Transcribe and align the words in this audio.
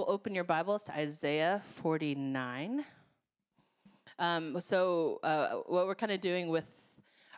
We'll 0.00 0.10
open 0.10 0.34
your 0.34 0.44
Bibles 0.44 0.84
to 0.84 0.94
Isaiah 0.96 1.60
49. 1.74 2.86
Um, 4.18 4.58
so, 4.58 5.20
uh, 5.22 5.56
what 5.66 5.86
we're 5.86 5.94
kind 5.94 6.10
of 6.10 6.22
doing 6.22 6.48
with 6.48 6.64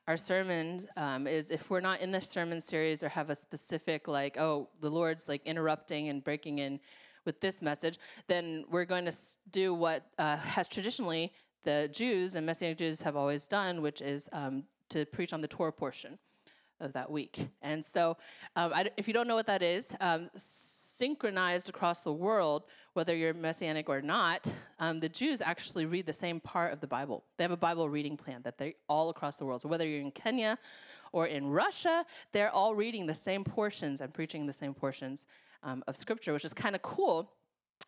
our 0.06 0.16
sermons 0.16 0.86
um, 0.96 1.26
is 1.26 1.50
if 1.50 1.70
we're 1.70 1.80
not 1.80 2.00
in 2.00 2.12
the 2.12 2.20
sermon 2.20 2.60
series 2.60 3.02
or 3.02 3.08
have 3.08 3.30
a 3.30 3.34
specific, 3.34 4.06
like, 4.06 4.38
oh, 4.38 4.68
the 4.80 4.88
Lord's 4.88 5.28
like 5.28 5.42
interrupting 5.44 6.08
and 6.08 6.22
breaking 6.22 6.60
in 6.60 6.78
with 7.24 7.40
this 7.40 7.62
message, 7.62 7.98
then 8.28 8.64
we're 8.70 8.84
going 8.84 9.06
to 9.06 9.16
do 9.50 9.74
what 9.74 10.06
uh, 10.18 10.36
has 10.36 10.68
traditionally 10.68 11.32
the 11.64 11.90
Jews 11.92 12.36
and 12.36 12.46
Messianic 12.46 12.78
Jews 12.78 13.02
have 13.02 13.16
always 13.16 13.48
done, 13.48 13.82
which 13.82 14.00
is 14.00 14.28
um, 14.32 14.62
to 14.90 15.04
preach 15.06 15.32
on 15.32 15.40
the 15.40 15.48
Torah 15.48 15.72
portion 15.72 16.16
of 16.78 16.92
that 16.92 17.10
week. 17.10 17.48
And 17.60 17.84
so, 17.84 18.16
um, 18.54 18.72
I, 18.72 18.88
if 18.96 19.08
you 19.08 19.14
don't 19.14 19.26
know 19.26 19.34
what 19.34 19.46
that 19.46 19.64
is, 19.64 19.96
um, 20.00 20.30
synchronized 21.02 21.68
across 21.68 22.02
the 22.02 22.12
world, 22.12 22.62
whether 22.92 23.12
you're 23.12 23.34
Messianic 23.34 23.88
or 23.88 24.00
not, 24.00 24.46
um, 24.78 25.00
the 25.00 25.08
Jews 25.08 25.42
actually 25.42 25.84
read 25.84 26.06
the 26.06 26.12
same 26.12 26.38
part 26.38 26.72
of 26.72 26.78
the 26.78 26.86
Bible. 26.86 27.24
They 27.36 27.42
have 27.42 27.50
a 27.50 27.56
Bible 27.56 27.88
reading 27.88 28.16
plan 28.16 28.40
that 28.44 28.56
they 28.56 28.76
all 28.88 29.10
across 29.10 29.36
the 29.36 29.44
world. 29.44 29.60
So 29.60 29.68
whether 29.68 29.84
you're 29.84 30.00
in 30.00 30.12
Kenya 30.12 30.56
or 31.10 31.26
in 31.26 31.48
Russia, 31.48 32.06
they're 32.30 32.52
all 32.52 32.76
reading 32.76 33.04
the 33.04 33.16
same 33.16 33.42
portions 33.42 34.00
and 34.00 34.14
preaching 34.14 34.46
the 34.46 34.52
same 34.52 34.74
portions 34.74 35.26
um, 35.64 35.82
of 35.88 35.96
Scripture, 35.96 36.32
which 36.32 36.44
is 36.44 36.54
kind 36.54 36.76
of 36.76 36.82
cool 36.82 37.32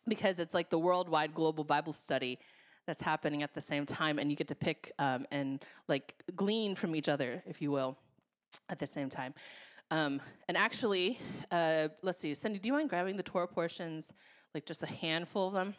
because 0.09 0.37
it's 0.37 0.53
like 0.53 0.69
the 0.69 0.77
worldwide 0.77 1.33
global 1.33 1.63
Bible 1.63 1.93
study 1.93 2.37
that's 2.85 2.99
happening 2.99 3.43
at 3.43 3.53
the 3.53 3.61
same 3.61 3.85
time, 3.85 4.19
and 4.19 4.29
you 4.29 4.35
get 4.35 4.49
to 4.49 4.55
pick 4.55 4.91
um, 4.99 5.25
and 5.31 5.63
like 5.87 6.15
glean 6.35 6.75
from 6.75 6.93
each 6.97 7.07
other, 7.07 7.41
if 7.47 7.61
you 7.61 7.71
will 7.71 7.97
at 8.69 8.77
the 8.79 8.87
same 8.87 9.09
time. 9.09 9.33
Um, 9.91 10.21
and 10.47 10.57
actually, 10.57 11.19
uh, 11.51 11.89
let's 12.01 12.17
see, 12.17 12.33
Cindy, 12.33 12.59
do 12.59 12.67
you 12.67 12.73
mind 12.73 12.89
grabbing 12.89 13.17
the 13.17 13.23
Torah 13.23 13.47
portions, 13.47 14.11
like 14.53 14.65
just 14.65 14.83
a 14.83 14.87
handful 14.87 15.47
of 15.47 15.53
them? 15.53 15.75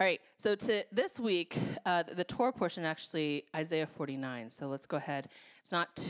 All 0.00 0.06
right, 0.06 0.20
so 0.36 0.56
to 0.56 0.84
this 0.90 1.20
week, 1.20 1.56
uh, 1.86 2.02
the 2.02 2.24
Torah 2.24 2.52
portion 2.52 2.84
actually 2.84 3.44
Isaiah 3.54 3.86
49. 3.86 4.50
So 4.50 4.66
let's 4.66 4.86
go 4.86 4.96
ahead. 4.96 5.28
It's 5.62 5.70
not. 5.70 5.94
T- 5.94 6.08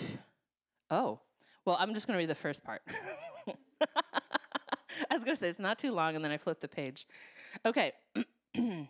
oh, 0.90 1.20
well, 1.66 1.76
I'm 1.78 1.92
just 1.92 2.06
going 2.06 2.16
to 2.16 2.18
read 2.18 2.30
the 2.30 2.34
first 2.34 2.64
part. 2.64 2.80
I 2.88 5.14
was 5.14 5.24
going 5.24 5.36
to 5.36 5.40
say 5.40 5.48
it's 5.48 5.60
not 5.60 5.78
too 5.78 5.92
long, 5.92 6.16
and 6.16 6.24
then 6.24 6.32
I 6.32 6.38
flipped 6.38 6.62
the 6.62 6.68
page. 6.68 7.06
Okay. 7.66 7.92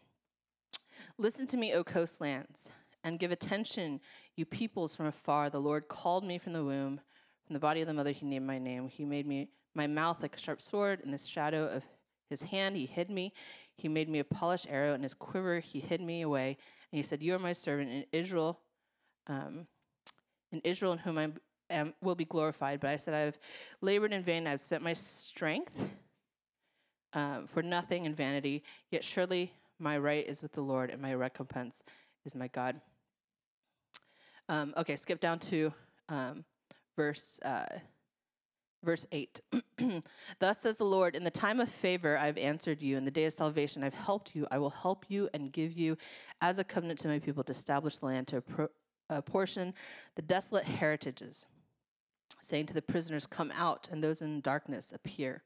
Listen 1.18 1.46
to 1.48 1.56
me, 1.56 1.74
O 1.74 1.82
coastlands 1.82 2.70
and 3.04 3.18
give 3.18 3.30
attention, 3.30 4.00
you 4.34 4.44
peoples 4.44 4.96
from 4.96 5.06
afar. 5.06 5.50
The 5.50 5.60
Lord 5.60 5.88
called 5.88 6.24
me 6.24 6.38
from 6.38 6.54
the 6.54 6.64
womb. 6.64 7.00
From 7.46 7.54
the 7.54 7.60
body 7.60 7.80
of 7.80 7.86
the 7.86 7.94
mother, 7.94 8.12
he 8.12 8.24
named 8.24 8.46
my 8.46 8.58
name. 8.58 8.88
He 8.88 9.04
made 9.04 9.26
me 9.26 9.48
my 9.74 9.86
mouth 9.86 10.22
like 10.22 10.36
a 10.36 10.38
sharp 10.38 10.60
sword. 10.60 11.00
In 11.04 11.10
the 11.10 11.18
shadow 11.18 11.66
of 11.66 11.82
his 12.30 12.42
hand, 12.42 12.76
he 12.76 12.86
hid 12.86 13.10
me. 13.10 13.32
He 13.76 13.88
made 13.88 14.08
me 14.08 14.20
a 14.20 14.24
polished 14.24 14.66
arrow. 14.70 14.94
In 14.94 15.02
his 15.02 15.14
quiver, 15.14 15.60
he 15.60 15.80
hid 15.80 16.00
me 16.00 16.22
away. 16.22 16.56
And 16.92 16.96
he 16.96 17.02
said, 17.02 17.22
You 17.22 17.34
are 17.34 17.38
my 17.38 17.52
servant 17.52 17.90
in 17.90 18.04
Israel, 18.12 18.60
um, 19.26 19.66
in 20.52 20.60
Israel, 20.64 20.92
in 20.92 20.98
whom 20.98 21.18
I 21.18 21.30
am, 21.70 21.92
will 22.00 22.14
be 22.14 22.24
glorified. 22.24 22.80
But 22.80 22.90
I 22.90 22.96
said, 22.96 23.14
I 23.14 23.20
have 23.20 23.38
labored 23.80 24.12
in 24.12 24.22
vain. 24.22 24.46
I 24.46 24.50
have 24.50 24.60
spent 24.60 24.82
my 24.82 24.92
strength 24.92 25.78
um, 27.12 27.46
for 27.46 27.62
nothing 27.62 28.06
in 28.06 28.14
vanity. 28.14 28.62
Yet 28.90 29.04
surely 29.04 29.52
my 29.78 29.98
right 29.98 30.26
is 30.26 30.42
with 30.42 30.52
the 30.52 30.62
Lord, 30.62 30.90
and 30.90 31.02
my 31.02 31.14
recompense 31.14 31.82
is 32.24 32.34
my 32.34 32.48
God. 32.48 32.80
Um, 34.48 34.72
okay, 34.76 34.96
skip 34.96 35.20
down 35.20 35.38
to 35.40 35.72
um, 36.08 36.44
verse 36.96 37.38
uh, 37.44 37.66
verse 38.82 39.06
eight. 39.12 39.40
Thus 40.38 40.60
says 40.60 40.76
the 40.76 40.84
Lord: 40.84 41.16
In 41.16 41.24
the 41.24 41.30
time 41.30 41.60
of 41.60 41.68
favor, 41.68 42.18
I've 42.18 42.38
answered 42.38 42.82
you. 42.82 42.96
In 42.96 43.04
the 43.04 43.10
day 43.10 43.24
of 43.24 43.32
salvation, 43.32 43.82
I've 43.82 43.94
helped 43.94 44.34
you. 44.34 44.46
I 44.50 44.58
will 44.58 44.70
help 44.70 45.06
you 45.08 45.28
and 45.34 45.52
give 45.52 45.72
you, 45.72 45.96
as 46.40 46.58
a 46.58 46.64
covenant 46.64 47.00
to 47.00 47.08
my 47.08 47.18
people, 47.18 47.42
to 47.44 47.52
establish 47.52 47.98
the 47.98 48.06
land 48.06 48.28
to 48.28 48.42
apportion 49.10 49.74
the 50.16 50.22
desolate 50.22 50.64
heritages, 50.64 51.46
saying 52.40 52.66
to 52.66 52.74
the 52.74 52.82
prisoners, 52.82 53.26
"Come 53.26 53.52
out," 53.54 53.88
and 53.90 54.02
those 54.02 54.22
in 54.22 54.40
darkness 54.40 54.92
appear. 54.92 55.42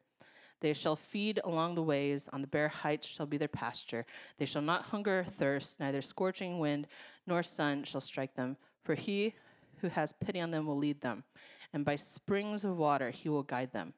They 0.60 0.72
shall 0.72 0.96
feed 0.96 1.40
along 1.44 1.74
the 1.76 1.82
ways, 1.82 2.28
on 2.32 2.40
the 2.40 2.48
bare 2.48 2.68
heights 2.68 3.06
shall 3.06 3.26
be 3.26 3.36
their 3.36 3.46
pasture. 3.46 4.04
They 4.38 4.44
shall 4.44 4.62
not 4.62 4.86
hunger 4.86 5.20
or 5.20 5.24
thirst, 5.24 5.78
neither 5.78 6.02
scorching 6.02 6.58
wind 6.58 6.88
nor 7.26 7.42
sun 7.42 7.84
shall 7.84 8.00
strike 8.00 8.34
them. 8.34 8.56
For 8.82 8.94
he 8.94 9.34
who 9.80 9.88
has 9.88 10.12
pity 10.12 10.40
on 10.40 10.50
them 10.50 10.66
will 10.66 10.76
lead 10.76 11.00
them, 11.00 11.24
and 11.72 11.84
by 11.84 11.96
springs 11.96 12.64
of 12.64 12.76
water 12.76 13.10
he 13.10 13.28
will 13.28 13.42
guide 13.42 13.72
them. 13.72 13.92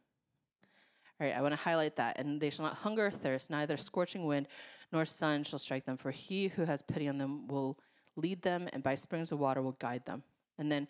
All 1.21 1.27
right, 1.27 1.37
I 1.37 1.43
want 1.43 1.53
to 1.53 1.61
highlight 1.61 1.97
that. 1.97 2.19
And 2.19 2.41
they 2.41 2.49
shall 2.49 2.65
not 2.65 2.77
hunger 2.77 3.07
or 3.07 3.11
thirst, 3.11 3.51
neither 3.51 3.77
scorching 3.77 4.25
wind 4.25 4.49
nor 4.91 5.05
sun 5.05 5.45
shall 5.45 5.59
strike 5.59 5.85
them. 5.85 5.99
For 5.99 6.11
he 6.11 6.49
who 6.49 6.65
has 6.65 6.81
pity 6.81 7.09
on 7.09 7.19
them 7.19 7.47
will 7.47 7.79
lead 8.17 8.43
them, 8.43 8.69
and 8.73 8.83
by 8.83 8.95
springs 8.95 9.31
of 9.31 9.39
water 9.39 9.61
will 9.61 9.77
guide 9.79 10.05
them. 10.07 10.23
And 10.59 10.73
then 10.73 10.89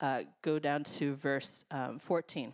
uh, 0.00 0.22
go 0.42 0.58
down 0.58 0.82
to 0.84 1.14
verse 1.14 1.64
um, 1.70 1.98
14. 1.98 2.52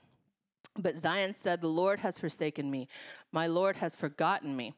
But 0.78 0.98
Zion 0.98 1.32
said, 1.32 1.62
The 1.62 1.69
Lord 1.69 2.00
has 2.00 2.19
forsaken 2.19 2.70
me, 2.70 2.88
my 3.32 3.47
Lord 3.47 3.76
has 3.76 3.94
forgotten 3.94 4.54
me. 4.54 4.75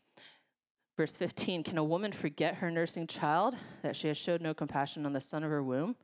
Verse 0.96 1.16
15 1.16 1.64
Can 1.64 1.78
a 1.78 1.84
woman 1.84 2.12
forget 2.12 2.56
her 2.56 2.70
nursing 2.70 3.06
child, 3.06 3.56
that 3.82 3.96
she 3.96 4.08
has 4.08 4.16
showed 4.16 4.40
no 4.40 4.54
compassion 4.54 5.06
on 5.06 5.12
the 5.12 5.20
son 5.20 5.42
of 5.42 5.50
her 5.50 5.62
womb? 5.62 5.96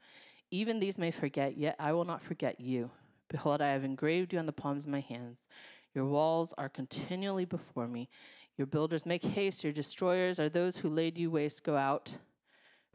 Even 0.54 0.78
these 0.78 0.98
may 0.98 1.10
forget, 1.10 1.58
yet 1.58 1.74
I 1.80 1.92
will 1.92 2.04
not 2.04 2.22
forget 2.22 2.60
you. 2.60 2.88
Behold, 3.28 3.60
I 3.60 3.72
have 3.72 3.82
engraved 3.82 4.32
you 4.32 4.38
on 4.38 4.46
the 4.46 4.52
palms 4.52 4.84
of 4.84 4.90
my 4.92 5.00
hands. 5.00 5.48
Your 5.96 6.04
walls 6.04 6.54
are 6.56 6.68
continually 6.68 7.44
before 7.44 7.88
me. 7.88 8.08
Your 8.56 8.68
builders 8.68 9.04
make 9.04 9.24
haste. 9.24 9.64
Your 9.64 9.72
destroyers 9.72 10.38
are 10.38 10.48
those 10.48 10.76
who 10.76 10.88
laid 10.88 11.18
you 11.18 11.28
waste. 11.28 11.64
Go 11.64 11.76
out 11.76 12.18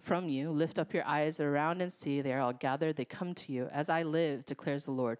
from 0.02 0.30
you. 0.30 0.52
Lift 0.52 0.80
up 0.80 0.94
your 0.94 1.06
eyes 1.06 1.42
around 1.42 1.82
and 1.82 1.92
see. 1.92 2.22
They 2.22 2.32
are 2.32 2.40
all 2.40 2.54
gathered. 2.54 2.96
They 2.96 3.04
come 3.04 3.34
to 3.34 3.52
you. 3.52 3.68
As 3.74 3.90
I 3.90 4.04
live, 4.04 4.46
declares 4.46 4.86
the 4.86 4.92
Lord, 4.92 5.18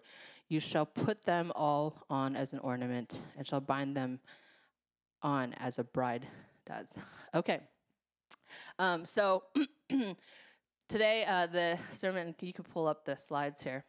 you 0.48 0.60
shall 0.60 0.86
put 0.86 1.26
them 1.26 1.52
all 1.54 2.06
on 2.08 2.36
as 2.36 2.54
an 2.54 2.60
ornament 2.60 3.20
and 3.36 3.46
shall 3.46 3.60
bind 3.60 3.94
them 3.94 4.18
on 5.20 5.52
as 5.58 5.78
a 5.78 5.84
bride 5.84 6.26
does. 6.64 6.96
Okay. 7.34 7.60
Um, 8.78 9.04
so 9.04 9.42
today, 10.90 11.24
uh, 11.24 11.46
the 11.46 11.78
sermon, 11.92 12.34
you 12.40 12.52
can 12.52 12.64
pull 12.64 12.88
up 12.88 13.04
the 13.04 13.14
slides 13.14 13.62
here. 13.62 13.84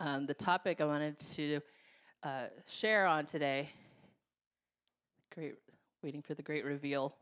Um, 0.00 0.24
the 0.24 0.32
topic 0.32 0.80
I 0.80 0.86
wanted 0.86 1.18
to 1.18 1.60
uh, 2.22 2.46
share 2.66 3.04
on 3.04 3.26
today, 3.26 3.68
great, 5.34 5.56
waiting 6.02 6.22
for 6.22 6.32
the 6.32 6.40
great 6.40 6.64
reveal. 6.64 7.14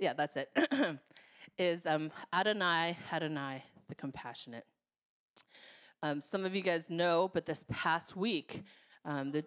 Yeah, 0.00 0.12
that's 0.14 0.36
it. 0.36 0.50
is 1.58 1.86
um, 1.86 2.10
Adonai, 2.32 2.98
Adonai, 3.12 3.62
the 3.88 3.94
compassionate. 3.94 4.66
Um, 6.02 6.20
some 6.20 6.44
of 6.44 6.56
you 6.56 6.62
guys 6.62 6.90
know, 6.90 7.30
but 7.32 7.46
this 7.46 7.64
past 7.70 8.16
week, 8.16 8.64
um, 9.04 9.30
the 9.30 9.44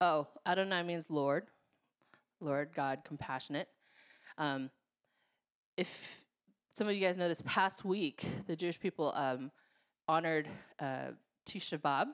Oh, 0.00 0.26
Adonai 0.46 0.82
means 0.82 1.10
Lord, 1.10 1.46
Lord 2.40 2.70
God, 2.74 3.00
compassionate. 3.04 3.68
Um, 4.38 4.70
if 5.76 6.22
some 6.74 6.88
of 6.88 6.94
you 6.94 7.00
guys 7.00 7.18
know, 7.18 7.28
this 7.28 7.42
past 7.46 7.84
week, 7.84 8.24
the 8.46 8.56
Jewish 8.56 8.80
people 8.80 9.12
um, 9.14 9.50
honored 10.08 10.48
uh, 10.80 11.12
Tisha 11.46 11.78
B'av, 11.78 12.06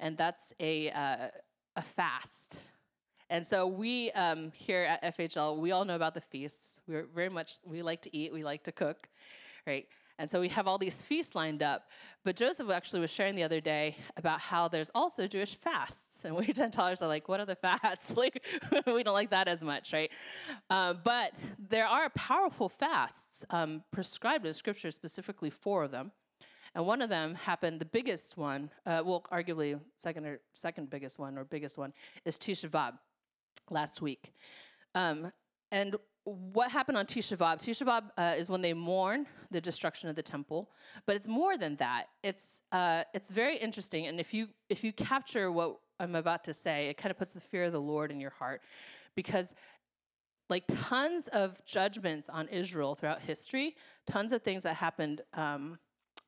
and 0.00 0.16
that's 0.16 0.52
a 0.60 0.90
uh, 0.90 1.28
a 1.76 1.82
fast. 1.82 2.58
And 3.28 3.46
so 3.46 3.66
we 3.66 4.10
um, 4.12 4.52
here 4.54 4.84
at 4.84 5.16
FHL, 5.16 5.58
we 5.58 5.72
all 5.72 5.84
know 5.84 5.96
about 5.96 6.14
the 6.14 6.20
feasts. 6.20 6.80
We're 6.86 7.06
very 7.14 7.28
much 7.28 7.54
we 7.64 7.82
like 7.82 8.02
to 8.02 8.16
eat, 8.16 8.32
we 8.32 8.44
like 8.44 8.64
to 8.64 8.72
cook, 8.72 9.08
right? 9.66 9.86
And 10.18 10.28
so 10.28 10.40
we 10.40 10.48
have 10.48 10.66
all 10.66 10.78
these 10.78 11.02
feasts 11.02 11.34
lined 11.34 11.62
up. 11.62 11.90
But 12.24 12.36
Joseph 12.36 12.70
actually 12.70 13.00
was 13.00 13.10
sharing 13.10 13.36
the 13.36 13.42
other 13.42 13.60
day 13.60 13.96
about 14.16 14.40
how 14.40 14.66
there's 14.66 14.90
also 14.94 15.26
Jewish 15.26 15.54
fasts. 15.54 16.24
And 16.24 16.34
we 16.34 16.52
Gentiles 16.52 17.02
are 17.02 17.08
like, 17.08 17.28
what 17.28 17.38
are 17.38 17.44
the 17.44 17.54
fasts? 17.54 18.16
like, 18.16 18.42
we 18.86 19.02
don't 19.02 19.14
like 19.14 19.30
that 19.30 19.46
as 19.46 19.62
much, 19.62 19.92
right? 19.92 20.10
Uh, 20.70 20.94
but 20.94 21.32
there 21.68 21.86
are 21.86 22.08
powerful 22.10 22.68
fasts 22.68 23.44
um, 23.50 23.82
prescribed 23.92 24.46
in 24.46 24.52
Scripture, 24.52 24.90
specifically 24.90 25.50
four 25.50 25.84
of 25.84 25.90
them. 25.90 26.12
And 26.74 26.86
one 26.86 27.00
of 27.00 27.08
them 27.08 27.34
happened, 27.34 27.80
the 27.80 27.86
biggest 27.86 28.36
one, 28.36 28.70
uh, 28.84 29.02
well, 29.04 29.24
arguably 29.32 29.80
second 29.96 30.26
or 30.26 30.40
second 30.52 30.90
biggest 30.90 31.18
one 31.18 31.38
or 31.38 31.44
biggest 31.44 31.78
one, 31.78 31.92
is 32.26 32.38
Tisha 32.38 32.68
B'Av 32.68 32.98
last 33.70 34.02
week. 34.02 34.34
Um, 34.94 35.32
and 35.72 35.96
what 36.26 36.72
happened 36.72 36.98
on 36.98 37.06
Tisha 37.06 37.36
B'Av? 37.36 37.58
Tisha 37.58 37.86
B'Av 37.86 38.10
uh, 38.18 38.34
is 38.36 38.50
when 38.50 38.60
they 38.60 38.74
mourn 38.74 39.26
the 39.52 39.60
destruction 39.60 40.08
of 40.08 40.16
the 40.16 40.22
temple, 40.22 40.70
but 41.06 41.14
it's 41.14 41.28
more 41.28 41.56
than 41.56 41.76
that. 41.76 42.08
It's 42.24 42.62
uh, 42.72 43.04
it's 43.14 43.30
very 43.30 43.56
interesting, 43.56 44.08
and 44.08 44.18
if 44.18 44.34
you 44.34 44.48
if 44.68 44.82
you 44.82 44.92
capture 44.92 45.52
what 45.52 45.76
I'm 46.00 46.16
about 46.16 46.42
to 46.44 46.54
say, 46.54 46.88
it 46.88 46.96
kind 46.96 47.10
of 47.12 47.16
puts 47.16 47.32
the 47.32 47.40
fear 47.40 47.64
of 47.64 47.72
the 47.72 47.80
Lord 47.80 48.10
in 48.10 48.18
your 48.18 48.30
heart, 48.30 48.60
because 49.14 49.54
like 50.50 50.64
tons 50.66 51.28
of 51.28 51.64
judgments 51.64 52.28
on 52.28 52.48
Israel 52.48 52.96
throughout 52.96 53.20
history, 53.20 53.76
tons 54.06 54.32
of 54.32 54.42
things 54.42 54.64
that 54.64 54.74
happened 54.74 55.22
um, 55.34 55.78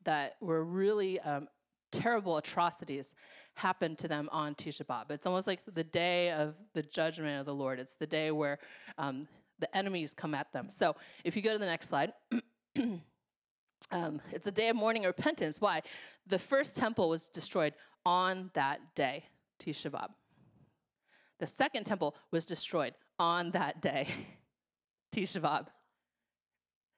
that 0.05 0.37
were 0.41 0.65
really 0.65 1.19
um, 1.21 1.49
terrible 1.91 2.37
atrocities 2.37 3.15
happened 3.55 3.99
to 3.99 4.07
them 4.07 4.29
on 4.31 4.55
Tisha 4.55 4.85
B'Av. 4.85 5.11
It's 5.11 5.27
almost 5.27 5.47
like 5.49 5.61
the 5.75 5.85
day 5.85 6.31
of 6.31 6.55
the 6.73 6.83
judgment 6.83 7.41
of 7.41 7.47
the 7.47 7.55
Lord. 7.55 7.81
It's 7.81 7.95
the 7.95 8.07
day 8.07 8.31
where 8.31 8.59
um, 8.99 9.27
the 9.59 9.75
enemies 9.77 10.15
come 10.15 10.35
at 10.35 10.53
them. 10.53 10.69
So 10.71 10.97
if 11.25 11.37
you 11.37 11.43
go 11.43 11.53
to 11.53 11.59
the 11.59 11.67
next 11.67 11.89
slide, 11.89 12.13
um, 13.91 14.21
it's 14.33 14.47
a 14.47 14.53
day 14.53 14.69
of 14.69 14.77
mourning 14.77 15.05
and 15.05 15.15
repentance. 15.17 15.61
Why? 15.61 15.83
The 16.27 16.39
first 16.39 16.77
temple 16.77 17.09
was 17.09 17.29
destroyed 17.29 17.75
on 18.05 18.51
that 18.55 18.95
day, 18.95 19.25
Tisha 19.63 19.91
B'Av. 19.91 20.09
The 21.39 21.47
second 21.47 21.85
temple 21.85 22.17
was 22.31 22.45
destroyed 22.45 22.95
on 23.19 23.51
that 23.53 23.81
day, 23.81 24.09
Tisha 25.15 25.41
B'Av. 25.41 25.67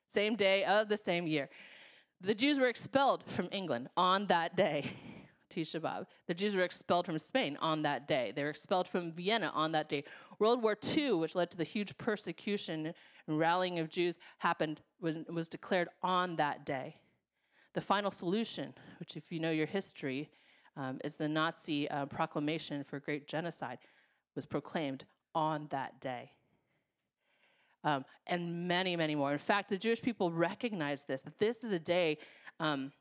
Same 0.08 0.34
day 0.34 0.64
of 0.64 0.88
the 0.88 0.96
same 0.96 1.26
year. 1.26 1.48
The 2.20 2.34
Jews 2.34 2.58
were 2.58 2.66
expelled 2.66 3.24
from 3.26 3.48
England 3.52 3.88
on 3.96 4.26
that 4.26 4.56
day, 4.56 4.90
Tisha 5.50 5.80
B'Av. 5.80 6.06
The 6.26 6.34
Jews 6.34 6.54
were 6.54 6.62
expelled 6.62 7.06
from 7.06 7.18
Spain 7.18 7.58
on 7.60 7.82
that 7.82 8.08
day. 8.08 8.32
They 8.34 8.42
were 8.42 8.50
expelled 8.50 8.88
from 8.88 9.12
Vienna 9.12 9.50
on 9.54 9.72
that 9.72 9.88
day. 9.88 10.04
World 10.38 10.62
War 10.62 10.76
II, 10.96 11.14
which 11.14 11.34
led 11.34 11.50
to 11.50 11.56
the 11.56 11.64
huge 11.64 11.96
persecution 11.98 12.94
and 13.26 13.38
rallying 13.38 13.78
of 13.78 13.88
Jews, 13.88 14.18
happened 14.38 14.80
was, 15.00 15.18
was 15.28 15.48
declared 15.48 15.88
on 16.02 16.36
that 16.36 16.64
day. 16.64 16.96
The 17.74 17.80
final 17.80 18.10
solution, 18.10 18.74
which, 18.98 19.16
if 19.16 19.30
you 19.30 19.40
know 19.40 19.50
your 19.50 19.66
history, 19.66 20.30
um, 20.76 21.00
is 21.04 21.16
the 21.16 21.28
Nazi 21.28 21.90
uh, 21.90 22.06
proclamation 22.06 22.82
for 22.84 23.00
great 23.00 23.28
genocide, 23.28 23.78
was 24.34 24.46
proclaimed 24.46 25.04
on 25.34 25.66
that 25.70 26.00
day 26.00 26.32
um, 27.84 28.04
and 28.26 28.68
many, 28.68 28.96
many 28.96 29.14
more. 29.14 29.32
In 29.32 29.38
fact, 29.38 29.70
the 29.70 29.78
Jewish 29.78 30.02
people 30.02 30.30
recognize 30.30 31.04
this, 31.04 31.22
that 31.22 31.38
this 31.38 31.64
is 31.64 31.72
a 31.72 31.78
day. 31.78 32.18
Um, 32.58 32.92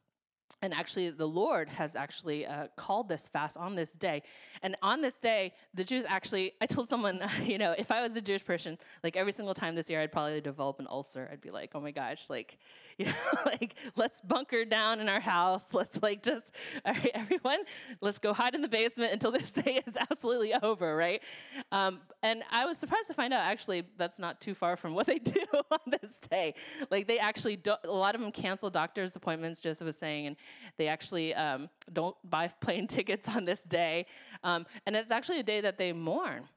and 0.62 0.74
actually, 0.74 1.10
the 1.12 1.28
Lord 1.28 1.70
has 1.70 1.96
actually 1.96 2.46
uh, 2.46 2.68
called 2.76 3.08
this 3.08 3.30
fast 3.30 3.56
on 3.56 3.76
this 3.76 3.94
day. 3.94 4.24
And 4.62 4.76
on 4.82 5.02
this 5.02 5.18
day, 5.20 5.54
the 5.74 5.86
Jews 5.86 6.04
actually, 6.06 6.54
I 6.60 6.66
told 6.66 6.90
someone, 6.90 7.22
you 7.44 7.58
know, 7.58 7.74
if 7.78 7.92
I 7.92 8.02
was 8.02 8.18
a 8.18 8.22
Jewish 8.22 8.44
person, 8.44 8.78
like 9.04 9.16
every 9.16 9.32
single 9.32 9.54
time 9.54 9.76
this 9.76 9.90
year, 9.90 10.02
I'd 10.02 10.12
probably 10.12 10.42
develop 10.42 10.80
an 10.80 10.88
ulcer. 10.90 11.30
I'd 11.32 11.40
be 11.40 11.50
like, 11.50 11.72
oh 11.76 11.80
my 11.80 11.92
gosh, 11.92 12.30
like, 12.30 12.58
you 13.00 13.06
know, 13.06 13.14
like, 13.46 13.76
let's 13.96 14.20
bunker 14.20 14.66
down 14.66 15.00
in 15.00 15.08
our 15.08 15.22
house. 15.22 15.74
Let's, 15.80 16.04
like, 16.04 16.22
just, 16.22 16.54
all 16.86 16.94
right, 16.94 17.12
everyone, 17.14 17.60
let's 18.02 18.20
go 18.20 18.34
hide 18.34 18.56
in 18.56 18.62
the 18.62 18.68
basement 18.68 19.14
until 19.14 19.32
this 19.32 19.54
day 19.54 19.82
is 19.88 19.96
absolutely 19.96 20.54
over, 20.62 20.98
right? 20.98 21.22
Um, 21.72 22.02
and 22.24 22.44
I 22.52 22.66
was 22.66 22.78
surprised 22.78 23.08
to 23.08 23.14
find 23.14 23.34
out, 23.34 23.46
actually, 23.46 23.84
that's 23.98 24.20
not 24.20 24.42
too 24.42 24.54
far 24.54 24.76
from 24.76 24.94
what 24.96 25.08
they 25.08 25.20
do 25.20 25.46
on 25.72 25.80
this 26.02 26.20
day. 26.30 26.56
Like, 26.92 27.08
they 27.08 27.20
actually, 27.20 27.56
do, 27.56 27.76
a 27.86 27.90
lot 27.90 28.16
of 28.16 28.22
them 28.22 28.34
cancel 28.34 28.70
doctor's 28.70 29.16
appointments, 29.16 29.62
Joseph 29.62 29.86
was 29.86 29.98
saying, 29.98 30.28
and 30.28 30.36
they 30.78 30.88
actually 30.88 31.34
um, 31.36 31.70
don't 31.92 32.16
buy 32.24 32.48
plane 32.62 32.88
tickets 32.88 33.28
on 33.28 33.46
this 33.46 33.62
day. 33.62 34.06
Um, 34.44 34.66
and 34.86 34.96
it's 34.96 35.12
actually 35.12 35.40
a 35.40 35.44
day 35.44 35.62
that 35.62 35.78
they 35.78 35.94
mourn 35.94 36.48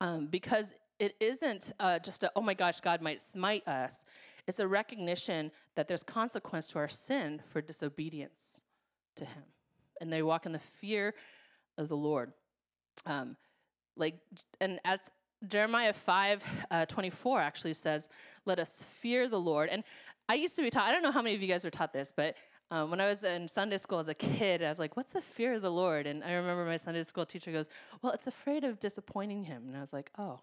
um, 0.00 0.26
because 0.26 0.74
it 0.98 1.14
isn't 1.20 1.72
uh, 1.78 1.98
just 1.98 2.24
a, 2.24 2.32
oh 2.34 2.40
my 2.40 2.54
gosh, 2.54 2.80
God 2.80 3.02
might 3.02 3.20
smite 3.20 3.66
us. 3.68 4.04
It's 4.46 4.58
a 4.58 4.66
recognition 4.66 5.50
that 5.74 5.88
there's 5.88 6.02
consequence 6.02 6.68
to 6.68 6.78
our 6.78 6.88
sin 6.88 7.42
for 7.50 7.60
disobedience 7.60 8.62
to 9.16 9.24
Him. 9.24 9.42
And 10.00 10.12
they 10.12 10.22
walk 10.22 10.46
in 10.46 10.52
the 10.52 10.58
fear 10.58 11.14
of 11.76 11.88
the 11.88 11.96
Lord. 11.96 12.32
Um, 13.06 13.36
like, 13.96 14.14
and 14.60 14.80
as 14.84 15.10
Jeremiah 15.46 15.92
5 15.92 16.66
uh, 16.70 16.86
24 16.86 17.40
actually 17.40 17.74
says, 17.74 18.08
let 18.44 18.58
us 18.58 18.84
fear 18.84 19.28
the 19.28 19.38
Lord. 19.38 19.68
And 19.68 19.84
I 20.28 20.34
used 20.34 20.56
to 20.56 20.62
be 20.62 20.70
taught, 20.70 20.84
I 20.84 20.92
don't 20.92 21.02
know 21.02 21.12
how 21.12 21.22
many 21.22 21.34
of 21.34 21.42
you 21.42 21.48
guys 21.48 21.64
are 21.64 21.70
taught 21.70 21.92
this, 21.92 22.12
but 22.14 22.36
um, 22.70 22.90
when 22.90 23.00
I 23.00 23.06
was 23.06 23.24
in 23.24 23.48
Sunday 23.48 23.78
school 23.78 23.98
as 23.98 24.08
a 24.08 24.14
kid, 24.14 24.62
I 24.62 24.68
was 24.68 24.78
like, 24.78 24.96
what's 24.96 25.12
the 25.12 25.20
fear 25.20 25.54
of 25.54 25.62
the 25.62 25.70
Lord? 25.70 26.06
And 26.06 26.22
I 26.22 26.32
remember 26.32 26.64
my 26.64 26.76
Sunday 26.76 27.02
school 27.02 27.24
teacher 27.24 27.50
goes, 27.50 27.66
well, 28.02 28.12
it's 28.12 28.26
afraid 28.26 28.64
of 28.64 28.78
disappointing 28.78 29.44
him. 29.44 29.64
And 29.68 29.76
I 29.76 29.80
was 29.80 29.92
like, 29.92 30.10
oh. 30.18 30.40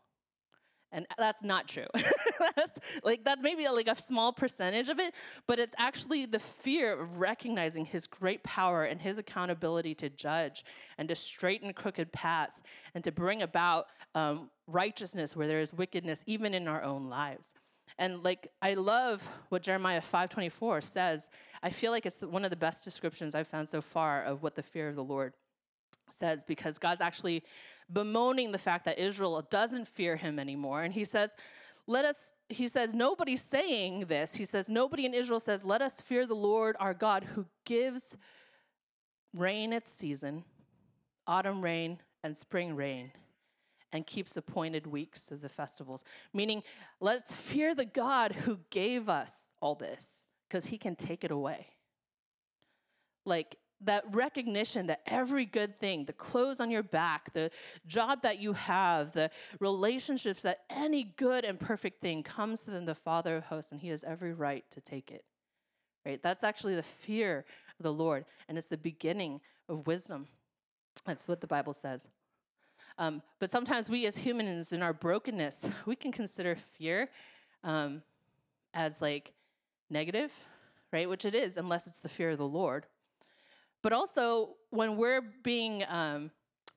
And 0.91 1.05
that's 1.17 1.43
not 1.43 1.67
true. 1.67 1.87
that's 2.55 2.79
like 3.03 3.25
that's 3.25 3.41
maybe 3.41 3.67
like 3.67 3.89
a 3.89 3.99
small 3.99 4.31
percentage 4.31 4.87
of 4.87 4.97
it, 4.97 5.13
but 5.45 5.59
it's 5.59 5.75
actually 5.77 6.25
the 6.25 6.39
fear 6.39 6.93
of 6.93 7.17
recognizing 7.17 7.83
his 7.85 8.07
great 8.07 8.41
power 8.43 8.83
and 8.83 9.01
his 9.01 9.17
accountability 9.17 9.93
to 9.95 10.09
judge 10.09 10.63
and 10.97 11.09
to 11.09 11.15
straighten 11.15 11.73
crooked 11.73 12.13
paths 12.13 12.61
and 12.93 13.03
to 13.03 13.11
bring 13.11 13.41
about 13.41 13.87
um, 14.13 14.49
righteousness 14.67 15.35
where 15.35 15.47
there 15.47 15.59
is 15.59 15.73
wickedness, 15.73 16.23
even 16.27 16.53
in 16.53 16.67
our 16.67 16.81
own 16.81 17.09
lives. 17.09 17.53
And 17.97 18.23
like 18.23 18.51
I 18.61 18.73
love 18.73 19.27
what 19.49 19.63
Jeremiah 19.63 20.01
5:24 20.01 20.83
says. 20.83 21.29
I 21.63 21.69
feel 21.69 21.91
like 21.91 22.05
it's 22.05 22.21
one 22.21 22.43
of 22.43 22.49
the 22.49 22.55
best 22.55 22.83
descriptions 22.83 23.35
I've 23.35 23.47
found 23.47 23.69
so 23.69 23.81
far 23.81 24.23
of 24.23 24.43
what 24.43 24.55
the 24.55 24.63
fear 24.63 24.89
of 24.89 24.95
the 24.95 25.03
Lord 25.03 25.33
says 26.09 26.43
because 26.43 26.77
God's 26.77 27.01
actually 27.01 27.43
bemoaning 27.91 28.51
the 28.51 28.57
fact 28.57 28.85
that 28.85 28.99
Israel 28.99 29.41
doesn't 29.49 29.87
fear 29.87 30.15
him 30.15 30.39
anymore. 30.39 30.83
And 30.83 30.93
he 30.93 31.05
says 31.05 31.31
let 31.87 32.03
us 32.03 32.33
he 32.49 32.67
says 32.67 32.93
nobody's 32.93 33.41
saying 33.41 34.01
this. 34.01 34.35
He 34.35 34.45
says 34.45 34.69
nobody 34.69 35.05
in 35.05 35.13
Israel 35.13 35.39
says 35.39 35.63
let 35.63 35.81
us 35.81 36.01
fear 36.01 36.25
the 36.25 36.35
Lord 36.35 36.75
our 36.79 36.93
God 36.93 37.23
who 37.23 37.45
gives 37.65 38.17
rain 39.33 39.73
its 39.73 39.91
season 39.91 40.43
autumn 41.27 41.61
rain 41.61 41.99
and 42.23 42.37
spring 42.37 42.75
rain 42.75 43.11
and 43.95 44.05
keeps 44.05 44.37
appointed 44.37 44.85
weeks 44.85 45.31
of 45.31 45.41
the 45.41 45.49
festivals. 45.49 46.03
Meaning, 46.33 46.63
let's 46.99 47.33
fear 47.33 47.73
the 47.73 47.85
God 47.85 48.33
who 48.33 48.59
gave 48.69 49.09
us 49.09 49.49
all 49.61 49.75
this 49.75 50.23
because 50.47 50.65
he 50.65 50.77
can 50.77 50.95
take 50.95 51.23
it 51.23 51.31
away. 51.31 51.67
Like 53.25 53.57
that 53.81 54.03
recognition 54.11 54.87
that 54.87 55.01
every 55.05 55.45
good 55.45 55.79
thing, 55.79 56.05
the 56.05 56.13
clothes 56.13 56.59
on 56.59 56.71
your 56.71 56.83
back, 56.83 57.33
the 57.33 57.49
job 57.87 58.21
that 58.21 58.39
you 58.39 58.53
have, 58.53 59.11
the 59.13 59.29
relationships, 59.59 60.41
that 60.43 60.61
any 60.69 61.03
good 61.17 61.43
and 61.43 61.59
perfect 61.59 62.01
thing 62.01 62.23
comes 62.23 62.63
from 62.63 62.85
the 62.85 62.95
Father 62.95 63.37
of 63.37 63.45
hosts, 63.45 63.71
and 63.71 63.81
he 63.81 63.89
has 63.89 64.03
every 64.03 64.33
right 64.33 64.63
to 64.71 64.81
take 64.81 65.11
it. 65.11 65.25
Right? 66.05 66.21
That's 66.21 66.43
actually 66.43 66.75
the 66.75 66.83
fear 66.83 67.45
of 67.79 67.83
the 67.83 67.93
Lord, 67.93 68.25
and 68.47 68.57
it's 68.57 68.67
the 68.67 68.77
beginning 68.77 69.41
of 69.67 69.87
wisdom. 69.87 70.27
That's 71.05 71.27
what 71.27 71.41
the 71.41 71.47
Bible 71.47 71.73
says. 71.73 72.07
Um, 72.97 73.21
but 73.39 73.49
sometimes 73.49 73.89
we 73.89 74.05
as 74.05 74.17
humans 74.17 74.71
in 74.71 74.81
our 74.81 74.93
brokenness, 74.93 75.67
we 75.85 75.95
can 75.95 76.11
consider 76.11 76.55
fear 76.55 77.09
um, 77.63 78.01
as 78.73 79.01
like 79.01 79.33
negative, 79.89 80.31
right? 80.93 81.09
Which 81.09 81.25
it 81.25 81.35
is, 81.35 81.57
unless 81.57 81.87
it's 81.87 81.99
the 81.99 82.09
fear 82.09 82.31
of 82.31 82.37
the 82.37 82.47
Lord. 82.47 82.85
But 83.81 83.93
also, 83.93 84.55
when 84.71 84.97
we're 84.97 85.21
being 85.43 85.83
um, 85.87 86.31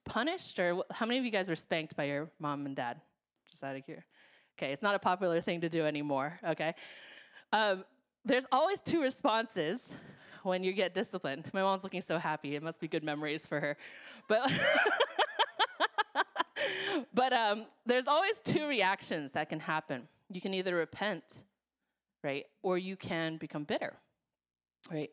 punished, 0.05 0.59
or 0.59 0.83
how 0.91 1.07
many 1.07 1.19
of 1.19 1.25
you 1.25 1.31
guys 1.31 1.49
were 1.49 1.57
spanked 1.57 1.97
by 1.97 2.05
your 2.05 2.31
mom 2.39 2.67
and 2.67 2.77
dad? 2.77 3.01
Just 3.49 3.65
out 3.65 3.77
of 3.77 3.85
here. 3.87 4.05
Okay, 4.59 4.73
it's 4.73 4.83
not 4.83 4.95
a 4.95 4.99
popular 4.99 5.41
thing 5.41 5.61
to 5.61 5.69
do 5.69 5.87
anymore, 5.87 6.39
okay? 6.45 6.75
Um, 7.53 7.85
there's 8.25 8.47
always 8.53 8.81
two 8.81 9.01
responses 9.01 9.95
when 10.43 10.65
you 10.65 10.73
get 10.73 10.95
disciplined. 10.95 11.49
My 11.53 11.63
mom's 11.63 11.85
looking 11.85 12.03
so 12.03 12.19
happy. 12.19 12.57
It 12.57 12.63
must 12.63 12.81
be 12.81 12.89
good 12.89 13.05
memories 13.05 13.47
for 13.47 13.61
her. 13.61 13.77
But 14.27 14.53
but 17.19 17.33
um, 17.33 17.67
there's 17.85 18.07
always 18.07 18.41
two 18.41 18.69
reactions 18.69 19.33
that 19.33 19.49
can 19.49 19.59
happen. 19.59 20.07
You 20.31 20.41
can 20.41 20.55
either 20.55 20.77
repent, 20.77 21.43
right, 22.23 22.47
or 22.63 22.79
you 22.79 22.95
can 22.95 23.39
become 23.39 23.65
bitter, 23.65 23.95
right? 24.89 25.11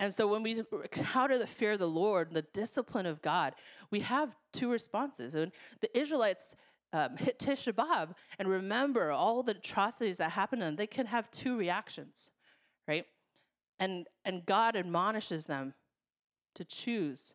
And 0.00 0.12
so 0.12 0.26
when 0.26 0.42
we 0.42 0.60
encounter 0.72 1.38
the 1.38 1.46
fear 1.46 1.72
of 1.72 1.78
the 1.78 1.86
Lord, 1.86 2.32
the 2.32 2.42
discipline 2.42 3.06
of 3.06 3.22
God, 3.22 3.54
we 3.92 4.00
have 4.00 4.34
two 4.52 4.68
responses. 4.68 5.36
And 5.36 5.52
the 5.80 5.96
Israelites 5.96 6.56
um, 6.92 7.16
hit 7.16 7.38
Tisha 7.38 7.72
B'Av 7.72 8.08
and 8.40 8.48
remember 8.48 9.12
all 9.12 9.44
the 9.44 9.52
atrocities 9.52 10.16
that 10.16 10.32
happened 10.32 10.60
to 10.62 10.66
them. 10.66 10.74
They 10.74 10.88
can 10.88 11.06
have 11.06 11.30
two 11.30 11.56
reactions, 11.56 12.32
right? 12.88 13.06
And 13.78 14.08
and 14.24 14.44
God 14.44 14.74
admonishes 14.74 15.46
them 15.46 15.74
to 16.56 16.64
choose 16.64 17.32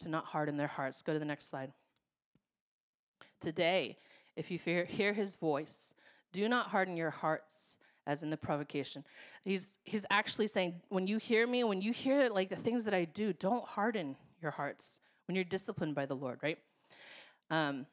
to 0.00 0.08
not 0.08 0.24
harden 0.24 0.56
their 0.56 0.66
hearts. 0.66 1.02
Go 1.02 1.12
to 1.12 1.20
the 1.20 1.24
next 1.24 1.48
slide. 1.48 1.72
Today, 3.40 3.96
if 4.36 4.50
you 4.50 4.58
fear, 4.58 4.84
hear 4.84 5.12
his 5.12 5.34
voice, 5.34 5.94
do 6.32 6.48
not 6.48 6.68
harden 6.68 6.96
your 6.96 7.10
hearts 7.10 7.78
as 8.06 8.22
in 8.22 8.30
the 8.30 8.36
provocation. 8.36 9.04
He's, 9.44 9.78
he's 9.84 10.06
actually 10.10 10.46
saying, 10.46 10.74
when 10.88 11.06
you 11.06 11.18
hear 11.18 11.46
me, 11.46 11.64
when 11.64 11.80
you 11.80 11.92
hear 11.92 12.28
like 12.28 12.48
the 12.48 12.56
things 12.56 12.84
that 12.84 12.94
I 12.94 13.04
do, 13.04 13.32
don't 13.32 13.64
harden 13.64 14.16
your 14.42 14.50
hearts 14.50 15.00
when 15.26 15.34
you're 15.34 15.44
disciplined 15.44 15.94
by 15.94 16.06
the 16.06 16.16
Lord, 16.16 16.40
right? 16.42 16.58
Because 17.48 17.70
um, 17.70 17.86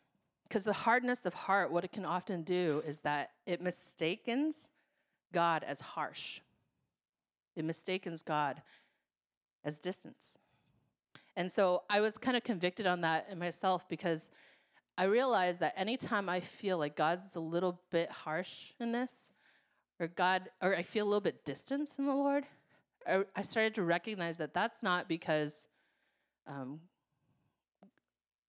the 0.64 0.74
hardness 0.74 1.26
of 1.26 1.34
heart, 1.34 1.72
what 1.72 1.84
it 1.84 1.92
can 1.92 2.06
often 2.06 2.44
do 2.44 2.82
is 2.86 3.02
that 3.02 3.32
it 3.46 3.62
mistakens 3.62 4.72
God 5.34 5.64
as 5.64 5.80
harsh. 5.80 6.42
It 7.56 7.66
mistakens 7.66 8.22
God 8.22 8.62
as 9.64 9.80
distance. 9.80 10.40
And 11.36 11.52
so 11.52 11.84
I 11.90 12.02
was 12.02 12.18
kind 12.18 12.36
of 12.36 12.44
convicted 12.44 12.88
on 12.88 13.02
that 13.02 13.28
in 13.32 13.38
myself 13.38 13.88
because 13.88 14.32
I 14.98 15.04
realize 15.06 15.60
that 15.60 15.74
anytime 15.78 16.28
I 16.28 16.40
feel 16.40 16.78
like 16.78 16.96
God's 16.96 17.36
a 17.36 17.40
little 17.40 17.80
bit 17.92 18.12
harsh 18.12 18.72
in 18.80 18.92
this, 18.92 19.32
or 20.00 20.08
God, 20.08 20.50
or 20.62 20.76
I 20.76 20.84
feel 20.84 21.06
a 21.06 21.10
little 21.10 21.22
bit 21.22 21.46
distant 21.46 21.90
from 21.90 22.08
the 22.08 22.16
Lord, 22.16 22.46
I, 23.08 23.24
I 23.36 23.42
started 23.44 23.76
to 23.76 23.84
recognize 23.84 24.40
that 24.40 24.54
that's 24.54 24.82
not 24.82 25.08
because 25.08 25.68
um, 26.48 26.80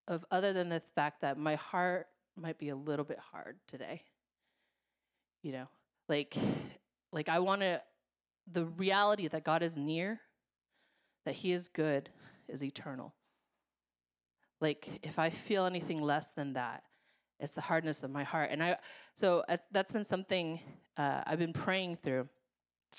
of 0.06 0.24
other 0.30 0.52
than 0.52 0.70
the 0.70 0.82
fact 0.94 1.20
that 1.20 1.38
my 1.38 1.56
heart 1.56 2.06
might 2.36 2.58
be 2.58 2.70
a 2.70 2.76
little 2.76 3.04
bit 3.04 3.18
hard 3.18 3.56
today. 3.66 4.02
You 5.42 5.52
know, 5.52 5.68
like 6.08 6.36
like 7.12 7.28
I 7.28 7.38
want 7.40 7.60
to 7.60 7.82
the 8.50 8.64
reality 8.64 9.28
that 9.28 9.44
God 9.44 9.62
is 9.62 9.76
near, 9.76 10.20
that 11.24 11.34
he 11.34 11.52
is 11.52 11.68
good 11.68 12.08
is 12.48 12.64
eternal. 12.64 13.14
Like 14.60 15.00
if 15.02 15.18
I 15.18 15.30
feel 15.30 15.66
anything 15.66 16.02
less 16.02 16.32
than 16.32 16.54
that, 16.54 16.82
it's 17.40 17.54
the 17.54 17.60
hardness 17.60 18.02
of 18.02 18.10
my 18.10 18.24
heart. 18.24 18.50
And 18.50 18.62
I 18.62 18.76
so 19.14 19.44
uh, 19.48 19.58
that's 19.70 19.92
been 19.92 20.04
something 20.04 20.60
uh, 20.96 21.22
I've 21.26 21.38
been 21.38 21.52
praying 21.52 21.96
through 21.96 22.28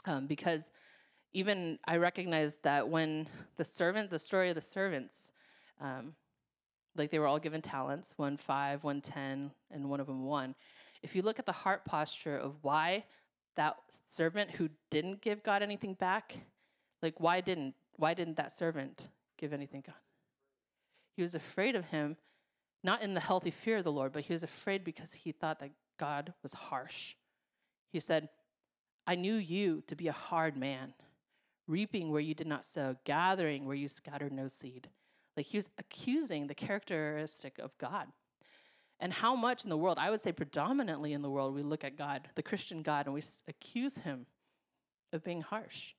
um, 0.06 0.28
because 0.28 0.72
even 1.34 1.78
I 1.86 1.98
recognize 1.98 2.58
that 2.63 2.88
when 2.88 3.28
the 3.58 3.63
servant, 3.63 4.10
the 4.10 4.20
story 4.20 4.50
of 4.50 4.56
the 4.56 4.62
servants, 4.62 5.34
um, 5.80 6.13
like 6.96 7.12
they 7.12 7.20
were 7.20 7.28
all 7.28 7.39
given 7.39 7.62
talents 7.62 8.13
one 8.18 8.38
five, 8.38 8.84
one 8.84 9.01
ten, 9.01 9.51
and 9.72 9.89
one 9.89 10.00
of 10.00 10.08
them 10.08 10.24
one. 10.25 10.56
If 11.04 11.16
you 11.16 11.22
look 11.22 11.39
at 11.39 11.46
the 11.46 11.51
heart 11.51 11.86
posture 11.86 12.38
of 12.38 12.56
why 12.62 13.06
that 13.56 13.75
servant 13.89 14.51
who 14.51 14.70
didn't 14.89 15.22
give 15.22 15.44
God 15.44 15.62
anything 15.62 15.94
back, 15.94 16.36
like 17.01 17.20
why 17.20 17.42
didn't 17.42 17.75
why 17.98 18.13
didn't 18.13 18.38
that 18.38 18.51
servant 18.51 19.10
give 19.38 19.54
anything 19.54 19.84
God? 19.86 19.96
He 21.16 21.22
was 21.22 21.36
afraid 21.36 21.75
of 21.75 21.86
him, 21.86 22.18
not 22.84 23.01
in 23.01 23.13
the 23.13 23.20
healthy 23.20 23.51
fear 23.51 23.78
of 23.78 23.84
the 23.84 23.92
Lord, 23.92 24.13
but 24.13 24.24
he 24.24 24.34
was 24.34 24.44
afraid 24.44 24.84
because 24.84 25.13
he 25.13 25.32
thought 25.32 25.60
that 25.60 25.72
God 26.00 26.34
was 26.42 26.54
harsh. 26.54 27.16
He 27.92 28.00
said, 28.00 28.30
I 29.06 29.16
knew 29.16 29.36
you 29.36 29.84
to 29.88 29.96
be 29.96 30.08
a 30.08 30.13
hard 30.13 30.56
man, 30.56 30.94
reaping 31.68 32.12
where 32.12 32.22
you 32.22 32.34
did 32.34 32.48
not 32.48 32.66
sow, 32.66 32.96
gathering 33.06 33.66
where 33.66 33.75
you 33.75 33.89
scattered 33.89 34.32
no 34.32 34.48
seed. 34.48 34.88
Like 35.36 35.48
he 35.48 35.58
was 35.58 35.70
accusing 35.78 36.48
the 36.48 36.56
characteristic 36.56 37.60
of 37.60 37.78
God. 37.78 38.08
And 39.00 39.13
how 39.13 39.36
much 39.36 39.63
in 39.63 39.70
the 39.70 39.78
world, 39.78 39.98
I 40.00 40.10
would 40.10 40.20
say 40.20 40.32
predominantly 40.32 41.13
in 41.13 41.22
the 41.22 41.30
world, 41.30 41.56
we 41.56 41.63
look 41.63 41.84
at 41.84 41.98
God, 41.98 42.28
the 42.36 42.44
Christian 42.44 42.82
God, 42.82 43.06
and 43.06 43.16
we 43.16 43.22
accuse 43.48 43.98
him 43.98 44.25
of 45.13 45.24
being 45.24 45.42
harsh. 45.42 45.94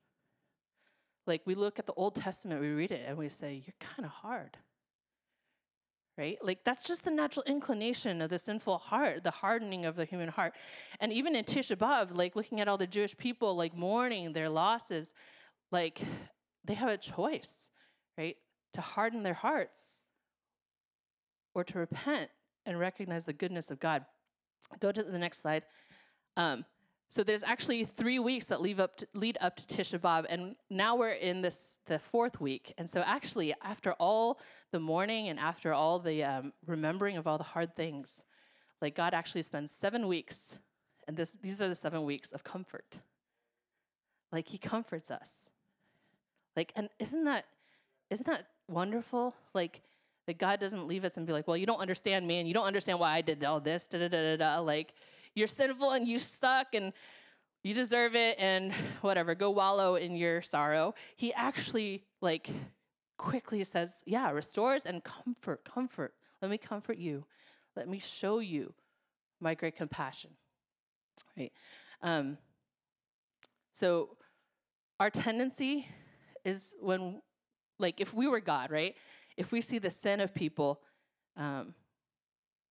Like 1.26 1.42
we 1.46 1.54
look 1.54 1.78
at 1.78 1.86
the 1.86 1.94
Old 1.94 2.14
Testament, 2.14 2.60
we 2.60 2.68
read 2.68 2.90
it, 2.90 3.04
and 3.06 3.16
we 3.16 3.28
say, 3.28 3.62
You're 3.66 3.74
kind 3.80 4.04
of 4.04 4.12
hard. 4.12 4.58
Right? 6.20 6.38
Like 6.42 6.64
that's 6.64 6.84
just 6.84 7.02
the 7.04 7.10
natural 7.10 7.44
inclination 7.46 8.20
of 8.20 8.28
the 8.28 8.38
sinful 8.38 8.76
heart, 8.76 9.24
the 9.24 9.30
hardening 9.30 9.86
of 9.86 9.96
the 9.96 10.04
human 10.04 10.28
heart. 10.28 10.52
And 11.00 11.12
even 11.12 11.34
in 11.34 11.44
Tisha 11.46 11.76
B'Av, 11.76 12.14
like 12.14 12.36
looking 12.36 12.60
at 12.60 12.68
all 12.68 12.76
the 12.76 12.86
Jewish 12.86 13.16
people 13.16 13.56
like 13.56 13.74
mourning 13.74 14.34
their 14.34 14.50
losses, 14.50 15.14
like 15.72 15.98
they 16.66 16.74
have 16.74 16.90
a 16.90 16.98
choice, 16.98 17.70
right? 18.18 18.36
to 18.74 18.80
harden 18.80 19.22
their 19.22 19.34
hearts 19.34 20.02
or 21.54 21.64
to 21.64 21.78
repent 21.78 22.30
and 22.66 22.78
recognize 22.78 23.24
the 23.24 23.32
goodness 23.32 23.70
of 23.70 23.80
God. 23.80 24.04
Go 24.78 24.92
to 24.92 25.02
the 25.02 25.18
next 25.18 25.42
slide. 25.42 25.64
Um, 26.36 26.64
so 27.10 27.24
there's 27.24 27.42
actually 27.42 27.84
three 27.84 28.20
weeks 28.20 28.46
that 28.46 28.60
lead 28.60 28.78
up 28.78 28.96
to, 28.98 29.08
lead 29.14 29.36
up 29.40 29.56
to 29.56 29.64
Tisha 29.64 29.98
B'av, 29.98 30.26
and 30.28 30.54
now 30.70 30.94
we're 30.94 31.10
in 31.10 31.42
this 31.42 31.78
the 31.86 31.98
fourth 31.98 32.40
week. 32.40 32.72
And 32.78 32.88
so 32.88 33.02
actually, 33.04 33.52
after 33.62 33.94
all 33.94 34.38
the 34.70 34.78
mourning 34.78 35.28
and 35.28 35.38
after 35.38 35.72
all 35.72 35.98
the 35.98 36.22
um, 36.22 36.52
remembering 36.66 37.16
of 37.16 37.26
all 37.26 37.36
the 37.36 37.42
hard 37.42 37.74
things, 37.74 38.24
like 38.80 38.94
God 38.94 39.12
actually 39.12 39.42
spends 39.42 39.72
seven 39.72 40.06
weeks, 40.06 40.56
and 41.08 41.16
this 41.16 41.36
these 41.42 41.60
are 41.60 41.68
the 41.68 41.74
seven 41.74 42.04
weeks 42.04 42.30
of 42.30 42.44
comfort. 42.44 43.00
Like 44.30 44.46
He 44.46 44.58
comforts 44.58 45.10
us. 45.10 45.50
Like, 46.56 46.72
and 46.76 46.88
isn't 47.00 47.24
that 47.24 47.46
isn't 48.10 48.26
that 48.28 48.46
wonderful? 48.68 49.34
Like 49.52 49.82
that 50.28 50.38
God 50.38 50.60
doesn't 50.60 50.86
leave 50.86 51.04
us 51.04 51.16
and 51.16 51.26
be 51.26 51.32
like, 51.32 51.48
well, 51.48 51.56
you 51.56 51.66
don't 51.66 51.80
understand 51.80 52.24
me 52.24 52.38
and 52.38 52.46
you 52.46 52.54
don't 52.54 52.66
understand 52.66 53.00
why 53.00 53.14
I 53.14 53.20
did 53.20 53.44
all 53.44 53.58
this, 53.58 53.88
da 53.88 53.98
da 53.98 54.06
da 54.06 54.36
da 54.36 54.36
da. 54.36 54.60
Like 54.60 54.94
you're 55.34 55.46
sinful 55.46 55.92
and 55.92 56.06
you 56.06 56.18
suck 56.18 56.68
and 56.74 56.92
you 57.62 57.74
deserve 57.74 58.14
it 58.14 58.36
and 58.38 58.72
whatever, 59.00 59.34
go 59.34 59.50
wallow 59.50 59.96
in 59.96 60.16
your 60.16 60.42
sorrow. 60.42 60.94
He 61.16 61.32
actually 61.34 62.04
like 62.20 62.50
quickly 63.16 63.62
says, 63.64 64.02
yeah, 64.06 64.30
restores 64.30 64.86
and 64.86 65.02
comfort, 65.04 65.64
comfort. 65.64 66.14
Let 66.40 66.50
me 66.50 66.58
comfort 66.58 66.98
you. 66.98 67.24
Let 67.76 67.88
me 67.88 67.98
show 67.98 68.38
you 68.38 68.72
my 69.40 69.54
great 69.54 69.76
compassion. 69.76 70.30
Right? 71.36 71.52
Um, 72.02 72.38
so 73.72 74.16
our 74.98 75.10
tendency 75.10 75.86
is 76.44 76.74
when 76.80 77.20
like 77.78 78.00
if 78.00 78.12
we 78.12 78.26
were 78.28 78.40
God, 78.40 78.70
right? 78.70 78.94
If 79.36 79.52
we 79.52 79.62
see 79.62 79.78
the 79.78 79.90
sin 79.90 80.20
of 80.20 80.34
people, 80.34 80.80
um, 81.36 81.74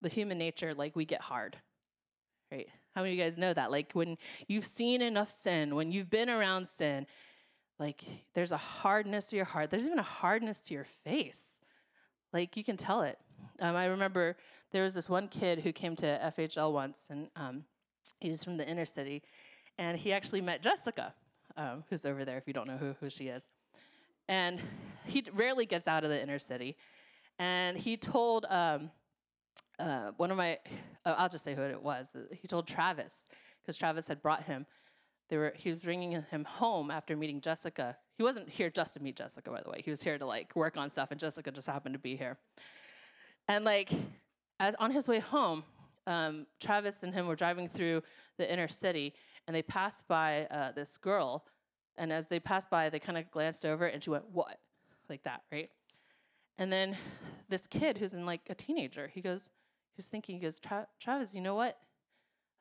the 0.01 0.09
human 0.09 0.37
nature, 0.37 0.73
like 0.73 0.95
we 0.95 1.05
get 1.05 1.21
hard, 1.21 1.57
right? 2.51 2.67
How 2.95 3.01
many 3.01 3.13
of 3.13 3.17
you 3.17 3.23
guys 3.23 3.37
know 3.37 3.53
that? 3.53 3.71
Like 3.71 3.91
when 3.93 4.17
you've 4.47 4.65
seen 4.65 5.01
enough 5.01 5.31
sin, 5.31 5.75
when 5.75 5.91
you've 5.91 6.09
been 6.09 6.29
around 6.29 6.67
sin, 6.67 7.05
like 7.79 8.03
there's 8.33 8.51
a 8.51 8.57
hardness 8.57 9.27
to 9.27 9.35
your 9.35 9.45
heart. 9.45 9.69
There's 9.69 9.85
even 9.85 9.99
a 9.99 10.03
hardness 10.03 10.59
to 10.61 10.73
your 10.73 10.85
face. 11.05 11.61
Like 12.33 12.57
you 12.57 12.63
can 12.63 12.77
tell 12.77 13.01
it. 13.01 13.17
Um, 13.61 13.75
I 13.75 13.85
remember 13.85 14.35
there 14.71 14.83
was 14.83 14.93
this 14.93 15.09
one 15.09 15.27
kid 15.27 15.59
who 15.59 15.71
came 15.71 15.95
to 15.97 16.33
FHL 16.37 16.73
once, 16.73 17.07
and 17.09 17.29
um, 17.35 17.63
he 18.19 18.29
was 18.29 18.43
from 18.43 18.57
the 18.57 18.67
inner 18.67 18.85
city, 18.85 19.23
and 19.77 19.97
he 19.97 20.11
actually 20.13 20.41
met 20.41 20.61
Jessica, 20.61 21.13
um, 21.57 21.83
who's 21.89 22.05
over 22.05 22.25
there 22.25 22.37
if 22.37 22.47
you 22.47 22.53
don't 22.53 22.67
know 22.67 22.77
who, 22.77 22.95
who 22.99 23.09
she 23.09 23.27
is. 23.27 23.47
And 24.27 24.61
he 25.05 25.23
rarely 25.33 25.65
gets 25.65 25.87
out 25.87 26.03
of 26.03 26.09
the 26.09 26.21
inner 26.21 26.37
city. 26.37 26.77
And 27.39 27.77
he 27.77 27.97
told 27.97 28.45
um, 28.49 28.91
uh, 29.79 30.11
one 30.17 30.31
of 30.31 30.37
my, 30.37 30.59
oh, 31.05 31.13
I'll 31.13 31.29
just 31.29 31.43
say 31.43 31.55
who 31.55 31.61
it 31.61 31.81
was. 31.81 32.15
He 32.31 32.47
told 32.47 32.67
Travis, 32.67 33.27
because 33.61 33.77
Travis 33.77 34.07
had 34.07 34.21
brought 34.21 34.43
him. 34.43 34.65
They 35.29 35.37
were, 35.37 35.53
he 35.55 35.69
was 35.69 35.79
bringing 35.79 36.11
him 36.11 36.43
home 36.43 36.89
after 36.91 37.15
meeting 37.15 37.39
Jessica. 37.39 37.95
He 38.17 38.23
wasn't 38.23 38.49
here 38.49 38.69
just 38.69 38.95
to 38.95 38.99
meet 38.99 39.15
Jessica, 39.15 39.49
by 39.49 39.61
the 39.61 39.69
way. 39.69 39.81
He 39.83 39.91
was 39.91 40.01
here 40.01 40.17
to 40.17 40.25
like 40.25 40.55
work 40.55 40.75
on 40.75 40.89
stuff, 40.89 41.11
and 41.11 41.19
Jessica 41.19 41.51
just 41.51 41.67
happened 41.67 41.93
to 41.93 41.99
be 41.99 42.15
here. 42.15 42.37
And 43.47 43.63
like, 43.63 43.91
as 44.59 44.75
on 44.79 44.91
his 44.91 45.07
way 45.07 45.19
home, 45.19 45.63
um, 46.07 46.47
Travis 46.59 47.03
and 47.03 47.13
him 47.13 47.27
were 47.27 47.35
driving 47.35 47.69
through 47.69 48.01
the 48.37 48.51
inner 48.51 48.67
city, 48.67 49.13
and 49.47 49.55
they 49.55 49.61
passed 49.61 50.07
by 50.07 50.45
uh, 50.45 50.71
this 50.71 50.97
girl 50.97 51.45
and 51.99 52.13
as 52.13 52.29
they 52.29 52.39
passed 52.39 52.69
by, 52.69 52.89
they 52.89 52.97
kind 52.97 53.17
of 53.17 53.29
glanced 53.29 53.65
over 53.65 53.85
and 53.85 54.01
she 54.01 54.09
went, 54.09 54.23
What? 54.31 54.57
Like 55.09 55.23
that, 55.23 55.41
right? 55.51 55.69
And 56.57 56.71
then 56.71 56.97
this 57.49 57.67
kid 57.67 57.97
who's 57.97 58.13
in 58.13 58.25
like 58.25 58.41
a 58.49 58.55
teenager, 58.55 59.11
he 59.13 59.21
goes, 59.21 59.49
he's 59.99 60.07
thinking, 60.07 60.35
he 60.35 60.41
goes, 60.41 60.61
Travis, 60.99 61.33
you 61.33 61.41
know 61.41 61.55
what? 61.55 61.77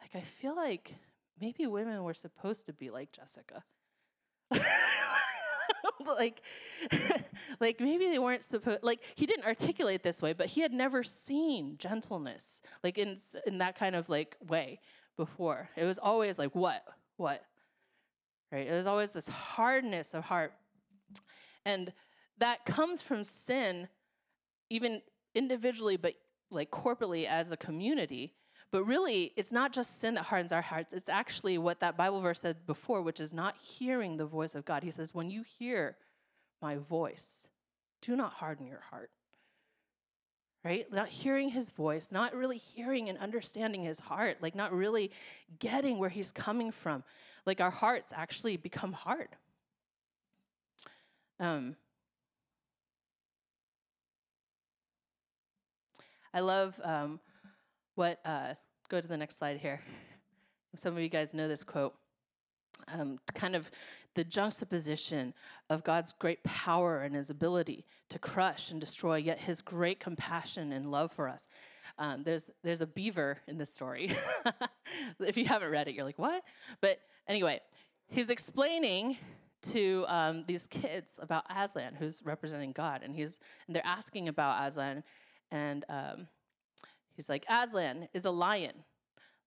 Like, 0.01 0.17
I 0.17 0.25
feel 0.25 0.57
like 0.57 0.93
maybe 1.41 1.69
women 1.69 2.03
were 2.03 2.15
supposed 2.15 2.67
to 2.67 2.73
be 2.73 2.91
like 2.91 3.13
Jessica. 3.13 3.63
like, 6.19 6.43
like 7.61 7.79
maybe 7.79 8.09
they 8.09 8.19
weren't 8.19 8.45
supposed. 8.45 8.83
Like 8.83 9.03
he 9.15 9.25
didn't 9.25 9.45
articulate 9.45 10.03
this 10.03 10.21
way, 10.21 10.33
but 10.33 10.47
he 10.47 10.63
had 10.63 10.73
never 10.73 11.05
seen 11.05 11.77
gentleness, 11.79 12.61
like 12.83 12.99
in 12.99 13.17
in 13.47 13.59
that 13.59 13.79
kind 13.79 13.95
of 13.95 14.09
like 14.09 14.37
way 14.49 14.81
before. 15.17 15.69
It 15.77 15.85
was 15.85 15.99
always 15.99 16.41
like, 16.41 16.57
what, 16.57 16.83
what, 17.19 17.45
right? 18.51 18.69
There's 18.69 18.87
always 18.87 19.13
this 19.13 19.29
hardness 19.29 20.13
of 20.13 20.25
heart. 20.25 20.55
And 21.65 21.93
that 22.39 22.65
comes 22.65 23.01
from 23.01 23.23
sin, 23.23 23.87
even 24.71 25.03
individually, 25.37 25.97
but 25.97 26.15
like 26.51 26.71
corporately 26.71 27.27
as 27.27 27.53
a 27.53 27.57
community. 27.57 28.33
But 28.71 28.85
really, 28.85 29.33
it's 29.37 29.53
not 29.53 29.73
just 29.73 30.01
sin 30.01 30.15
that 30.15 30.25
hardens 30.25 30.53
our 30.53 30.61
hearts. 30.61 30.93
It's 30.93 31.09
actually 31.09 31.57
what 31.57 31.81
that 31.81 31.97
Bible 31.97 32.21
verse 32.21 32.41
said 32.41 32.67
before, 32.67 33.01
which 33.01 33.21
is 33.21 33.33
not 33.33 33.57
hearing 33.57 34.17
the 34.17 34.27
voice 34.27 34.55
of 34.55 34.65
God. 34.65 34.83
He 34.83 34.91
says, 34.91 35.15
When 35.15 35.31
you 35.31 35.43
hear 35.43 35.97
my 36.61 36.77
voice, 36.77 37.49
do 38.03 38.15
not 38.15 38.33
harden 38.35 38.67
your 38.67 38.83
heart 38.91 39.11
right? 40.65 40.93
Not 40.93 41.09
hearing 41.09 41.49
his 41.49 41.71
voice, 41.71 42.11
not 42.13 42.35
really 42.35 42.59
hearing 42.59 43.09
and 43.09 43.19
understanding 43.19 43.83
his 43.83 44.01
heart, 44.01 44.39
like 44.41 44.55
not 44.55 44.73
really 44.73 45.11
getting 45.59 45.99
where 45.99 46.11
he's 46.11 46.31
coming 46.31 46.71
from. 46.71 47.05
Like 47.47 47.61
our 47.61 47.71
hearts 47.71 48.13
actually 48.15 48.57
become 48.57 48.93
hard. 48.93 49.29
Um, 51.41 51.77
I 56.35 56.41
love 56.41 56.79
um, 56.83 57.21
what, 57.95 58.21
uh, 58.25 58.55
go 58.89 59.01
to 59.01 59.09
the 59.09 59.17
next 59.17 59.39
slide 59.39 59.59
here. 59.59 59.81
Some 60.77 60.97
of 60.97 61.03
you 61.03 61.09
guys 61.09 61.35
know 61.35 61.49
this 61.49 61.65
quote. 61.65 61.95
Um, 62.93 63.19
kind 63.35 63.57
of 63.57 63.71
the 64.15 64.25
juxtaposition 64.25 65.35
of 65.71 65.85
God's 65.85 66.13
great 66.13 66.43
power 66.45 67.01
and 67.03 67.15
his 67.15 67.31
ability 67.31 67.85
to 68.11 68.19
crush 68.19 68.71
and 68.71 68.81
destroy, 68.81 69.17
yet 69.17 69.39
his 69.39 69.61
great 69.61 70.01
compassion 70.01 70.73
and 70.73 70.91
love 70.91 71.13
for 71.13 71.29
us. 71.29 71.49
Um, 71.99 72.23
there's, 72.23 72.51
there's 72.63 72.81
a 72.81 72.87
beaver 72.87 73.39
in 73.47 73.59
this 73.59 73.73
story. 73.73 74.13
if 75.21 75.37
you 75.37 75.45
haven't 75.45 75.71
read 75.71 75.89
it, 75.89 75.95
you're 75.95 76.05
like, 76.05 76.19
what? 76.19 76.43
But 76.81 77.01
anyway, 77.27 77.61
he's 78.09 78.31
explaining 78.31 79.17
to 79.63 80.05
um, 80.09 80.45
these 80.47 80.67
kids 80.67 81.19
about 81.21 81.45
Aslan, 81.51 81.95
who's 81.95 82.23
representing 82.25 82.73
God, 82.73 83.03
and 83.03 83.15
he's 83.15 83.41
and 83.67 83.75
they're 83.75 83.87
asking 83.87 84.29
about 84.29 84.67
Aslan, 84.67 85.03
and 85.51 85.85
um, 85.89 86.29
he's 87.15 87.29
like, 87.29 87.45
Aslan 87.49 88.09
is 88.13 88.25
a 88.25 88.31
lion, 88.31 88.85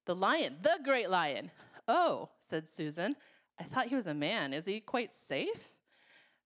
the 0.05 0.15
lion, 0.15 0.57
the 0.61 0.79
great 0.83 1.09
lion. 1.09 1.51
Oh, 1.87 2.29
said 2.39 2.69
Susan, 2.69 3.15
I 3.59 3.63
thought 3.63 3.87
he 3.87 3.95
was 3.95 4.07
a 4.07 4.13
man. 4.13 4.53
Is 4.53 4.65
he 4.65 4.79
quite 4.79 5.11
safe? 5.11 5.73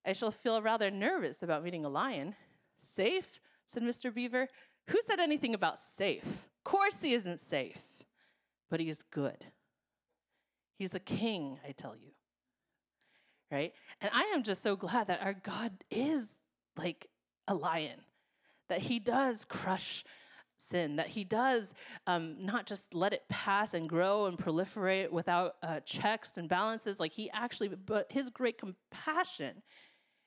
I 0.06 0.14
shall 0.14 0.32
feel 0.32 0.62
rather 0.62 0.92
nervous 0.92 1.44
about 1.44 1.64
meeting 1.64 1.86
a 1.86 1.90
lion. 1.90 2.36
Safe? 2.80 3.40
said 3.66 3.84
Mr. 3.84 4.14
Beaver. 4.14 4.48
Who 4.90 5.00
said 5.02 5.20
anything 5.20 5.56
about 5.56 5.80
safe? 5.80 6.24
Of 6.24 6.64
course 6.64 7.02
he 7.02 7.14
isn't 7.14 7.40
safe, 7.40 7.82
but 8.70 8.80
he 8.80 8.90
is 8.90 9.02
good. 9.02 9.46
He's 10.78 10.94
a 10.94 11.00
king, 11.00 11.60
I 11.68 11.72
tell 11.72 11.96
you 11.96 12.12
right? 13.52 13.74
And 14.02 14.12
I 14.14 14.32
am 14.36 14.44
just 14.44 14.62
so 14.62 14.76
glad 14.76 15.08
that 15.08 15.22
our 15.22 15.34
God 15.34 15.72
is 15.90 16.40
like 16.78 17.08
a 17.48 17.56
lion, 17.56 18.00
that 18.70 18.82
he 18.82 19.00
does 19.00 19.46
crush 19.46 20.04
sin, 20.58 20.96
that 20.96 21.08
he 21.08 21.24
does 21.24 21.74
um, 22.08 22.36
not 22.40 22.66
just 22.66 22.94
let 22.94 23.14
it 23.14 23.24
pass 23.30 23.74
and 23.74 23.90
grow 23.90 24.26
and 24.26 24.38
proliferate 24.38 25.12
without 25.12 25.56
uh, 25.64 25.80
checks 25.82 26.38
and 26.38 26.48
balances. 26.48 27.00
Like 27.00 27.12
he 27.12 27.30
actually, 27.32 27.70
but 27.70 28.08
his 28.10 28.30
great 28.30 28.58
compassion 28.58 29.62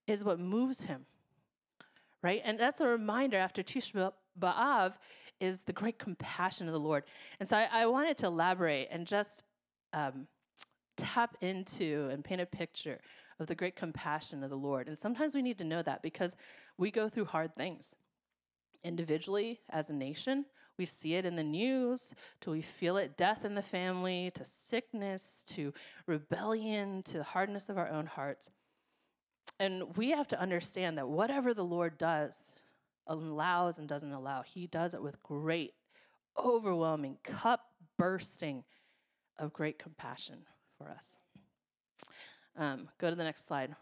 is 0.07 0.25
what 0.25 0.39
moves 0.39 0.85
him, 0.85 1.07
right? 2.23 2.43
And 2.45 2.59
that's 2.59 2.81
a 2.81 2.87
reminder 2.87 3.39
after 3.39 3.63
Tisha 3.63 4.13
B'Av 4.39 4.95
is 5.41 5.63
the 5.63 5.73
great 5.73 5.99
compassion 5.99 6.67
of 6.67 6.73
the 6.73 6.81
Lord. 6.81 7.05
And 7.41 7.49
so 7.49 7.57
I, 7.57 7.69
I 7.73 7.87
wanted 7.87 8.19
to 8.19 8.27
elaborate 8.27 8.89
and 8.91 9.07
just 9.07 9.45
um, 9.93 10.27
tap 10.97 11.37
into 11.41 12.09
and 12.11 12.25
paint 12.25 12.41
a 12.41 12.47
picture 12.47 13.01
of 13.39 13.47
the 13.47 13.55
great 13.55 13.77
compassion 13.77 14.43
of 14.43 14.51
the 14.51 14.57
Lord. 14.57 14.89
And 14.89 14.99
sometimes 14.99 15.35
we 15.35 15.43
need 15.43 15.59
to 15.59 15.65
know 15.65 15.83
that 15.83 16.03
because 16.03 16.35
we 16.77 16.91
go 16.91 17.09
through 17.09 17.27
hard 17.27 17.55
things. 17.55 17.95
Individually, 18.89 19.61
as 19.69 19.91
a 19.91 19.93
nation, 19.93 20.47
we 20.79 20.87
see 20.87 21.15
it 21.15 21.27
in 21.27 21.37
the 21.37 21.45
news, 21.45 22.15
till 22.41 22.55
we 22.55 22.63
feel 22.63 22.97
it 22.97 23.19
death 23.19 23.45
in 23.45 23.55
the 23.55 23.61
family, 23.61 24.31
to 24.35 24.47
sickness, 24.47 25.45
to 25.49 25.75
rebellion, 26.07 27.03
to 27.03 27.19
the 27.19 27.25
hardness 27.25 27.69
of 27.69 27.77
our 27.77 27.91
own 27.91 28.07
hearts. 28.07 28.49
And 29.61 29.95
we 29.99 30.11
have 30.13 30.27
to 30.29 30.41
understand 30.41 30.97
that 30.97 31.07
whatever 31.07 31.53
the 31.53 31.65
Lord 31.65 31.99
does, 31.99 32.57
allows 33.07 33.79
and 33.79 33.87
doesn't 33.87 34.13
allow, 34.13 34.41
He 34.41 34.67
does 34.67 34.95
it 34.95 35.03
with 35.03 35.23
great, 35.23 35.75
overwhelming, 36.43 37.19
cup 37.23 37.67
bursting 37.99 38.65
of 39.39 39.53
great 39.53 39.79
compassion 39.79 40.47
for 40.79 40.89
us. 40.89 41.19
Um, 42.57 42.89
go 42.99 43.11
to 43.11 43.17
the 43.17 43.25
next 43.25 43.45
slide. 43.45 43.77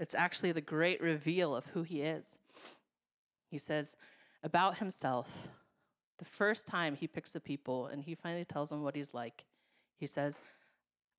It's 0.00 0.16
actually 0.16 0.50
the 0.50 0.60
great 0.60 1.00
reveal 1.00 1.54
of 1.54 1.66
who 1.66 1.84
he 1.84 2.02
is. 2.02 2.38
He 3.52 3.58
says 3.58 3.96
about 4.42 4.78
himself, 4.78 5.48
the 6.18 6.24
first 6.24 6.66
time 6.66 6.94
he 6.94 7.06
picks 7.06 7.32
the 7.32 7.40
people 7.40 7.86
and 7.86 8.02
he 8.02 8.14
finally 8.14 8.44
tells 8.44 8.70
them 8.70 8.82
what 8.82 8.96
he's 8.96 9.14
like, 9.14 9.44
he 9.98 10.06
says, 10.06 10.40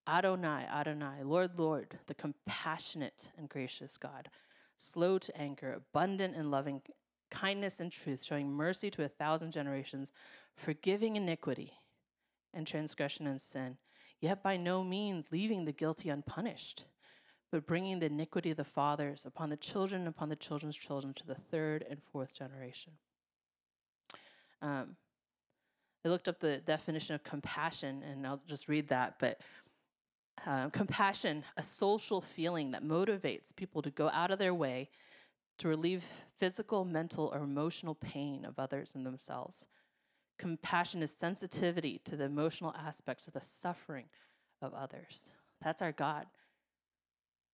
Adonai, 0.08 0.66
Adonai, 0.70 1.24
Lord, 1.24 1.58
Lord, 1.58 1.98
the 2.08 2.14
compassionate 2.14 3.30
and 3.38 3.48
gracious 3.48 3.98
God, 3.98 4.30
slow 4.76 5.18
to 5.18 5.38
anger, 5.38 5.74
abundant 5.74 6.36
in 6.36 6.52
loving 6.52 6.82
kindness 7.32 7.80
and 7.80 7.92
truth, 7.92 8.24
showing 8.24 8.52
mercy 8.52 8.90
to 8.92 9.04
a 9.04 9.08
thousand 9.08 9.52
generations, 9.52 10.12
forgiving 10.56 11.16
iniquity 11.16 11.74
and 12.54 12.68
transgression 12.68 13.28
and 13.28 13.42
sin 13.42 13.78
yet 14.24 14.42
by 14.42 14.56
no 14.56 14.86
means 14.86 15.28
leaving 15.34 15.66
the 15.66 15.74
guilty 15.74 16.08
unpunished, 16.08 16.86
but 17.52 17.68
bringing 17.68 18.00
the 18.00 18.06
iniquity 18.06 18.52
of 18.52 18.58
the 18.58 18.64
fathers 18.64 19.26
upon 19.26 19.50
the 19.50 19.58
children, 19.58 20.08
upon 20.08 20.30
the 20.30 20.36
children's 20.38 20.78
children 20.78 21.14
to 21.14 21.28
the 21.28 21.36
third 21.36 21.86
and 21.90 22.02
fourth 22.02 22.34
generation. 22.34 22.94
Um, 24.64 24.96
I 26.06 26.10
looked 26.10 26.28
up 26.28 26.40
the 26.40 26.58
definition 26.58 27.16
of 27.16 27.24
compassion, 27.24 28.02
and 28.04 28.26
I'll 28.26 28.42
just 28.48 28.68
read 28.68 28.88
that. 28.88 29.16
But 29.20 29.40
uh, 30.46 30.70
compassion, 30.70 31.44
a 31.58 31.64
social 31.64 32.22
feeling 32.22 32.72
that 32.72 32.84
motivates 32.84 33.56
people 33.56 33.82
to 33.82 33.92
go 33.92 34.10
out 34.10 34.32
of 34.32 34.40
their 34.40 34.54
way 34.54 34.90
to 35.60 35.68
relieve 35.68 36.04
physical, 36.38 36.84
mental, 36.84 37.32
or 37.34 37.44
emotional 37.44 37.96
pain 37.96 38.44
of 38.46 38.58
others 38.58 38.96
and 38.96 39.06
themselves. 39.06 39.68
Compassion 40.40 41.04
is 41.04 41.12
sensitivity 41.12 42.02
to 42.06 42.16
the 42.16 42.24
emotional 42.24 42.74
aspects 42.78 43.28
of 43.28 43.34
the 43.34 43.42
suffering 43.42 44.06
of 44.62 44.74
others. 44.74 45.30
That's 45.62 45.82
our 45.82 45.92
God. 45.92 46.26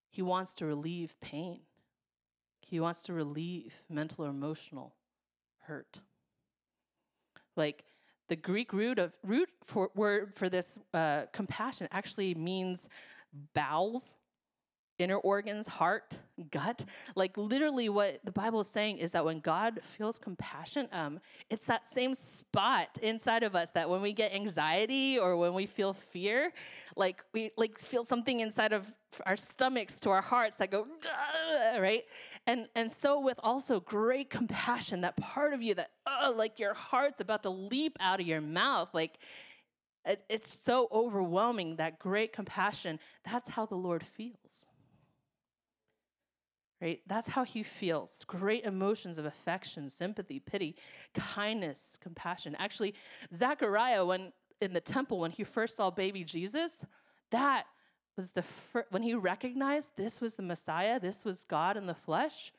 He 0.10 0.22
wants 0.22 0.56
to 0.56 0.66
relieve 0.66 1.20
pain, 1.20 1.62
He 2.62 2.80
wants 2.80 3.04
to 3.04 3.14
relieve 3.14 3.74
mental 3.90 4.26
or 4.26 4.30
emotional 4.30 4.96
hurt. 5.64 6.00
Like 7.60 7.84
the 8.30 8.36
Greek 8.36 8.74
root 8.74 8.98
of 8.98 9.14
root 9.24 9.50
for 9.66 9.92
word 9.96 10.34
for 10.36 10.50
this 10.50 10.80
uh, 10.94 11.24
compassion 11.34 11.88
actually 11.92 12.34
means 12.34 12.90
bowels 13.54 14.16
inner 15.00 15.18
organs, 15.18 15.66
heart, 15.66 16.20
gut. 16.52 16.86
Like 17.16 17.38
literally, 17.38 17.90
what 17.90 18.20
the 18.24 18.32
Bible 18.32 18.60
is 18.60 18.68
saying 18.68 18.98
is 18.98 19.14
that 19.14 19.26
when 19.26 19.40
God 19.40 19.80
feels 19.82 20.20
compassion, 20.20 20.88
um, 20.92 21.20
it's 21.50 21.66
that 21.66 21.88
same 21.88 22.14
spot 22.14 22.90
inside 23.02 23.44
of 23.44 23.56
us 23.56 23.72
that 23.72 23.90
when 23.90 24.02
we 24.02 24.14
get 24.14 24.34
anxiety 24.34 25.18
or 25.18 25.38
when 25.38 25.54
we 25.54 25.66
feel 25.66 25.94
fear, 25.94 26.52
like 26.96 27.24
we 27.34 27.52
like 27.58 27.80
feel 27.80 28.04
something 28.04 28.42
inside 28.42 28.74
of 28.74 28.94
our 29.26 29.38
stomachs 29.38 30.00
to 30.02 30.10
our 30.10 30.22
hearts 30.22 30.58
that 30.58 30.70
go 30.70 30.86
right, 31.80 32.04
and 32.50 32.68
and 32.76 32.92
so 32.92 33.20
with 33.20 33.40
also 33.44 33.80
great 33.80 34.30
compassion, 34.30 35.02
that 35.02 35.16
part 35.18 35.54
of 35.54 35.62
you 35.62 35.74
that 35.76 35.92
uh, 36.06 36.32
like 36.36 36.60
your 36.60 36.74
heart's 36.74 37.22
about 37.22 37.44
to 37.44 37.50
leap 37.50 37.98
out 38.00 38.20
of 38.20 38.28
your 38.28 38.42
mouth, 38.42 38.90
like. 38.94 39.20
it's 40.30 40.64
so 40.64 40.88
overwhelming 40.92 41.76
that 41.78 42.00
great 42.00 42.32
compassion. 42.34 43.00
That's 43.30 43.50
how 43.50 43.66
the 43.66 43.76
Lord 43.76 44.04
feels 44.04 44.68
right? 46.82 47.02
That's 47.08 47.28
how 47.28 47.44
he 47.44 47.64
feels. 47.64 48.24
Great 48.26 48.64
emotions 48.64 49.18
of 49.18 49.26
affection, 49.26 49.90
sympathy, 49.90 50.40
pity, 50.40 50.76
kindness, 51.14 51.98
compassion. 52.02 52.56
Actually, 52.60 52.94
Zechariah, 53.34 54.06
when 54.06 54.32
in 54.62 54.74
the 54.74 54.82
temple, 54.82 55.20
when 55.20 55.32
he 55.32 55.44
first 55.44 55.76
saw 55.76 55.90
baby 55.90 56.24
Jesus, 56.24 56.86
that 57.32 57.66
was 58.20 58.32
the 58.32 58.42
first, 58.42 58.92
when 58.92 59.02
he 59.02 59.14
recognized 59.14 59.94
this 59.96 60.20
was 60.20 60.36
the 60.36 60.44
Messiah, 60.44 61.00
this 61.00 61.24
was 61.24 61.46
God 61.46 61.78
in 61.78 61.86
the 61.88 61.94
flesh, 61.96 62.52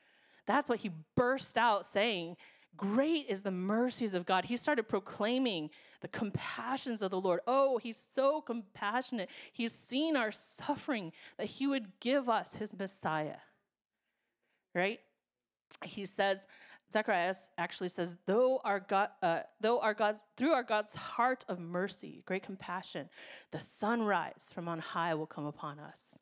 that's 0.47 0.69
what 0.69 0.81
he 0.81 0.91
burst 1.17 1.59
out 1.59 1.85
saying. 1.85 2.37
Great 2.77 3.27
is 3.29 3.43
the 3.43 3.51
mercies 3.51 4.15
of 4.15 4.25
God. 4.25 4.47
He 4.47 4.57
started 4.57 4.89
proclaiming 4.89 5.69
the 6.01 6.09
compassions 6.09 7.03
of 7.03 7.11
the 7.11 7.21
Lord. 7.21 7.41
Oh, 7.47 7.79
he's 7.79 7.99
so 7.99 8.41
compassionate. 8.41 9.29
He's 9.53 9.73
seen 9.73 10.17
our 10.17 10.33
suffering 10.33 11.13
that 11.37 11.47
he 11.47 11.67
would 11.67 12.01
give 12.01 12.29
us 12.29 12.55
his 12.55 12.77
Messiah 12.77 13.37
right? 14.75 15.01
He 15.85 16.07
says, 16.07 16.47
Zechariah 16.93 17.35
actually 17.57 17.89
says, 17.89 18.17
though 18.27 18.61
our 18.65 18.81
God, 18.81 19.11
uh, 19.23 19.41
though 19.61 19.81
our 19.81 19.95
God's, 19.95 20.25
through 20.37 20.53
our 20.53 20.65
God's 20.65 20.95
heart 20.95 21.45
of 21.49 21.61
mercy, 21.61 22.23
great 22.27 22.43
compassion, 22.43 23.09
the 23.53 23.61
sunrise 23.61 24.51
from 24.53 24.69
on 24.69 24.81
high 24.81 25.15
will 25.15 25.27
come 25.27 25.47
upon 25.47 25.79
us 25.79 26.19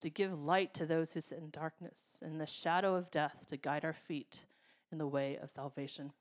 to 0.00 0.10
give 0.10 0.32
light 0.32 0.74
to 0.74 0.86
those 0.86 1.12
who 1.12 1.20
sit 1.20 1.38
in 1.38 1.50
darkness 1.50 2.20
and 2.24 2.40
the 2.40 2.46
shadow 2.46 2.94
of 2.94 3.10
death 3.10 3.46
to 3.48 3.56
guide 3.56 3.84
our 3.84 3.92
feet 3.92 4.44
in 4.90 4.98
the 4.98 5.06
way 5.06 5.38
of 5.40 5.50
salvation. 5.50 6.12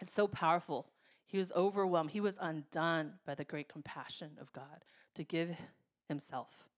It's 0.00 0.12
so 0.12 0.26
powerful. 0.28 0.86
He 1.26 1.38
was 1.38 1.52
overwhelmed. 1.52 2.10
He 2.10 2.20
was 2.20 2.38
undone 2.40 3.14
by 3.24 3.34
the 3.34 3.44
great 3.44 3.68
compassion 3.68 4.32
of 4.40 4.52
God 4.52 4.84
to 5.14 5.24
give 5.24 5.56
himself 6.08 6.68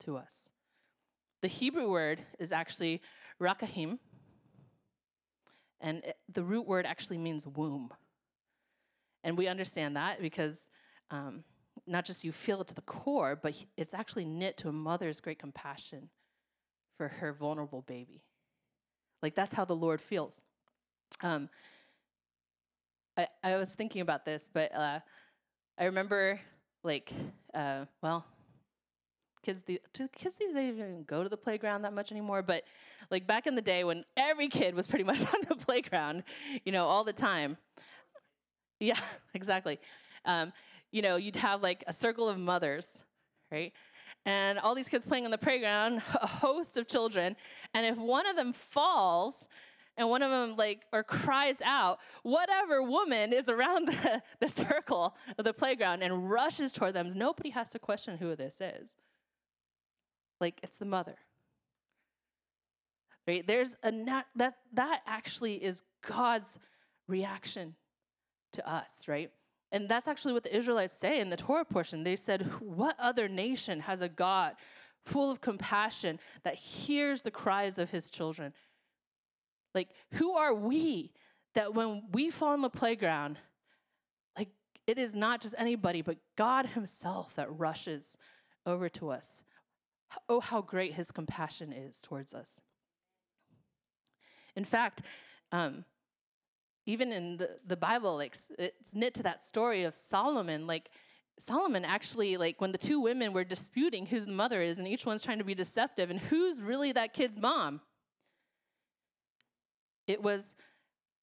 to 0.00 0.16
us. 0.16 0.50
The 1.40 1.48
Hebrew 1.48 1.88
word 1.88 2.22
is 2.40 2.50
actually 2.50 3.00
rakahim, 3.40 3.98
and 5.80 6.04
it, 6.04 6.16
the 6.32 6.42
root 6.42 6.66
word 6.66 6.86
actually 6.86 7.18
means 7.18 7.46
womb. 7.46 7.90
And 9.24 9.36
we 9.36 9.48
understand 9.48 9.96
that 9.96 10.20
because 10.20 10.70
um, 11.10 11.44
not 11.86 12.04
just 12.04 12.24
you 12.24 12.32
feel 12.32 12.60
it 12.60 12.68
to 12.68 12.74
the 12.74 12.82
core, 12.82 13.38
but 13.40 13.54
it's 13.76 13.94
actually 13.94 14.24
knit 14.24 14.56
to 14.58 14.68
a 14.68 14.72
mother's 14.72 15.20
great 15.20 15.38
compassion 15.38 16.08
for 16.96 17.08
her 17.08 17.32
vulnerable 17.32 17.82
baby. 17.82 18.22
Like 19.22 19.34
that's 19.34 19.52
how 19.52 19.64
the 19.64 19.76
Lord 19.76 20.00
feels. 20.00 20.40
Um, 21.22 21.48
I, 23.16 23.28
I 23.42 23.56
was 23.56 23.74
thinking 23.74 24.00
about 24.00 24.24
this, 24.24 24.48
but 24.52 24.72
uh, 24.74 25.00
I 25.76 25.84
remember, 25.84 26.40
like, 26.84 27.12
uh, 27.54 27.86
well, 28.02 28.24
kids 29.48 29.62
the 29.62 29.80
kids 30.14 30.36
these 30.36 30.52
days 30.52 30.74
even 30.74 31.04
go 31.04 31.22
to 31.22 31.28
the 31.30 31.36
playground 31.36 31.80
that 31.80 31.94
much 31.94 32.12
anymore 32.12 32.42
but 32.42 32.64
like 33.10 33.26
back 33.26 33.46
in 33.46 33.54
the 33.54 33.62
day 33.62 33.82
when 33.82 34.04
every 34.14 34.46
kid 34.46 34.74
was 34.74 34.86
pretty 34.86 35.04
much 35.04 35.20
on 35.34 35.40
the 35.48 35.56
playground 35.56 36.22
you 36.66 36.72
know 36.72 36.86
all 36.86 37.02
the 37.02 37.14
time. 37.14 37.56
Yeah 38.78 39.00
exactly. 39.34 39.80
Um, 40.26 40.52
you 40.92 41.00
know 41.00 41.16
you'd 41.16 41.36
have 41.36 41.62
like 41.62 41.82
a 41.86 41.94
circle 41.94 42.28
of 42.28 42.38
mothers 42.38 43.02
right? 43.50 43.72
And 44.26 44.58
all 44.58 44.74
these 44.74 44.90
kids 44.90 45.06
playing 45.06 45.24
on 45.24 45.30
the 45.30 45.38
playground, 45.38 46.02
a 46.20 46.26
host 46.26 46.76
of 46.76 46.86
children. 46.86 47.34
And 47.72 47.86
if 47.86 47.96
one 47.96 48.26
of 48.26 48.36
them 48.36 48.52
falls, 48.52 49.48
and 49.96 50.10
one 50.10 50.22
of 50.22 50.30
them 50.30 50.54
like 50.56 50.82
or 50.92 51.02
cries 51.02 51.62
out 51.62 51.98
whatever 52.22 52.82
woman 52.82 53.32
is 53.32 53.48
around 53.48 53.88
the, 53.88 54.22
the 54.40 54.48
circle 54.48 55.16
of 55.38 55.46
the 55.46 55.54
playground 55.54 56.02
and 56.02 56.30
rushes 56.30 56.70
toward 56.70 56.94
them 56.94 57.10
nobody 57.14 57.50
has 57.50 57.70
to 57.70 57.78
question 57.78 58.18
who 58.18 58.36
this 58.36 58.60
is 58.60 58.94
like 60.40 60.60
it's 60.62 60.76
the 60.76 60.84
mother. 60.84 61.16
Right? 63.26 63.46
There's 63.46 63.76
a 63.82 63.92
that 64.36 64.54
that 64.72 65.02
actually 65.06 65.62
is 65.62 65.82
god's 66.06 66.58
reaction 67.06 67.74
to 68.52 68.70
us 68.70 69.04
right? 69.06 69.30
And 69.70 69.86
that's 69.86 70.08
actually 70.08 70.32
what 70.32 70.44
the 70.44 70.56
israelites 70.56 70.94
say 70.94 71.20
in 71.20 71.28
the 71.28 71.36
torah 71.36 71.64
portion. 71.64 72.02
They 72.02 72.16
said 72.16 72.50
what 72.60 72.96
other 72.98 73.28
nation 73.28 73.80
has 73.80 74.00
a 74.00 74.08
god 74.08 74.54
full 75.04 75.30
of 75.30 75.40
compassion 75.40 76.18
that 76.42 76.54
hears 76.54 77.22
the 77.22 77.30
cries 77.30 77.78
of 77.78 77.90
his 77.90 78.10
children? 78.10 78.52
Like, 79.74 79.90
who 80.12 80.32
are 80.32 80.54
we 80.54 81.12
that 81.54 81.74
when 81.74 82.02
we 82.12 82.30
fall 82.30 82.54
in 82.54 82.62
the 82.62 82.70
playground, 82.70 83.38
like, 84.36 84.48
it 84.86 84.98
is 84.98 85.14
not 85.14 85.40
just 85.40 85.54
anybody, 85.58 86.02
but 86.02 86.16
God 86.36 86.66
Himself 86.66 87.36
that 87.36 87.46
rushes 87.58 88.16
over 88.66 88.88
to 88.90 89.10
us? 89.10 89.42
Oh, 90.28 90.40
how 90.40 90.60
great 90.60 90.94
His 90.94 91.10
compassion 91.10 91.72
is 91.72 92.00
towards 92.00 92.34
us. 92.34 92.60
In 94.56 94.64
fact, 94.64 95.02
um, 95.52 95.84
even 96.86 97.12
in 97.12 97.36
the, 97.36 97.58
the 97.66 97.76
Bible, 97.76 98.16
like 98.16 98.36
it's 98.58 98.94
knit 98.94 99.14
to 99.14 99.22
that 99.22 99.42
story 99.42 99.84
of 99.84 99.94
Solomon, 99.94 100.66
like 100.66 100.90
Solomon 101.38 101.84
actually, 101.84 102.36
like 102.36 102.60
when 102.60 102.72
the 102.72 102.78
two 102.78 103.00
women 103.00 103.32
were 103.32 103.44
disputing 103.44 104.06
who 104.06 104.20
the 104.20 104.32
mother 104.32 104.62
is, 104.62 104.78
and 104.78 104.88
each 104.88 105.06
one's 105.06 105.22
trying 105.22 105.38
to 105.38 105.44
be 105.44 105.54
deceptive, 105.54 106.10
and 106.10 106.18
who's 106.18 106.62
really 106.62 106.92
that 106.92 107.12
kid's 107.12 107.38
mom? 107.38 107.80
It 110.06 110.22
was 110.22 110.56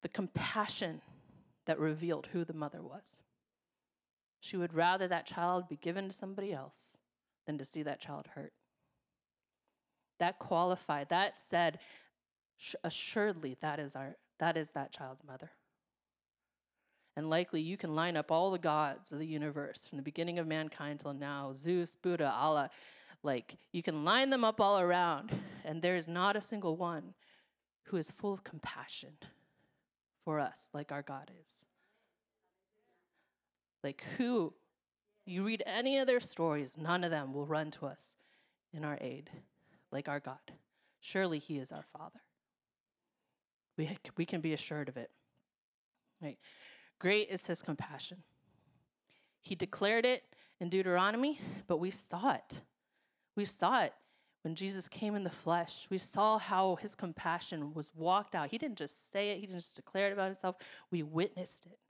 the 0.02 0.08
compassion 0.08 1.02
that 1.66 1.80
revealed 1.80 2.28
who 2.32 2.44
the 2.44 2.54
mother 2.54 2.80
was. 2.80 3.20
She 4.40 4.56
would 4.56 4.72
rather 4.72 5.08
that 5.08 5.26
child 5.26 5.68
be 5.68 5.76
given 5.76 6.06
to 6.06 6.14
somebody 6.14 6.52
else 6.52 7.00
than 7.46 7.58
to 7.58 7.64
see 7.64 7.82
that 7.82 8.00
child 8.00 8.28
hurt. 8.34 8.52
That 10.18 10.38
qualified, 10.38 11.08
that 11.10 11.40
said, 11.40 11.78
assuredly, 12.84 13.56
that 13.60 13.78
is, 13.78 13.96
our, 13.96 14.16
that 14.38 14.56
is 14.56 14.70
that 14.70 14.92
child's 14.92 15.22
mother. 15.24 15.50
And 17.16 17.30
likely 17.30 17.60
you 17.60 17.76
can 17.76 17.94
line 17.94 18.16
up 18.16 18.30
all 18.30 18.50
the 18.50 18.58
gods 18.58 19.12
of 19.12 19.18
the 19.18 19.26
universe 19.26 19.88
from 19.88 19.96
the 19.96 20.02
beginning 20.02 20.38
of 20.38 20.46
mankind 20.46 21.00
till 21.00 21.14
now 21.14 21.52
Zeus, 21.54 21.96
Buddha, 21.96 22.30
Allah. 22.30 22.70
Like 23.22 23.56
you 23.72 23.82
can 23.82 24.04
line 24.04 24.30
them 24.30 24.44
up 24.44 24.60
all 24.60 24.78
around, 24.78 25.32
and 25.64 25.80
there 25.80 25.96
is 25.96 26.08
not 26.08 26.36
a 26.36 26.40
single 26.40 26.76
one 26.76 27.14
who 27.84 27.96
is 27.96 28.10
full 28.10 28.32
of 28.32 28.44
compassion 28.44 29.12
for 30.24 30.40
us, 30.40 30.68
like 30.74 30.92
our 30.92 31.02
God 31.02 31.30
is. 31.42 31.64
Like, 33.82 34.02
who, 34.18 34.52
you 35.24 35.44
read 35.44 35.62
any 35.64 35.98
of 35.98 36.08
their 36.08 36.18
stories, 36.18 36.72
none 36.76 37.04
of 37.04 37.12
them 37.12 37.32
will 37.32 37.46
run 37.46 37.70
to 37.72 37.86
us 37.86 38.16
in 38.72 38.84
our 38.84 38.98
aid, 39.00 39.30
like 39.92 40.08
our 40.08 40.20
God. 40.20 40.38
Surely 41.00 41.38
He 41.38 41.58
is 41.58 41.72
our 41.72 41.84
Father. 41.96 42.20
We, 43.76 43.96
we 44.16 44.24
can 44.24 44.40
be 44.40 44.52
assured 44.52 44.88
of 44.88 44.96
it. 44.96 45.10
Right? 46.22 46.38
Great 46.98 47.28
is 47.30 47.46
His 47.46 47.62
compassion. 47.62 48.22
He 49.42 49.54
declared 49.54 50.04
it 50.04 50.24
in 50.60 50.70
Deuteronomy, 50.70 51.40
but 51.66 51.78
we 51.78 51.90
saw 51.90 52.32
it. 52.32 52.62
We 53.36 53.44
saw 53.44 53.82
it 53.82 53.92
when 54.46 54.54
Jesus 54.54 54.86
came 54.86 55.16
in 55.16 55.24
the 55.24 55.30
flesh, 55.30 55.88
we 55.90 55.98
saw 55.98 56.38
how 56.38 56.76
his 56.76 56.94
compassion 56.94 57.74
was 57.74 57.90
walked 57.96 58.36
out. 58.36 58.48
He 58.48 58.58
didn't 58.58 58.78
just 58.78 59.12
say 59.12 59.30
it, 59.30 59.40
he 59.40 59.46
didn't 59.46 59.58
just 59.58 59.74
declare 59.74 60.06
it 60.06 60.12
about 60.12 60.26
himself. 60.26 60.54
We 60.92 61.02
witnessed 61.02 61.66
it. 61.66 61.80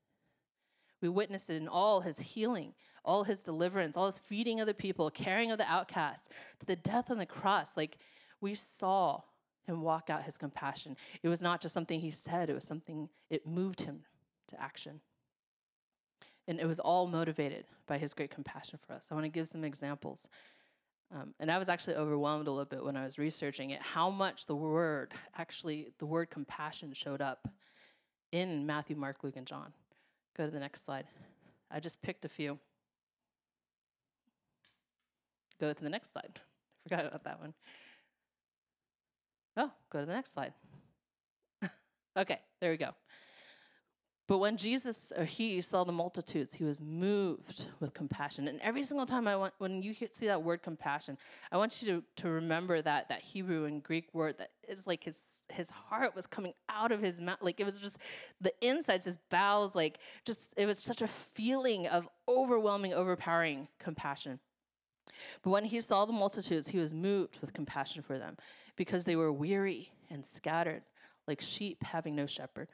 We 1.06 1.10
witnessed 1.10 1.50
it 1.50 1.54
in 1.62 1.68
all 1.68 2.00
his 2.00 2.18
healing, 2.18 2.74
all 3.04 3.22
his 3.22 3.40
deliverance, 3.40 3.96
all 3.96 4.06
his 4.06 4.18
feeding 4.18 4.58
of 4.58 4.66
the 4.66 4.74
people, 4.74 5.08
caring 5.08 5.52
of 5.52 5.58
the 5.58 5.70
outcasts, 5.70 6.30
to 6.58 6.66
the 6.66 6.74
death 6.74 7.12
on 7.12 7.18
the 7.18 7.24
cross. 7.24 7.76
Like 7.76 7.98
we 8.40 8.56
saw 8.56 9.20
him 9.68 9.82
walk 9.82 10.10
out 10.10 10.24
his 10.24 10.36
compassion. 10.36 10.96
It 11.22 11.28
was 11.28 11.42
not 11.42 11.60
just 11.60 11.74
something 11.74 12.00
he 12.00 12.10
said, 12.10 12.50
it 12.50 12.54
was 12.54 12.64
something, 12.64 13.08
it 13.30 13.46
moved 13.46 13.82
him 13.82 14.00
to 14.48 14.60
action. 14.60 15.00
And 16.48 16.58
it 16.58 16.66
was 16.66 16.80
all 16.80 17.06
motivated 17.06 17.66
by 17.86 17.98
his 17.98 18.12
great 18.12 18.32
compassion 18.32 18.80
for 18.84 18.92
us. 18.92 19.06
I 19.12 19.14
want 19.14 19.26
to 19.26 19.30
give 19.30 19.48
some 19.48 19.62
examples. 19.62 20.28
Um, 21.14 21.34
and 21.38 21.52
I 21.52 21.58
was 21.58 21.68
actually 21.68 21.94
overwhelmed 21.94 22.48
a 22.48 22.50
little 22.50 22.64
bit 22.64 22.84
when 22.84 22.96
I 22.96 23.04
was 23.04 23.16
researching 23.16 23.70
it, 23.70 23.80
how 23.80 24.10
much 24.10 24.46
the 24.46 24.56
word, 24.56 25.14
actually, 25.36 25.92
the 26.00 26.06
word 26.06 26.30
compassion 26.30 26.92
showed 26.94 27.22
up 27.22 27.46
in 28.32 28.66
Matthew, 28.66 28.96
Mark, 28.96 29.22
Luke, 29.22 29.36
and 29.36 29.46
John. 29.46 29.72
Go 30.36 30.44
to 30.44 30.50
the 30.50 30.60
next 30.60 30.84
slide. 30.84 31.06
I 31.70 31.80
just 31.80 32.02
picked 32.02 32.24
a 32.24 32.28
few. 32.28 32.58
Go 35.58 35.72
to 35.72 35.82
the 35.82 35.88
next 35.88 36.12
slide. 36.12 36.32
I 36.38 36.88
forgot 36.88 37.06
about 37.06 37.24
that 37.24 37.40
one. 37.40 37.54
Oh, 39.56 39.70
go 39.90 40.00
to 40.00 40.06
the 40.06 40.12
next 40.12 40.32
slide. 40.34 40.52
okay, 42.18 42.40
there 42.60 42.70
we 42.70 42.76
go. 42.76 42.90
But 44.28 44.38
when 44.38 44.56
Jesus 44.56 45.12
or 45.16 45.24
he 45.24 45.60
saw 45.60 45.84
the 45.84 45.92
multitudes, 45.92 46.52
he 46.54 46.64
was 46.64 46.80
moved 46.80 47.66
with 47.78 47.94
compassion. 47.94 48.48
And 48.48 48.60
every 48.60 48.82
single 48.82 49.06
time 49.06 49.28
I 49.28 49.36
want, 49.36 49.54
when 49.58 49.82
you 49.82 49.94
see 50.10 50.26
that 50.26 50.42
word 50.42 50.62
compassion, 50.64 51.16
I 51.52 51.56
want 51.56 51.80
you 51.80 51.88
to, 51.88 52.22
to 52.22 52.28
remember 52.28 52.82
that 52.82 53.08
that 53.08 53.20
Hebrew 53.20 53.66
and 53.66 53.80
Greek 53.80 54.12
word 54.12 54.38
that 54.38 54.50
is 54.68 54.84
like 54.84 55.04
his 55.04 55.42
his 55.48 55.70
heart 55.70 56.16
was 56.16 56.26
coming 56.26 56.54
out 56.68 56.90
of 56.90 57.00
his 57.00 57.20
mouth. 57.20 57.38
Like 57.40 57.60
it 57.60 57.64
was 57.64 57.78
just 57.78 57.98
the 58.40 58.52
insides, 58.60 59.04
his 59.04 59.18
bowels, 59.30 59.76
like 59.76 59.98
just 60.24 60.54
it 60.56 60.66
was 60.66 60.80
such 60.80 61.02
a 61.02 61.08
feeling 61.08 61.86
of 61.86 62.08
overwhelming, 62.28 62.94
overpowering 62.94 63.68
compassion. 63.78 64.40
But 65.42 65.50
when 65.50 65.64
he 65.64 65.80
saw 65.80 66.04
the 66.04 66.12
multitudes, 66.12 66.66
he 66.66 66.78
was 66.78 66.92
moved 66.92 67.38
with 67.40 67.52
compassion 67.52 68.02
for 68.02 68.18
them 68.18 68.36
because 68.74 69.04
they 69.04 69.14
were 69.14 69.32
weary 69.32 69.92
and 70.10 70.26
scattered, 70.26 70.82
like 71.28 71.40
sheep 71.40 71.84
having 71.84 72.16
no 72.16 72.26
shepherd. 72.26 72.68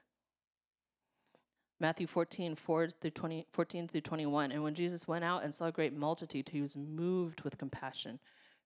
Matthew 1.82 2.06
14, 2.06 2.54
4 2.54 2.88
through 3.00 3.10
20, 3.10 3.46
14 3.52 3.88
through 3.88 4.00
21. 4.02 4.52
And 4.52 4.62
when 4.62 4.72
Jesus 4.72 5.08
went 5.08 5.24
out 5.24 5.42
and 5.42 5.52
saw 5.52 5.66
a 5.66 5.72
great 5.72 5.92
multitude, 5.92 6.48
he 6.48 6.60
was 6.60 6.76
moved 6.76 7.40
with 7.40 7.58
compassion 7.58 8.20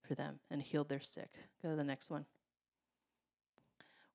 for 0.06 0.14
them 0.14 0.38
and 0.50 0.60
healed 0.60 0.90
their 0.90 1.00
sick. 1.00 1.30
Go 1.62 1.70
to 1.70 1.76
the 1.76 1.82
next 1.82 2.10
one. 2.10 2.26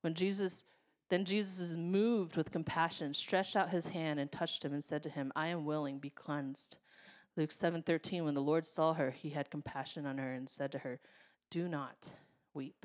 When 0.02 0.14
Jesus, 0.14 0.66
then 1.08 1.24
Jesus 1.24 1.74
moved 1.74 2.36
with 2.36 2.52
compassion, 2.52 3.12
stretched 3.12 3.56
out 3.56 3.70
his 3.70 3.86
hand 3.86 4.20
and 4.20 4.30
touched 4.30 4.64
him 4.64 4.72
and 4.72 4.84
said 4.84 5.02
to 5.02 5.10
him, 5.10 5.32
I 5.34 5.48
am 5.48 5.64
willing, 5.64 5.98
be 5.98 6.10
cleansed. 6.10 6.78
Luke 7.36 7.50
7:13 7.50 8.24
when 8.24 8.34
the 8.34 8.40
Lord 8.40 8.66
saw 8.66 8.94
her 8.94 9.10
he 9.10 9.30
had 9.30 9.50
compassion 9.50 10.06
on 10.06 10.18
her 10.18 10.32
and 10.32 10.48
said 10.48 10.70
to 10.72 10.80
her 10.80 11.00
do 11.50 11.66
not 11.66 12.12
weep 12.52 12.84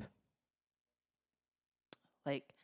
like 2.24 2.54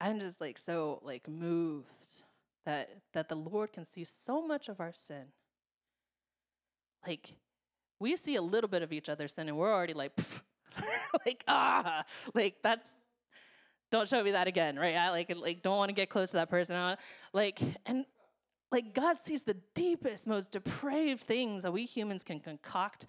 I'm 0.00 0.20
just 0.20 0.40
like 0.40 0.58
so 0.58 1.00
like 1.02 1.28
moved 1.28 2.22
that 2.64 2.90
that 3.14 3.28
the 3.28 3.34
Lord 3.34 3.72
can 3.72 3.84
see 3.84 4.04
so 4.04 4.46
much 4.46 4.68
of 4.68 4.80
our 4.80 4.92
sin. 4.92 5.26
Like 7.06 7.34
we 7.98 8.16
see 8.16 8.36
a 8.36 8.42
little 8.42 8.68
bit 8.68 8.82
of 8.82 8.92
each 8.92 9.08
other's 9.08 9.34
sin 9.34 9.48
and 9.48 9.56
we're 9.56 9.72
already 9.72 9.94
like 9.94 10.12
like 11.26 11.44
ah 11.48 12.04
like 12.34 12.56
that's 12.62 12.92
don't 13.92 14.08
show 14.08 14.22
me 14.22 14.32
that 14.32 14.48
again, 14.48 14.78
right? 14.78 14.96
I 14.96 15.10
like 15.10 15.32
like 15.34 15.62
don't 15.62 15.78
want 15.78 15.88
to 15.88 15.94
get 15.94 16.10
close 16.10 16.30
to 16.32 16.38
that 16.38 16.50
person. 16.50 16.96
Like 17.32 17.60
and 17.86 18.04
like 18.72 18.94
God 18.94 19.18
sees 19.18 19.44
the 19.44 19.56
deepest, 19.74 20.26
most 20.26 20.52
depraved 20.52 21.22
things 21.22 21.62
that 21.62 21.72
we 21.72 21.84
humans 21.84 22.22
can 22.22 22.40
concoct. 22.40 23.06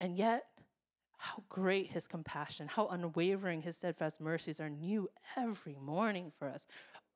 And 0.00 0.16
yet 0.16 0.44
how 1.22 1.44
great 1.48 1.92
his 1.92 2.08
compassion, 2.08 2.66
how 2.66 2.88
unwavering 2.88 3.62
his 3.62 3.76
steadfast 3.76 4.20
mercies 4.20 4.58
are 4.58 4.68
new 4.68 5.08
every 5.36 5.76
morning 5.80 6.32
for 6.36 6.48
us. 6.48 6.66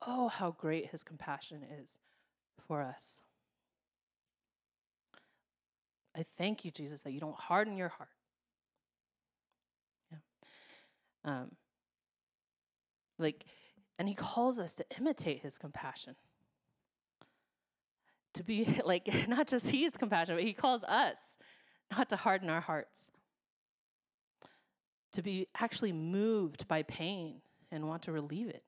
Oh, 0.01 0.29
how 0.29 0.53
great 0.53 0.91
his 0.91 1.03
compassion 1.03 1.65
is 1.83 1.99
for 2.69 2.83
us. 2.83 3.21
I 6.17 6.25
thank 6.39 6.65
you, 6.65 6.71
Jesus, 6.71 7.03
that 7.03 7.11
you 7.11 7.19
don't 7.19 7.35
harden 7.35 7.77
your 7.77 7.89
heart. 7.89 8.09
Yeah. 10.13 10.19
Um, 11.25 11.51
like, 13.19 13.45
and 13.99 14.09
he 14.09 14.15
calls 14.15 14.61
us 14.61 14.77
to 14.77 14.85
imitate 14.97 15.43
his 15.43 15.59
compassion. 15.59 16.15
To 18.35 18.45
be 18.45 18.79
like, 18.85 19.09
not 19.29 19.49
just 19.49 19.69
he's 19.69 19.97
compassionate, 19.97 20.39
but 20.39 20.47
he 20.47 20.53
calls 20.53 20.85
us 20.85 21.39
not 21.91 22.09
to 22.11 22.17
harden 22.17 22.49
our 22.49 22.61
hearts 22.61 23.11
to 25.13 25.23
be 25.23 25.49
actually 25.59 25.93
moved 25.93 26.69
by 26.69 26.83
pain 26.83 27.41
and 27.71 27.89
want 27.89 28.03
to 28.03 28.13
relieve 28.13 28.49
it. 28.49 28.63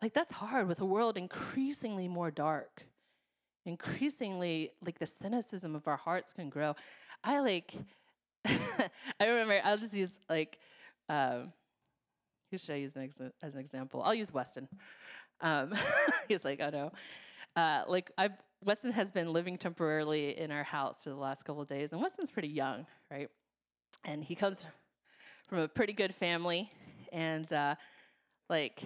Like, 0.00 0.12
that's 0.12 0.32
hard 0.32 0.66
with 0.66 0.80
a 0.80 0.84
world 0.84 1.16
increasingly 1.16 2.08
more 2.08 2.30
dark 2.30 2.84
increasingly 3.64 4.72
like 4.84 4.98
the 4.98 5.06
cynicism 5.06 5.74
of 5.74 5.86
our 5.86 5.96
hearts 5.96 6.32
can 6.32 6.48
grow. 6.48 6.74
I 7.22 7.40
like 7.40 7.74
I 8.44 8.90
remember 9.20 9.60
I'll 9.62 9.76
just 9.76 9.94
use 9.94 10.18
like 10.28 10.58
um 11.08 11.52
who 12.50 12.58
should 12.58 12.74
I 12.74 12.78
use 12.78 12.94
as 13.42 13.54
an 13.54 13.60
example? 13.60 14.02
I'll 14.02 14.14
use 14.14 14.32
Weston. 14.32 14.68
Um, 15.40 15.72
he's 16.28 16.44
like, 16.44 16.60
oh 16.60 16.68
no. 16.68 16.92
Uh, 17.56 17.84
like 17.88 18.10
I've 18.18 18.32
Weston 18.62 18.92
has 18.92 19.10
been 19.10 19.32
living 19.32 19.56
temporarily 19.56 20.38
in 20.38 20.50
our 20.52 20.62
house 20.62 21.02
for 21.02 21.08
the 21.10 21.16
last 21.16 21.44
couple 21.44 21.62
of 21.62 21.68
days, 21.68 21.92
and 21.92 22.00
Weston's 22.00 22.30
pretty 22.30 22.48
young, 22.48 22.86
right? 23.10 23.28
And 24.04 24.24
he 24.24 24.34
comes 24.34 24.64
from 25.48 25.58
a 25.58 25.68
pretty 25.68 25.92
good 25.92 26.14
family, 26.14 26.70
and 27.12 27.52
uh, 27.52 27.74
like 28.48 28.82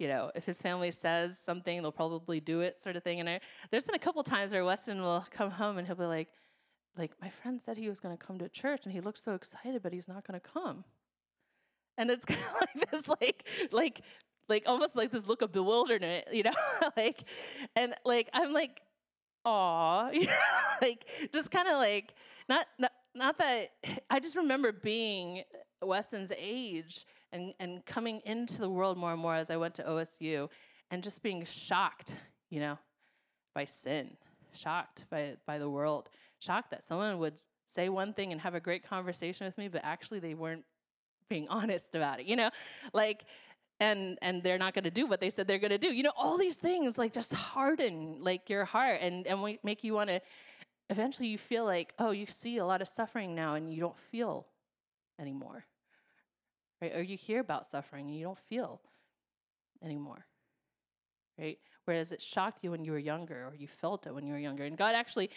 you 0.00 0.08
know, 0.08 0.32
if 0.34 0.46
his 0.46 0.58
family 0.60 0.90
says 0.90 1.38
something, 1.38 1.82
they'll 1.82 1.92
probably 1.92 2.40
do 2.40 2.62
it, 2.62 2.80
sort 2.80 2.96
of 2.96 3.04
thing. 3.04 3.20
And 3.20 3.28
I, 3.28 3.40
there's 3.70 3.84
been 3.84 3.94
a 3.94 3.98
couple 3.98 4.22
times 4.22 4.50
where 4.50 4.64
Weston 4.64 5.02
will 5.02 5.26
come 5.30 5.50
home 5.50 5.76
and 5.76 5.86
he'll 5.86 5.94
be 5.94 6.06
like, 6.06 6.28
like 6.96 7.12
my 7.20 7.28
friend 7.28 7.60
said 7.60 7.76
he 7.76 7.86
was 7.88 8.00
going 8.00 8.16
to 8.16 8.26
come 8.26 8.38
to 8.38 8.48
church, 8.48 8.80
and 8.84 8.92
he 8.94 9.00
looked 9.02 9.18
so 9.18 9.34
excited, 9.34 9.82
but 9.82 9.92
he's 9.92 10.08
not 10.08 10.26
going 10.26 10.40
to 10.40 10.48
come. 10.48 10.84
And 11.98 12.10
it's 12.10 12.24
kind 12.26 12.40
of 12.40 12.66
like 12.74 12.90
this, 12.90 13.08
like, 13.08 13.46
like, 13.70 14.00
like 14.48 14.62
almost 14.66 14.96
like 14.96 15.10
this 15.10 15.28
look 15.28 15.42
of 15.42 15.52
bewilderment, 15.52 16.24
you 16.32 16.44
know, 16.44 16.52
like, 16.96 17.28
and 17.76 17.94
like 18.06 18.30
I'm 18.32 18.54
like, 18.54 18.80
aw, 19.44 20.10
like 20.82 21.06
just 21.30 21.50
kind 21.50 21.68
of 21.68 21.74
like 21.74 22.14
not, 22.48 22.66
not 22.78 22.92
not 23.14 23.38
that 23.38 23.70
I 24.08 24.20
just 24.20 24.36
remember 24.36 24.72
being 24.72 25.42
Weston's 25.82 26.32
age 26.36 27.06
and, 27.32 27.54
and 27.58 27.84
coming 27.86 28.20
into 28.24 28.60
the 28.60 28.70
world 28.70 28.98
more 28.98 29.12
and 29.12 29.20
more 29.20 29.34
as 29.34 29.50
I 29.50 29.56
went 29.56 29.74
to 29.74 29.82
OSU 29.82 30.48
and 30.90 31.02
just 31.02 31.22
being 31.22 31.44
shocked, 31.44 32.16
you 32.50 32.60
know, 32.60 32.78
by 33.54 33.64
sin, 33.64 34.16
shocked 34.52 35.06
by, 35.10 35.36
by 35.46 35.58
the 35.58 35.68
world, 35.68 36.08
shocked 36.40 36.70
that 36.70 36.84
someone 36.84 37.18
would 37.18 37.34
say 37.64 37.88
one 37.88 38.12
thing 38.12 38.32
and 38.32 38.40
have 38.40 38.54
a 38.54 38.60
great 38.60 38.84
conversation 38.84 39.46
with 39.46 39.56
me, 39.58 39.68
but 39.68 39.82
actually 39.84 40.18
they 40.18 40.34
weren't 40.34 40.64
being 41.28 41.46
honest 41.50 41.94
about 41.94 42.20
it, 42.20 42.26
you 42.26 42.36
know? 42.36 42.50
Like, 42.92 43.24
and 43.82 44.18
and 44.20 44.42
they're 44.42 44.58
not 44.58 44.74
going 44.74 44.84
to 44.84 44.90
do 44.90 45.06
what 45.06 45.20
they 45.20 45.30
said 45.30 45.48
they're 45.48 45.58
going 45.58 45.70
to 45.70 45.78
do. 45.78 45.88
You 45.88 46.02
know, 46.02 46.12
all 46.14 46.36
these 46.36 46.58
things 46.58 46.98
like 46.98 47.14
just 47.14 47.32
harden 47.32 48.18
like 48.20 48.50
your 48.50 48.66
heart 48.66 48.98
and 49.00 49.26
and 49.26 49.58
make 49.64 49.82
you 49.82 49.94
want 49.94 50.10
to 50.10 50.20
eventually 50.90 51.28
you 51.28 51.38
feel 51.38 51.64
like, 51.64 51.94
oh, 51.98 52.10
you 52.10 52.26
see 52.26 52.58
a 52.58 52.66
lot 52.66 52.82
of 52.82 52.88
suffering 52.88 53.34
now 53.34 53.54
and 53.54 53.72
you 53.72 53.80
don't 53.80 53.98
feel 53.98 54.46
anymore. 55.18 55.64
Right? 56.82 56.94
Or 56.94 57.02
you 57.02 57.16
hear 57.16 57.40
about 57.40 57.66
suffering 57.66 58.06
and 58.06 58.16
you 58.16 58.24
don't 58.24 58.38
feel 58.38 58.80
anymore. 59.82 60.26
Right? 61.38 61.58
Whereas 61.84 62.12
it 62.12 62.20
shocked 62.20 62.62
you 62.62 62.72
when 62.72 62.84
you 62.84 62.92
were 62.92 62.98
younger 62.98 63.46
or 63.46 63.54
you 63.54 63.68
felt 63.68 64.06
it 64.06 64.14
when 64.14 64.26
you 64.26 64.32
were 64.32 64.38
younger. 64.38 64.64
And 64.64 64.76
God 64.76 64.94
actually, 64.94 65.30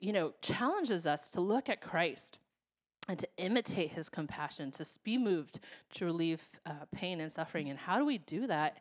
you 0.00 0.12
know, 0.12 0.32
challenges 0.40 1.06
us 1.06 1.30
to 1.30 1.40
look 1.40 1.68
at 1.68 1.80
Christ 1.80 2.38
and 3.06 3.18
to 3.18 3.28
imitate 3.36 3.90
his 3.90 4.08
compassion, 4.08 4.70
to 4.72 4.86
be 5.04 5.18
moved 5.18 5.60
to 5.94 6.06
relieve 6.06 6.42
uh, 6.64 6.86
pain 6.94 7.20
and 7.20 7.30
suffering. 7.30 7.68
And 7.68 7.78
how 7.78 7.98
do 7.98 8.06
we 8.06 8.18
do 8.18 8.46
that? 8.46 8.78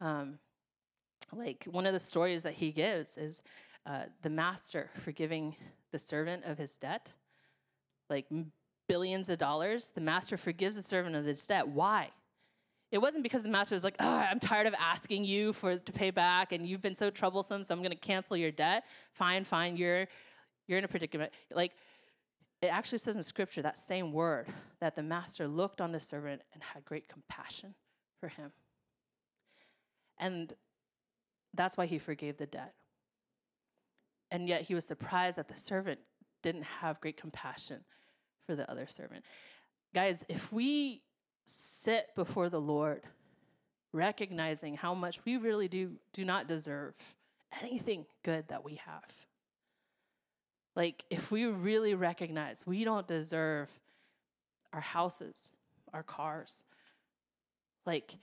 Um, 0.00 0.38
like 1.32 1.66
one 1.70 1.86
of 1.86 1.92
the 1.92 2.00
stories 2.00 2.44
that 2.44 2.54
he 2.54 2.70
gives 2.70 3.18
is 3.18 3.42
uh, 3.86 4.04
the 4.22 4.30
master 4.30 4.90
forgiving 4.96 5.56
the 5.92 5.98
servant 5.98 6.44
of 6.44 6.58
his 6.58 6.76
debt, 6.76 7.12
like 8.10 8.26
billions 8.88 9.28
of 9.28 9.38
dollars. 9.38 9.90
The 9.90 10.00
master 10.00 10.36
forgives 10.36 10.76
the 10.76 10.82
servant 10.82 11.14
of 11.14 11.24
his 11.24 11.46
debt. 11.46 11.68
Why? 11.68 12.10
It 12.92 12.98
wasn't 12.98 13.22
because 13.22 13.42
the 13.42 13.48
master 13.48 13.74
was 13.74 13.84
like, 13.84 13.96
oh, 14.00 14.16
I'm 14.16 14.38
tired 14.38 14.66
of 14.66 14.74
asking 14.78 15.24
you 15.24 15.52
for 15.52 15.76
to 15.76 15.92
pay 15.92 16.10
back, 16.10 16.52
and 16.52 16.66
you've 16.66 16.82
been 16.82 16.96
so 16.96 17.10
troublesome, 17.10 17.62
so 17.62 17.74
I'm 17.74 17.80
going 17.80 17.90
to 17.90 17.96
cancel 17.96 18.36
your 18.36 18.52
debt. 18.52 18.84
Fine, 19.12 19.44
fine, 19.44 19.76
you're 19.76 20.06
you're 20.66 20.78
in 20.78 20.84
a 20.84 20.88
predicament. 20.88 21.32
Like 21.52 21.72
it 22.62 22.68
actually 22.68 22.98
says 22.98 23.16
in 23.16 23.22
scripture 23.22 23.62
that 23.62 23.78
same 23.78 24.12
word 24.12 24.46
that 24.80 24.94
the 24.94 25.02
master 25.02 25.46
looked 25.46 25.80
on 25.80 25.92
the 25.92 26.00
servant 26.00 26.42
and 26.54 26.62
had 26.62 26.84
great 26.84 27.08
compassion 27.08 27.74
for 28.18 28.28
him. 28.28 28.50
And 30.18 30.52
that's 31.54 31.76
why 31.76 31.86
he 31.86 31.98
forgave 31.98 32.38
the 32.38 32.46
debt. 32.46 32.74
And 34.30 34.48
yet 34.48 34.62
he 34.62 34.74
was 34.74 34.84
surprised 34.84 35.38
that 35.38 35.48
the 35.48 35.56
servant 35.56 36.00
didn't 36.42 36.64
have 36.64 37.00
great 37.00 37.16
compassion 37.16 37.80
for 38.46 38.54
the 38.56 38.70
other 38.70 38.86
servant. 38.86 39.24
Guys, 39.94 40.24
if 40.28 40.52
we 40.52 41.02
sit 41.44 42.08
before 42.14 42.48
the 42.48 42.60
Lord, 42.60 43.02
recognizing 43.92 44.76
how 44.76 44.94
much 44.94 45.24
we 45.24 45.36
really 45.36 45.68
do, 45.68 45.92
do 46.12 46.24
not 46.24 46.46
deserve 46.46 46.94
anything 47.62 48.04
good 48.22 48.48
that 48.48 48.64
we 48.64 48.74
have, 48.84 49.04
like 50.74 51.04
if 51.08 51.30
we 51.30 51.46
really 51.46 51.94
recognize 51.94 52.64
we 52.66 52.84
don't 52.84 53.06
deserve 53.06 53.70
our 54.72 54.80
houses, 54.80 55.52
our 55.94 56.02
cars, 56.02 56.64
like 57.86 58.16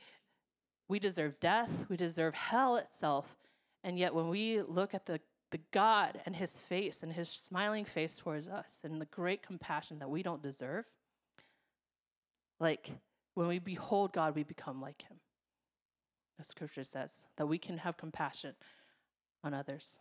we 0.88 1.00
deserve 1.00 1.40
death, 1.40 1.70
we 1.90 1.98
deserve 1.98 2.36
hell 2.36 2.76
itself. 2.76 3.36
And 3.84 3.98
yet, 3.98 4.14
when 4.14 4.30
we 4.30 4.62
look 4.62 4.94
at 4.94 5.06
the 5.06 5.20
the 5.54 5.60
God 5.72 6.20
and 6.26 6.36
his 6.36 6.60
face 6.60 7.04
and 7.04 7.14
his 7.14 7.30
smiling 7.30 7.86
face 7.86 8.18
towards 8.18 8.48
us 8.48 8.82
and 8.84 9.00
the 9.00 9.06
great 9.06 9.46
compassion 9.46 10.00
that 10.00 10.10
we 10.10 10.24
don't 10.24 10.42
deserve, 10.42 10.84
like 12.60 12.90
when 13.36 13.48
we 13.48 13.60
behold 13.60 14.14
God, 14.14 14.34
we 14.34 14.42
become 14.42 14.82
like 14.82 15.04
him. 15.04 15.18
The 16.40 16.44
scripture 16.44 16.84
says 16.84 17.26
that 17.38 17.46
we 17.46 17.60
can 17.60 17.78
have 17.78 17.98
compassion 17.98 18.56
on 19.44 19.54
others. 19.54 20.00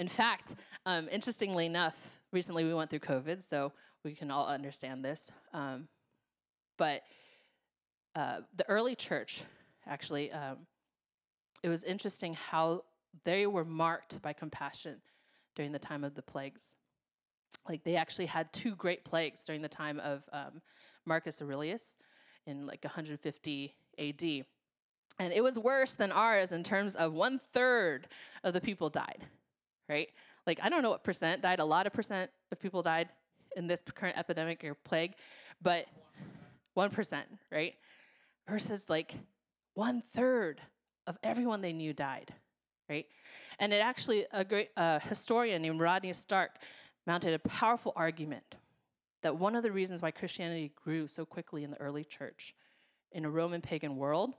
In 0.00 0.08
fact, 0.08 0.56
um, 0.86 1.08
interestingly 1.12 1.66
enough, 1.66 2.20
recently 2.32 2.64
we 2.64 2.74
went 2.74 2.90
through 2.90 2.98
COVID, 2.98 3.48
so 3.48 3.72
we 4.04 4.12
can 4.12 4.32
all 4.32 4.48
understand 4.48 5.04
this. 5.04 5.30
Um, 5.54 5.86
but 6.78 7.02
uh, 8.16 8.38
the 8.56 8.68
early 8.68 8.96
church, 8.96 9.44
actually, 9.86 10.32
um, 10.32 10.66
it 11.62 11.68
was 11.68 11.84
interesting 11.84 12.34
how 12.34 12.82
they 13.24 13.46
were 13.46 13.64
marked 13.64 14.20
by 14.22 14.32
compassion 14.32 15.00
during 15.54 15.72
the 15.72 15.78
time 15.78 16.04
of 16.04 16.14
the 16.14 16.22
plagues. 16.22 16.76
Like 17.68 17.84
they 17.84 17.96
actually 17.96 18.26
had 18.26 18.52
two 18.52 18.74
great 18.74 19.04
plagues 19.04 19.44
during 19.44 19.62
the 19.62 19.68
time 19.68 20.00
of 20.00 20.24
um, 20.32 20.60
Marcus 21.06 21.42
Aurelius 21.42 21.98
in 22.46 22.66
like 22.66 22.82
150 22.82 23.74
AD. 23.98 24.22
And 25.18 25.32
it 25.32 25.42
was 25.42 25.58
worse 25.58 25.94
than 25.94 26.10
ours 26.10 26.52
in 26.52 26.64
terms 26.64 26.96
of 26.96 27.12
one 27.12 27.40
third 27.52 28.08
of 28.42 28.54
the 28.54 28.60
people 28.60 28.88
died, 28.88 29.26
right? 29.88 30.08
Like, 30.46 30.58
I 30.62 30.68
don't 30.68 30.82
know 30.82 30.90
what 30.90 31.04
percent 31.04 31.42
died. 31.42 31.60
A 31.60 31.64
lot 31.64 31.86
of 31.86 31.92
percent 31.92 32.30
of 32.50 32.58
people 32.58 32.82
died 32.82 33.10
in 33.56 33.66
this 33.66 33.82
current 33.94 34.16
epidemic 34.16 34.64
or 34.64 34.74
plague, 34.74 35.12
but 35.60 35.86
1%, 36.76 37.22
right? 37.52 37.74
Versus 38.48 38.88
like 38.88 39.14
one 39.74 40.02
third 40.14 40.60
of 41.06 41.18
everyone 41.22 41.60
they 41.60 41.72
knew 41.72 41.92
died 41.92 42.34
right? 42.92 43.06
And 43.58 43.72
it 43.72 43.78
actually, 43.78 44.26
a 44.32 44.44
great 44.44 44.70
uh, 44.76 44.98
historian 44.98 45.62
named 45.62 45.80
Rodney 45.80 46.12
Stark 46.12 46.58
mounted 47.06 47.32
a 47.32 47.38
powerful 47.38 47.92
argument 47.96 48.54
that 49.22 49.34
one 49.34 49.54
of 49.56 49.62
the 49.62 49.72
reasons 49.72 50.02
why 50.02 50.10
Christianity 50.10 50.72
grew 50.84 51.06
so 51.06 51.24
quickly 51.24 51.64
in 51.64 51.70
the 51.70 51.80
early 51.80 52.04
church 52.04 52.54
in 53.12 53.24
a 53.24 53.30
Roman 53.30 53.62
pagan 53.62 53.96
world 53.96 54.34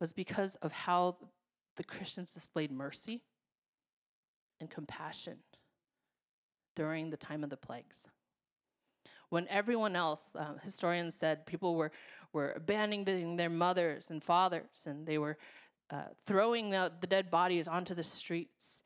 was 0.00 0.12
because 0.12 0.56
of 0.56 0.72
how 0.72 1.16
the 1.76 1.84
Christians 1.84 2.34
displayed 2.34 2.72
mercy 2.72 3.22
and 4.60 4.68
compassion 4.68 5.36
during 6.74 7.10
the 7.10 7.16
time 7.16 7.44
of 7.44 7.50
the 7.50 7.56
plagues. 7.56 8.08
When 9.28 9.46
everyone 9.48 9.94
else, 9.94 10.34
uh, 10.34 10.54
historians 10.62 11.14
said, 11.14 11.46
people 11.46 11.76
were, 11.76 11.92
were 12.32 12.52
abandoning 12.52 13.36
their 13.36 13.50
mothers 13.50 14.10
and 14.10 14.22
fathers, 14.22 14.86
and 14.86 15.06
they 15.06 15.18
were 15.18 15.38
uh, 15.92 16.04
throwing 16.24 16.70
the, 16.70 16.90
the, 17.00 17.06
dead 17.06 17.30
bodies 17.30 17.68
onto 17.68 17.94
the 17.94 18.02
streets, 18.02 18.82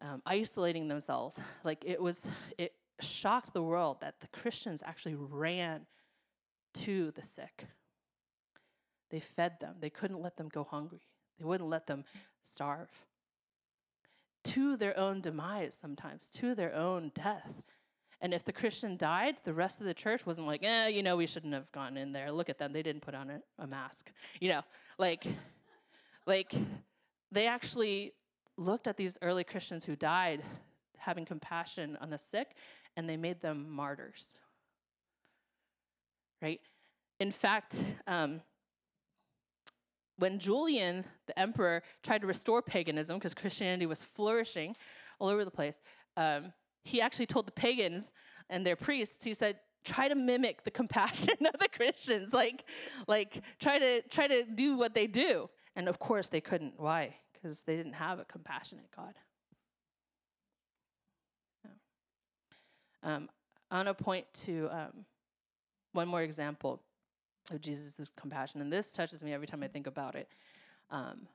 um, 0.00 0.22
isolating 0.26 0.86
themselves. 0.86 1.40
Like 1.64 1.82
it 1.84 2.00
was, 2.00 2.28
it 2.56 2.72
shocked 3.00 3.52
the 3.52 3.62
world 3.62 4.00
that 4.00 4.20
the 4.20 4.28
Christians 4.28 4.82
actually 4.86 5.16
ran 5.16 5.86
to 6.74 7.10
the 7.12 7.22
sick. 7.22 7.66
They 9.10 9.20
fed 9.20 9.58
them, 9.60 9.76
they 9.80 9.90
couldn't 9.90 10.22
let 10.22 10.36
them 10.36 10.48
go 10.48 10.64
hungry, 10.64 11.00
they 11.38 11.44
wouldn't 11.44 11.68
let 11.68 11.86
them 11.86 12.04
starve. 12.42 12.90
To 14.44 14.76
their 14.76 14.96
own 14.96 15.20
demise, 15.20 15.74
sometimes, 15.74 16.30
to 16.30 16.54
their 16.54 16.72
own 16.72 17.10
death. 17.16 17.50
And 18.20 18.32
if 18.32 18.44
the 18.44 18.52
Christian 18.52 18.96
died, 18.96 19.36
the 19.44 19.52
rest 19.52 19.80
of 19.80 19.88
the 19.88 19.94
church 19.94 20.24
wasn't 20.24 20.46
like, 20.46 20.62
eh, 20.62 20.86
you 20.86 21.02
know, 21.02 21.16
we 21.16 21.26
shouldn't 21.26 21.52
have 21.52 21.70
gone 21.72 21.96
in 21.96 22.12
there. 22.12 22.30
Look 22.30 22.48
at 22.48 22.56
them. 22.56 22.72
They 22.72 22.82
didn't 22.82 23.02
put 23.02 23.16
on 23.16 23.28
a, 23.28 23.40
a 23.58 23.66
mask. 23.66 24.12
You 24.40 24.50
know, 24.50 24.62
like 24.98 25.26
like, 26.26 26.54
they 27.30 27.46
actually 27.46 28.12
looked 28.56 28.86
at 28.86 28.96
these 28.96 29.18
early 29.22 29.44
Christians 29.44 29.84
who 29.84 29.96
died, 29.96 30.42
having 30.98 31.24
compassion 31.24 31.96
on 32.00 32.10
the 32.10 32.18
sick, 32.18 32.56
and 32.96 33.08
they 33.08 33.16
made 33.16 33.40
them 33.40 33.66
martyrs. 33.70 34.38
Right? 36.42 36.60
In 37.20 37.30
fact, 37.30 37.82
um, 38.06 38.40
when 40.18 40.38
Julian, 40.38 41.04
the 41.26 41.38
emperor, 41.38 41.82
tried 42.02 42.22
to 42.22 42.26
restore 42.26 42.62
paganism 42.62 43.18
because 43.18 43.34
Christianity 43.34 43.86
was 43.86 44.02
flourishing 44.02 44.74
all 45.18 45.28
over 45.28 45.44
the 45.44 45.50
place, 45.50 45.80
um, 46.16 46.52
he 46.84 47.00
actually 47.00 47.26
told 47.26 47.46
the 47.46 47.52
pagans 47.52 48.12
and 48.48 48.64
their 48.64 48.76
priests, 48.76 49.24
he 49.24 49.34
said, 49.34 49.58
try 49.84 50.08
to 50.08 50.14
mimic 50.14 50.64
the 50.64 50.70
compassion 50.70 51.34
of 51.54 51.60
the 51.60 51.68
Christians, 51.68 52.32
like, 52.32 52.64
like 53.06 53.42
try 53.60 53.78
to 53.78 54.02
try 54.08 54.26
to 54.26 54.44
do 54.44 54.76
what 54.76 54.94
they 54.94 55.06
do. 55.06 55.48
And 55.76 55.88
of 55.88 55.98
course, 55.98 56.28
they 56.28 56.40
couldn't. 56.40 56.74
Why? 56.78 57.16
Because 57.32 57.62
they 57.62 57.76
didn't 57.76 57.92
have 57.92 58.18
a 58.18 58.24
compassionate 58.24 58.88
God. 58.96 59.14
Um, 63.02 63.28
I 63.70 63.76
want 63.76 63.88
to 63.88 64.04
point 64.04 64.26
to 64.44 64.68
um, 64.72 65.04
one 65.92 66.08
more 66.08 66.22
example 66.22 66.80
of 67.52 67.60
Jesus' 67.60 68.10
compassion, 68.16 68.60
and 68.60 68.72
this 68.72 68.92
touches 68.92 69.22
me 69.22 69.32
every 69.32 69.46
time 69.46 69.62
I 69.62 69.68
think 69.68 69.86
about 69.86 70.16
it. 70.16 70.28
Um, 70.90 71.28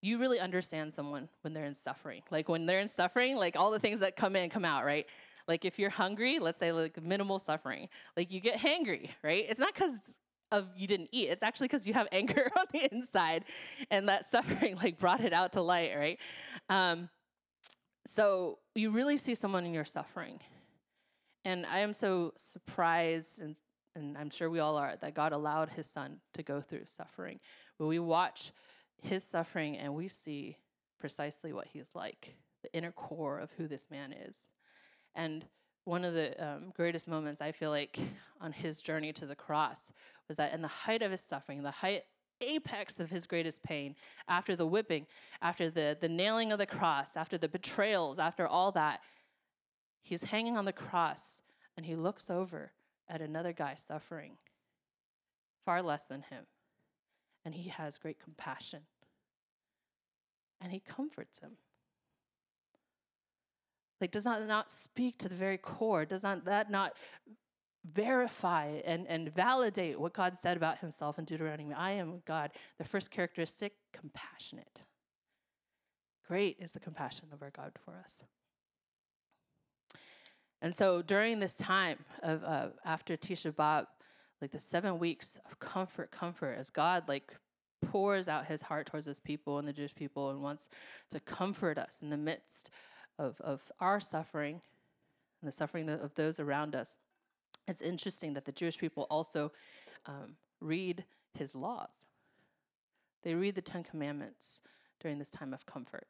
you 0.00 0.18
really 0.18 0.38
understand 0.38 0.94
someone 0.94 1.28
when 1.42 1.52
they're 1.52 1.64
in 1.64 1.74
suffering. 1.74 2.22
Like 2.30 2.48
when 2.48 2.66
they're 2.66 2.80
in 2.80 2.88
suffering, 2.88 3.36
like 3.36 3.56
all 3.56 3.70
the 3.70 3.80
things 3.80 4.00
that 4.00 4.16
come 4.16 4.36
in 4.36 4.48
come 4.48 4.64
out, 4.64 4.84
right? 4.84 5.06
Like 5.48 5.64
if 5.64 5.78
you're 5.78 5.90
hungry, 5.90 6.38
let's 6.38 6.58
say 6.58 6.72
like 6.72 7.02
minimal 7.02 7.38
suffering, 7.38 7.88
like 8.16 8.30
you 8.30 8.40
get 8.40 8.58
hangry, 8.58 9.10
right? 9.22 9.44
It's 9.48 9.58
not 9.58 9.74
because 9.74 10.12
of 10.50 10.68
you 10.76 10.86
didn't 10.86 11.10
eat. 11.12 11.28
It's 11.28 11.42
actually 11.42 11.68
because 11.68 11.86
you 11.86 11.94
have 11.94 12.08
anger 12.12 12.50
on 12.58 12.66
the 12.72 12.88
inside, 12.92 13.44
and 13.90 14.08
that 14.08 14.24
suffering 14.24 14.76
like 14.76 14.98
brought 14.98 15.20
it 15.20 15.32
out 15.32 15.52
to 15.52 15.62
light, 15.62 15.92
right? 15.96 16.18
Um, 16.68 17.08
so 18.06 18.58
you 18.74 18.90
really 18.90 19.16
see 19.16 19.34
someone 19.34 19.64
in 19.64 19.74
your 19.74 19.84
suffering, 19.84 20.40
and 21.44 21.66
I 21.66 21.80
am 21.80 21.92
so 21.92 22.32
surprised, 22.36 23.40
and 23.40 23.56
and 23.94 24.16
I'm 24.16 24.30
sure 24.30 24.48
we 24.48 24.60
all 24.60 24.76
are, 24.76 24.94
that 25.00 25.14
God 25.14 25.32
allowed 25.32 25.70
His 25.70 25.90
Son 25.90 26.20
to 26.34 26.42
go 26.42 26.60
through 26.60 26.84
suffering. 26.86 27.40
When 27.78 27.88
we 27.88 27.98
watch 27.98 28.52
His 29.02 29.24
suffering, 29.24 29.76
and 29.76 29.94
we 29.94 30.08
see 30.08 30.56
precisely 31.00 31.52
what 31.52 31.66
He's 31.66 31.90
like, 31.94 32.36
the 32.62 32.72
inner 32.72 32.92
core 32.92 33.38
of 33.38 33.50
who 33.52 33.66
this 33.66 33.90
man 33.90 34.12
is, 34.12 34.50
and 35.14 35.44
one 35.88 36.04
of 36.04 36.12
the 36.12 36.46
um, 36.46 36.70
greatest 36.76 37.08
moments 37.08 37.40
I 37.40 37.50
feel 37.50 37.70
like 37.70 37.98
on 38.42 38.52
his 38.52 38.82
journey 38.82 39.10
to 39.14 39.24
the 39.24 39.34
cross 39.34 39.90
was 40.28 40.36
that 40.36 40.52
in 40.52 40.60
the 40.60 40.68
height 40.68 41.00
of 41.00 41.10
his 41.10 41.22
suffering, 41.22 41.62
the 41.62 41.70
height 41.70 42.04
apex 42.42 43.00
of 43.00 43.08
his 43.08 43.26
greatest 43.26 43.62
pain, 43.62 43.96
after 44.28 44.54
the 44.54 44.66
whipping, 44.66 45.06
after 45.40 45.70
the, 45.70 45.96
the 45.98 46.08
nailing 46.08 46.52
of 46.52 46.58
the 46.58 46.66
cross, 46.66 47.16
after 47.16 47.38
the 47.38 47.48
betrayals, 47.48 48.18
after 48.18 48.46
all 48.46 48.70
that, 48.72 49.00
he's 50.02 50.22
hanging 50.22 50.58
on 50.58 50.66
the 50.66 50.72
cross 50.72 51.40
and 51.76 51.86
he 51.86 51.96
looks 51.96 52.28
over 52.28 52.72
at 53.08 53.22
another 53.22 53.54
guy 53.54 53.74
suffering 53.74 54.32
far 55.64 55.82
less 55.82 56.04
than 56.04 56.20
him. 56.20 56.44
And 57.46 57.54
he 57.54 57.70
has 57.70 57.96
great 57.96 58.20
compassion. 58.22 58.80
And 60.60 60.70
he 60.70 60.80
comforts 60.80 61.38
him. 61.38 61.52
Like, 64.00 64.10
does 64.10 64.24
that 64.24 64.46
not 64.46 64.70
speak 64.70 65.18
to 65.18 65.28
the 65.28 65.34
very 65.34 65.58
core? 65.58 66.04
Does 66.04 66.22
not 66.22 66.44
that 66.44 66.70
not 66.70 66.92
verify 67.84 68.80
and, 68.84 69.06
and 69.08 69.34
validate 69.34 69.98
what 69.98 70.12
God 70.12 70.36
said 70.36 70.56
about 70.56 70.78
himself 70.78 71.18
in 71.18 71.24
Deuteronomy? 71.24 71.74
I 71.74 71.92
am 71.92 72.22
God. 72.26 72.52
The 72.78 72.84
first 72.84 73.10
characteristic, 73.10 73.72
compassionate. 73.92 74.82
Great 76.26 76.56
is 76.60 76.72
the 76.72 76.80
compassion 76.80 77.28
of 77.32 77.42
our 77.42 77.50
God 77.50 77.72
for 77.84 77.96
us. 77.96 78.22
And 80.60 80.74
so 80.74 81.02
during 81.02 81.38
this 81.38 81.56
time 81.56 81.98
of 82.22 82.44
uh, 82.44 82.68
after 82.84 83.16
Tisha 83.16 83.52
B'Av, 83.52 83.86
like 84.40 84.50
the 84.50 84.58
seven 84.58 84.98
weeks 84.98 85.38
of 85.46 85.58
comfort, 85.58 86.10
comfort, 86.10 86.56
as 86.58 86.70
God 86.70 87.04
like 87.08 87.34
pours 87.82 88.28
out 88.28 88.46
his 88.46 88.62
heart 88.62 88.86
towards 88.86 89.06
his 89.06 89.20
people 89.20 89.58
and 89.58 89.66
the 89.66 89.72
Jewish 89.72 89.94
people 89.94 90.30
and 90.30 90.42
wants 90.42 90.68
to 91.10 91.20
comfort 91.20 91.78
us 91.78 92.00
in 92.02 92.10
the 92.10 92.16
midst 92.16 92.70
of, 93.18 93.40
of 93.40 93.60
our 93.80 94.00
suffering 94.00 94.60
and 95.40 95.48
the 95.48 95.52
suffering 95.52 95.88
of 95.88 96.14
those 96.14 96.40
around 96.40 96.74
us. 96.74 96.96
It's 97.66 97.82
interesting 97.82 98.34
that 98.34 98.44
the 98.44 98.52
Jewish 98.52 98.78
people 98.78 99.06
also 99.10 99.52
um, 100.06 100.36
read 100.60 101.04
his 101.34 101.54
laws. 101.54 102.06
They 103.22 103.34
read 103.34 103.54
the 103.54 103.62
Ten 103.62 103.84
Commandments 103.84 104.60
during 105.00 105.18
this 105.18 105.30
time 105.30 105.52
of 105.52 105.66
comfort. 105.66 106.06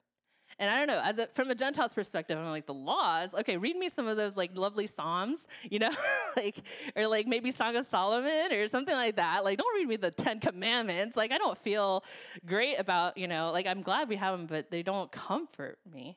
And 0.58 0.70
I 0.70 0.78
don't 0.78 0.88
know, 0.88 1.00
as 1.04 1.18
a, 1.18 1.28
from 1.34 1.50
a 1.50 1.54
Gentile's 1.54 1.94
perspective, 1.94 2.36
I'm 2.38 2.46
like 2.46 2.66
the 2.66 2.74
laws. 2.74 3.34
Okay, 3.34 3.56
read 3.56 3.76
me 3.76 3.88
some 3.88 4.08
of 4.08 4.16
those 4.16 4.36
like 4.36 4.50
lovely 4.54 4.86
psalms, 4.86 5.46
you 5.70 5.78
know, 5.78 5.90
like 6.36 6.62
or 6.96 7.06
like 7.06 7.26
maybe 7.26 7.50
Song 7.50 7.76
of 7.76 7.86
Solomon 7.86 8.52
or 8.52 8.66
something 8.66 8.94
like 8.94 9.16
that. 9.16 9.44
Like, 9.44 9.58
don't 9.58 9.76
read 9.76 9.86
me 9.86 9.96
the 9.96 10.10
Ten 10.10 10.40
Commandments. 10.40 11.16
Like, 11.16 11.32
I 11.32 11.38
don't 11.38 11.58
feel 11.58 12.02
great 12.46 12.76
about 12.76 13.18
you 13.18 13.28
know. 13.28 13.50
Like, 13.52 13.66
I'm 13.66 13.82
glad 13.82 14.08
we 14.08 14.16
have 14.16 14.36
them, 14.36 14.46
but 14.46 14.70
they 14.70 14.82
don't 14.82 15.12
comfort 15.12 15.78
me 15.90 16.16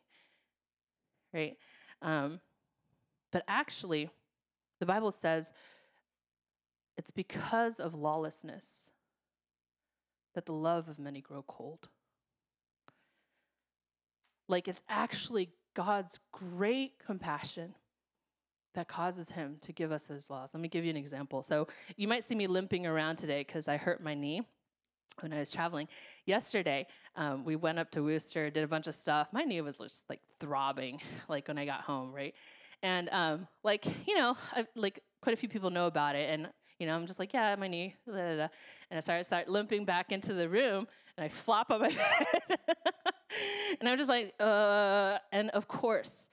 right? 1.34 1.58
Um, 2.02 2.40
but 3.32 3.44
actually, 3.48 4.10
the 4.80 4.86
Bible 4.86 5.12
says 5.12 5.54
it's 6.98 7.12
because 7.12 7.80
of 7.80 7.94
lawlessness 7.94 8.92
that 10.34 10.46
the 10.46 10.54
love 10.54 10.88
of 10.88 11.00
many 11.00 11.22
grow 11.22 11.44
cold. 11.48 11.88
Like 14.48 14.68
it's 14.68 14.84
actually 14.90 15.50
God's 15.74 16.20
great 16.32 16.94
compassion 17.00 17.76
that 18.74 18.88
causes 18.88 19.32
him 19.32 19.58
to 19.62 19.72
give 19.74 19.92
us 19.92 20.08
his 20.08 20.30
laws. 20.30 20.54
Let 20.54 20.62
me 20.62 20.68
give 20.68 20.84
you 20.86 20.90
an 20.90 20.98
example. 20.98 21.44
So 21.44 21.68
you 21.98 22.08
might 22.08 22.24
see 22.24 22.36
me 22.36 22.48
limping 22.48 22.86
around 22.86 23.18
today 23.18 23.44
because 23.46 23.68
I 23.68 23.78
hurt 23.78 24.02
my 24.02 24.14
knee 24.14 24.44
when 25.20 25.34
I 25.34 25.40
was 25.40 25.52
traveling. 25.52 25.88
Yesterday, 26.26 26.88
um, 27.16 27.44
we 27.44 27.56
went 27.56 27.80
up 27.80 27.92
to 27.92 28.04
Worcester, 28.04 28.50
did 28.50 28.64
a 28.64 28.68
bunch 28.68 28.88
of 28.88 28.96
stuff. 28.96 29.28
My 29.32 29.44
knee 29.44 29.62
was 29.62 29.78
just 29.78 30.04
like 30.10 30.22
throbbing, 30.40 31.00
like 31.30 31.48
when 31.48 31.58
I 31.58 31.66
got 31.66 31.82
home, 31.82 32.12
right? 32.12 32.34
And 32.84 33.10
um, 33.12 33.48
like 33.64 33.86
you 34.08 34.16
know, 34.16 34.36
I, 34.54 34.66
like 34.76 35.02
quite 35.22 35.34
a 35.34 35.38
few 35.38 35.50
people 35.50 35.70
know 35.70 35.88
about 35.88 36.16
it, 36.16 36.30
and 36.30 36.50
you 36.80 36.88
know, 36.88 36.96
I'm 36.96 37.06
just 37.06 37.20
like, 37.20 37.34
yeah, 37.34 37.56
my 37.56 37.68
knee, 37.68 37.96
da, 38.08 38.14
da, 38.14 38.36
da. 38.38 38.48
and 38.90 38.98
I 38.98 39.00
started 39.02 39.24
start 39.26 39.48
limping 39.48 39.86
back 39.86 40.12
into 40.12 40.34
the 40.34 40.50
room, 40.50 40.88
and 41.18 41.26
I 41.26 41.30
flop 41.30 41.72
on 41.72 41.82
my 41.82 41.90
bed, 42.50 42.60
and 43.80 43.88
I'm 43.88 43.98
just 43.98 44.10
like, 44.10 44.34
uh, 44.40 45.20
and 45.32 45.52
of 45.52 45.68
course, 45.68 46.30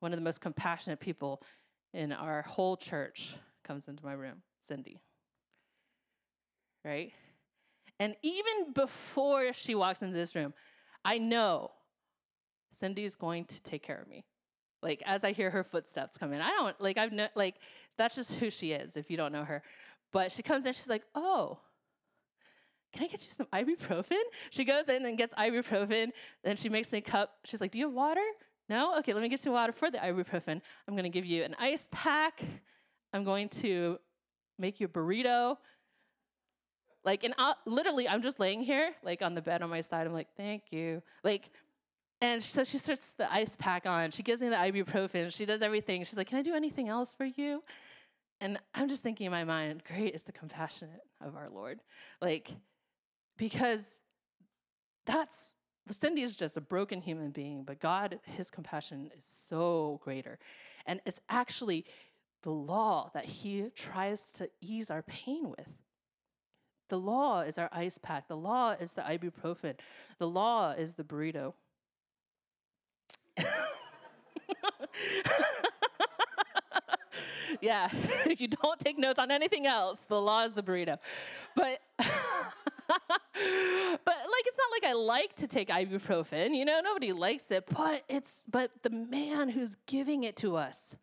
one 0.00 0.12
of 0.12 0.18
the 0.18 0.24
most 0.24 0.40
compassionate 0.40 0.98
people 0.98 1.42
in 1.92 2.12
our 2.12 2.42
whole 2.42 2.76
church 2.76 3.34
comes 3.64 3.86
into 3.88 4.04
my 4.04 4.12
room, 4.12 4.42
Cindy. 4.60 5.00
Right? 6.84 7.12
And 8.00 8.16
even 8.22 8.72
before 8.72 9.52
she 9.52 9.74
walks 9.74 10.00
into 10.00 10.16
this 10.16 10.34
room, 10.34 10.54
I 11.04 11.18
know 11.18 11.70
Cindy's 12.72 13.14
going 13.14 13.44
to 13.44 13.62
take 13.62 13.82
care 13.82 14.00
of 14.00 14.08
me. 14.08 14.24
Like 14.82 15.02
as 15.04 15.22
I 15.22 15.32
hear 15.32 15.50
her 15.50 15.62
footsteps 15.62 16.16
come 16.16 16.32
in, 16.32 16.40
I 16.40 16.48
don't 16.50 16.80
like 16.80 16.96
I've 16.96 17.12
no, 17.12 17.28
like 17.34 17.56
that's 17.98 18.14
just 18.14 18.34
who 18.36 18.48
she 18.50 18.72
is. 18.72 18.96
If 18.96 19.10
you 19.10 19.18
don't 19.18 19.32
know 19.32 19.44
her, 19.44 19.62
but 20.12 20.32
she 20.32 20.42
comes 20.42 20.64
in, 20.64 20.72
she's 20.72 20.88
like, 20.88 21.02
"Oh, 21.14 21.58
can 22.94 23.04
I 23.04 23.08
get 23.08 23.22
you 23.22 23.30
some 23.30 23.46
ibuprofen?" 23.52 24.22
She 24.48 24.64
goes 24.64 24.88
in 24.88 25.04
and 25.04 25.18
gets 25.18 25.34
ibuprofen. 25.34 26.08
Then 26.42 26.56
she 26.56 26.70
makes 26.70 26.90
me 26.92 26.98
a 26.98 27.02
cup. 27.02 27.34
She's 27.44 27.60
like, 27.60 27.72
"Do 27.72 27.78
you 27.78 27.84
have 27.84 27.94
water?" 27.94 28.24
No. 28.70 28.96
Okay, 28.98 29.12
let 29.12 29.20
me 29.20 29.28
get 29.28 29.44
you 29.44 29.52
water 29.52 29.72
for 29.72 29.90
the 29.90 29.98
ibuprofen. 29.98 30.62
I'm 30.88 30.96
to 30.96 31.08
give 31.10 31.26
you 31.26 31.42
an 31.42 31.54
ice 31.58 31.88
pack. 31.90 32.42
I'm 33.12 33.24
going 33.24 33.50
to 33.50 33.98
make 34.58 34.80
you 34.80 34.86
a 34.86 34.88
burrito. 34.88 35.58
Like, 37.04 37.24
and 37.24 37.34
I'll, 37.38 37.56
literally, 37.66 38.08
I'm 38.08 38.22
just 38.22 38.38
laying 38.38 38.62
here, 38.62 38.92
like 39.02 39.22
on 39.22 39.34
the 39.34 39.42
bed 39.42 39.62
on 39.62 39.70
my 39.70 39.80
side. 39.80 40.06
I'm 40.06 40.12
like, 40.12 40.28
thank 40.36 40.64
you. 40.70 41.02
Like, 41.24 41.50
and 42.20 42.42
so 42.42 42.64
she 42.64 42.76
starts 42.76 43.10
the 43.10 43.32
ice 43.32 43.56
pack 43.56 43.86
on. 43.86 44.10
She 44.10 44.22
gives 44.22 44.42
me 44.42 44.50
the 44.50 44.56
ibuprofen. 44.56 45.32
She 45.32 45.46
does 45.46 45.62
everything. 45.62 46.04
She's 46.04 46.18
like, 46.18 46.28
can 46.28 46.38
I 46.38 46.42
do 46.42 46.54
anything 46.54 46.88
else 46.88 47.14
for 47.14 47.24
you? 47.24 47.62
And 48.42 48.58
I'm 48.74 48.88
just 48.88 49.02
thinking 49.02 49.26
in 49.26 49.32
my 49.32 49.44
mind, 49.44 49.82
great 49.84 50.14
is 50.14 50.24
the 50.24 50.32
compassionate 50.32 51.00
of 51.22 51.36
our 51.36 51.48
Lord. 51.48 51.80
Like, 52.20 52.50
because 53.38 54.02
that's 55.06 55.54
Cindy 55.90 56.22
is 56.22 56.36
just 56.36 56.56
a 56.56 56.60
broken 56.60 57.00
human 57.00 57.30
being, 57.30 57.64
but 57.64 57.80
God, 57.80 58.20
his 58.24 58.50
compassion 58.50 59.10
is 59.16 59.24
so 59.24 60.00
greater. 60.04 60.38
And 60.86 61.00
it's 61.04 61.20
actually 61.28 61.84
the 62.42 62.50
law 62.50 63.10
that 63.14 63.24
he 63.24 63.66
tries 63.74 64.32
to 64.32 64.48
ease 64.60 64.90
our 64.90 65.02
pain 65.02 65.50
with. 65.50 65.68
The 66.90 66.98
law 66.98 67.40
is 67.42 67.56
our 67.56 67.70
ice 67.72 67.98
pack. 67.98 68.26
The 68.26 68.36
law 68.36 68.72
is 68.72 68.92
the 68.94 69.02
ibuprofen. 69.02 69.74
The 70.18 70.26
law 70.28 70.72
is 70.72 70.94
the 70.94 71.04
burrito. 71.04 71.54
yeah, 77.60 77.88
if 78.26 78.40
you 78.40 78.48
don't 78.48 78.80
take 78.80 78.98
notes 78.98 79.20
on 79.20 79.30
anything 79.30 79.66
else, 79.68 80.04
the 80.08 80.20
law 80.20 80.44
is 80.44 80.52
the 80.52 80.64
burrito. 80.64 80.98
But 81.54 81.78
but 81.96 82.08
like 82.88 84.44
it's 84.46 84.58
not 84.58 84.70
like 84.72 84.84
I 84.84 84.94
like 84.94 85.36
to 85.36 85.46
take 85.46 85.68
ibuprofen, 85.68 86.56
you 86.56 86.64
know, 86.64 86.80
nobody 86.82 87.12
likes 87.12 87.52
it, 87.52 87.66
but 87.70 88.02
it's 88.08 88.44
but 88.50 88.72
the 88.82 88.90
man 88.90 89.48
who's 89.48 89.76
giving 89.86 90.24
it 90.24 90.34
to 90.38 90.56
us 90.56 90.96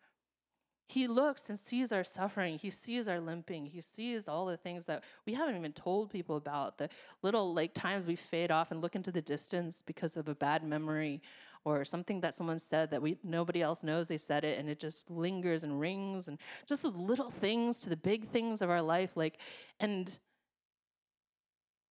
He 0.89 1.07
looks 1.07 1.49
and 1.49 1.59
sees 1.59 1.91
our 1.91 2.03
suffering. 2.03 2.57
He 2.57 2.71
sees 2.71 3.09
our 3.09 3.19
limping. 3.19 3.65
He 3.65 3.81
sees 3.81 4.29
all 4.29 4.45
the 4.45 4.55
things 4.55 4.85
that 4.85 5.03
we 5.25 5.33
haven't 5.33 5.57
even 5.57 5.73
told 5.73 6.09
people 6.09 6.37
about. 6.37 6.77
The 6.77 6.89
little 7.21 7.53
like 7.53 7.73
times 7.73 8.05
we 8.05 8.15
fade 8.15 8.51
off 8.51 8.71
and 8.71 8.81
look 8.81 8.95
into 8.95 9.11
the 9.11 9.21
distance 9.21 9.83
because 9.85 10.15
of 10.15 10.29
a 10.29 10.35
bad 10.35 10.63
memory 10.63 11.21
or 11.65 11.83
something 11.83 12.21
that 12.21 12.33
someone 12.33 12.59
said 12.59 12.89
that 12.91 13.01
we 13.01 13.17
nobody 13.23 13.61
else 13.61 13.83
knows 13.83 14.07
they 14.07 14.17
said 14.17 14.45
it 14.45 14.57
and 14.57 14.69
it 14.69 14.79
just 14.79 15.11
lingers 15.11 15.65
and 15.65 15.77
rings 15.77 16.29
and 16.29 16.37
just 16.65 16.83
those 16.83 16.95
little 16.95 17.31
things 17.31 17.81
to 17.81 17.89
the 17.89 17.97
big 17.97 18.29
things 18.29 18.61
of 18.61 18.69
our 18.69 18.81
life 18.81 19.17
like 19.17 19.37
and 19.81 20.19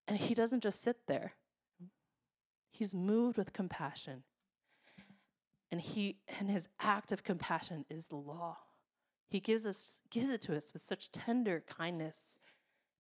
and 0.09 0.16
he 0.16 0.34
doesn't 0.34 0.62
just 0.62 0.80
sit 0.82 1.07
there. 1.07 1.34
He's 2.70 2.94
moved 2.94 3.36
with 3.36 3.53
compassion. 3.53 4.22
And 5.72 5.80
he 5.80 6.18
and 6.38 6.49
his 6.49 6.68
act 6.78 7.11
of 7.11 7.24
compassion 7.24 7.84
is 7.90 8.07
the 8.07 8.16
law. 8.16 8.57
He 9.28 9.40
gives 9.40 9.66
us 9.66 10.00
gives 10.10 10.30
it 10.30 10.40
to 10.42 10.56
us 10.56 10.72
with 10.72 10.82
such 10.82 11.10
tender 11.12 11.62
kindness 11.66 12.38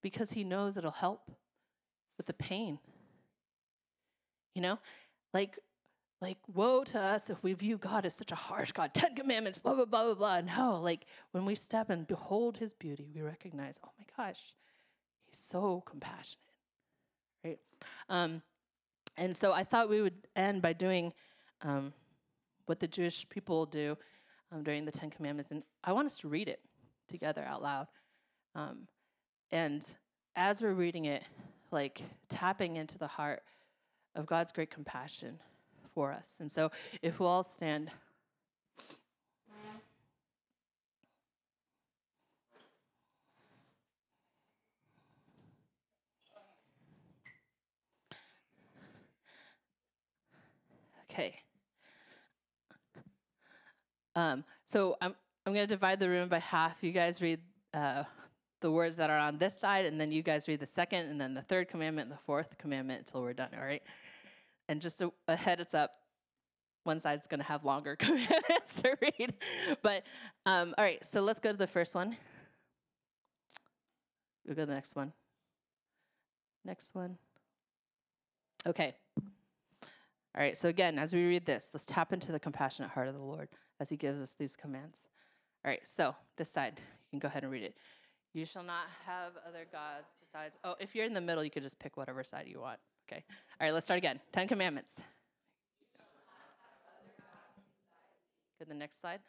because 0.02 0.32
he 0.32 0.44
knows 0.44 0.76
it'll 0.76 0.90
help 0.90 1.30
with 2.16 2.26
the 2.26 2.32
pain. 2.32 2.78
You 4.54 4.62
know? 4.62 4.78
Like 5.32 5.58
like 6.20 6.38
woe 6.52 6.82
to 6.82 6.98
us 7.00 7.28
if 7.28 7.42
we 7.42 7.52
view 7.52 7.76
God 7.76 8.06
as 8.06 8.14
such 8.14 8.32
a 8.32 8.36
harsh 8.36 8.72
God, 8.72 8.94
10 8.94 9.14
commandments, 9.14 9.58
blah 9.58 9.74
blah 9.74 9.84
blah 9.84 10.04
blah 10.04 10.14
blah. 10.14 10.40
No, 10.40 10.80
like 10.80 11.06
when 11.32 11.44
we 11.44 11.54
step 11.54 11.90
and 11.90 12.06
behold 12.06 12.56
his 12.56 12.72
beauty, 12.72 13.10
we 13.14 13.20
recognize, 13.20 13.78
oh 13.84 13.90
my 13.98 14.04
gosh, 14.16 14.54
he's 15.26 15.38
so 15.38 15.82
compassionate. 15.86 16.38
Right? 17.44 17.58
Um, 18.08 18.42
and 19.16 19.36
so 19.36 19.52
I 19.52 19.64
thought 19.64 19.88
we 19.88 20.02
would 20.02 20.26
end 20.34 20.62
by 20.62 20.72
doing 20.72 21.12
um, 21.62 21.92
what 22.66 22.80
the 22.80 22.88
Jewish 22.88 23.28
people 23.28 23.66
do 23.66 23.96
um, 24.52 24.62
during 24.62 24.84
the 24.84 24.92
Ten 24.92 25.10
Commandments. 25.10 25.50
And 25.50 25.62
I 25.84 25.92
want 25.92 26.06
us 26.06 26.18
to 26.18 26.28
read 26.28 26.48
it 26.48 26.60
together 27.08 27.42
out 27.42 27.62
loud. 27.62 27.86
Um, 28.54 28.86
and 29.50 29.86
as 30.34 30.62
we're 30.62 30.72
reading 30.72 31.06
it, 31.06 31.22
like 31.70 32.02
tapping 32.28 32.76
into 32.76 32.98
the 32.98 33.06
heart 33.06 33.42
of 34.14 34.26
God's 34.26 34.52
great 34.52 34.70
compassion 34.70 35.38
for 35.94 36.12
us. 36.12 36.38
And 36.40 36.50
so 36.50 36.70
if 37.02 37.20
we'll 37.20 37.28
all 37.28 37.42
stand. 37.42 37.90
Okay. 51.10 51.45
Um, 54.16 54.44
so 54.64 54.96
I'm 55.00 55.14
I'm 55.46 55.54
going 55.54 55.66
to 55.66 55.72
divide 55.72 56.00
the 56.00 56.08
room 56.08 56.28
by 56.28 56.40
half. 56.40 56.82
You 56.82 56.90
guys 56.90 57.22
read 57.22 57.38
uh, 57.72 58.02
the 58.60 58.72
words 58.72 58.96
that 58.96 59.10
are 59.10 59.18
on 59.18 59.38
this 59.38 59.56
side, 59.56 59.84
and 59.84 60.00
then 60.00 60.10
you 60.10 60.22
guys 60.22 60.48
read 60.48 60.58
the 60.58 60.66
second, 60.66 61.08
and 61.08 61.20
then 61.20 61.34
the 61.34 61.42
third 61.42 61.68
commandment, 61.68 62.08
and 62.08 62.18
the 62.18 62.22
fourth 62.22 62.58
commandment 62.58 63.06
until 63.06 63.22
we're 63.22 63.32
done. 63.32 63.50
All 63.56 63.64
right. 63.64 63.82
And 64.68 64.80
just 64.80 65.00
a, 65.02 65.12
a 65.28 65.36
heads 65.36 65.72
up, 65.72 65.92
one 66.82 66.98
side's 66.98 67.28
going 67.28 67.38
to 67.38 67.46
have 67.46 67.64
longer 67.64 67.94
commandments 68.00 68.82
to 68.82 68.96
read. 69.00 69.34
But 69.82 70.02
um, 70.46 70.74
all 70.76 70.84
right, 70.84 71.04
so 71.06 71.20
let's 71.20 71.38
go 71.38 71.52
to 71.52 71.58
the 71.58 71.66
first 71.68 71.94
one. 71.94 72.16
We'll 74.44 74.56
go 74.56 74.62
to 74.62 74.66
the 74.66 74.74
next 74.74 74.96
one. 74.96 75.12
Next 76.64 76.92
one. 76.94 77.18
Okay. 78.66 78.94
All 80.36 80.42
right, 80.42 80.56
so 80.56 80.68
again, 80.68 80.98
as 80.98 81.14
we 81.14 81.24
read 81.24 81.46
this, 81.46 81.70
let's 81.72 81.86
tap 81.86 82.12
into 82.12 82.30
the 82.30 82.38
compassionate 82.38 82.90
heart 82.90 83.08
of 83.08 83.14
the 83.14 83.22
Lord 83.22 83.48
as 83.80 83.88
he 83.88 83.96
gives 83.96 84.20
us 84.20 84.34
these 84.38 84.54
commands. 84.54 85.08
All 85.64 85.70
right, 85.70 85.80
so 85.84 86.14
this 86.36 86.50
side, 86.50 86.74
you 86.76 87.10
can 87.10 87.20
go 87.20 87.28
ahead 87.28 87.42
and 87.42 87.50
read 87.50 87.62
it. 87.62 87.74
You 88.34 88.44
shall 88.44 88.62
not 88.62 88.84
have 89.06 89.32
other 89.48 89.66
gods 89.72 90.12
besides. 90.20 90.58
Oh, 90.62 90.74
if 90.78 90.94
you're 90.94 91.06
in 91.06 91.14
the 91.14 91.22
middle, 91.22 91.42
you 91.42 91.50
could 91.50 91.62
just 91.62 91.78
pick 91.78 91.96
whatever 91.96 92.22
side 92.22 92.46
you 92.48 92.60
want. 92.60 92.78
Okay. 93.10 93.24
All 93.58 93.66
right, 93.66 93.72
let's 93.72 93.86
start 93.86 93.96
again. 93.96 94.20
Ten 94.30 94.46
Commandments. 94.46 95.00
Go 98.58 98.64
to 98.64 98.68
the 98.68 98.74
next 98.74 99.00
slide. 99.00 99.20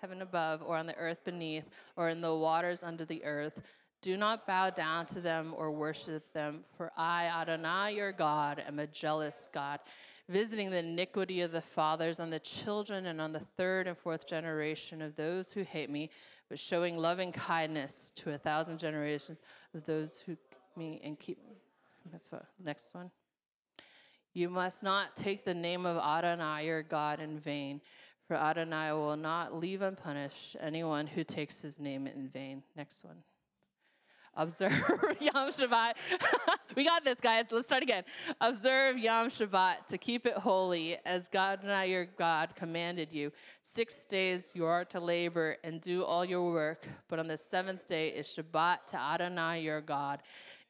Heaven 0.00 0.22
above, 0.22 0.62
or 0.62 0.76
on 0.76 0.86
the 0.86 0.96
earth 0.96 1.24
beneath, 1.24 1.64
or 1.96 2.08
in 2.08 2.22
the 2.22 2.34
waters 2.34 2.82
under 2.82 3.04
the 3.04 3.24
earth. 3.24 3.60
Do 4.04 4.18
not 4.18 4.46
bow 4.46 4.68
down 4.68 5.06
to 5.06 5.20
them 5.22 5.54
or 5.56 5.70
worship 5.70 6.30
them, 6.34 6.64
for 6.76 6.92
I, 6.94 7.24
Adonai, 7.24 7.94
your 7.94 8.12
God, 8.12 8.62
am 8.68 8.78
a 8.78 8.86
jealous 8.86 9.48
God, 9.50 9.80
visiting 10.28 10.70
the 10.70 10.80
iniquity 10.80 11.40
of 11.40 11.52
the 11.52 11.62
fathers 11.62 12.20
on 12.20 12.28
the 12.28 12.38
children 12.40 13.06
and 13.06 13.18
on 13.18 13.32
the 13.32 13.40
third 13.56 13.86
and 13.86 13.96
fourth 13.96 14.26
generation 14.26 15.00
of 15.00 15.16
those 15.16 15.52
who 15.52 15.62
hate 15.62 15.88
me, 15.88 16.10
but 16.50 16.58
showing 16.58 16.98
loving 16.98 17.32
kindness 17.32 18.12
to 18.16 18.34
a 18.34 18.36
thousand 18.36 18.78
generations 18.78 19.38
of 19.74 19.86
those 19.86 20.18
who 20.18 20.36
me 20.76 21.00
and 21.02 21.18
keep. 21.18 21.38
That's 22.12 22.30
what 22.30 22.44
next 22.62 22.92
one. 22.92 23.10
You 24.34 24.50
must 24.50 24.82
not 24.82 25.16
take 25.16 25.46
the 25.46 25.54
name 25.54 25.86
of 25.86 25.96
Adonai 25.96 26.66
your 26.66 26.82
God 26.82 27.20
in 27.20 27.38
vain, 27.38 27.80
for 28.28 28.36
Adonai 28.36 28.92
will 28.92 29.16
not 29.16 29.58
leave 29.58 29.80
unpunished 29.80 30.56
anyone 30.60 31.06
who 31.06 31.24
takes 31.24 31.62
his 31.62 31.78
name 31.78 32.06
in 32.06 32.28
vain. 32.28 32.62
Next 32.76 33.02
one 33.02 33.16
observe 34.36 34.72
Yom 35.20 35.50
Shabbat. 35.52 35.94
we 36.76 36.84
got 36.84 37.04
this, 37.04 37.20
guys. 37.20 37.46
Let's 37.50 37.66
start 37.66 37.82
again. 37.82 38.04
Observe 38.40 38.98
Yom 38.98 39.28
Shabbat 39.28 39.86
to 39.88 39.98
keep 39.98 40.26
it 40.26 40.34
holy, 40.34 40.98
as 41.04 41.30
Adonai, 41.34 41.90
your 41.90 42.04
God, 42.04 42.54
commanded 42.54 43.12
you. 43.12 43.32
Six 43.62 44.04
days 44.04 44.52
you 44.54 44.64
are 44.66 44.84
to 44.86 45.00
labor 45.00 45.56
and 45.64 45.80
do 45.80 46.04
all 46.04 46.24
your 46.24 46.50
work, 46.50 46.86
but 47.08 47.18
on 47.18 47.26
the 47.26 47.36
seventh 47.36 47.86
day 47.86 48.08
is 48.08 48.26
Shabbat 48.26 48.86
to 48.88 48.96
Adonai, 48.96 49.60
your 49.60 49.80
God. 49.80 50.20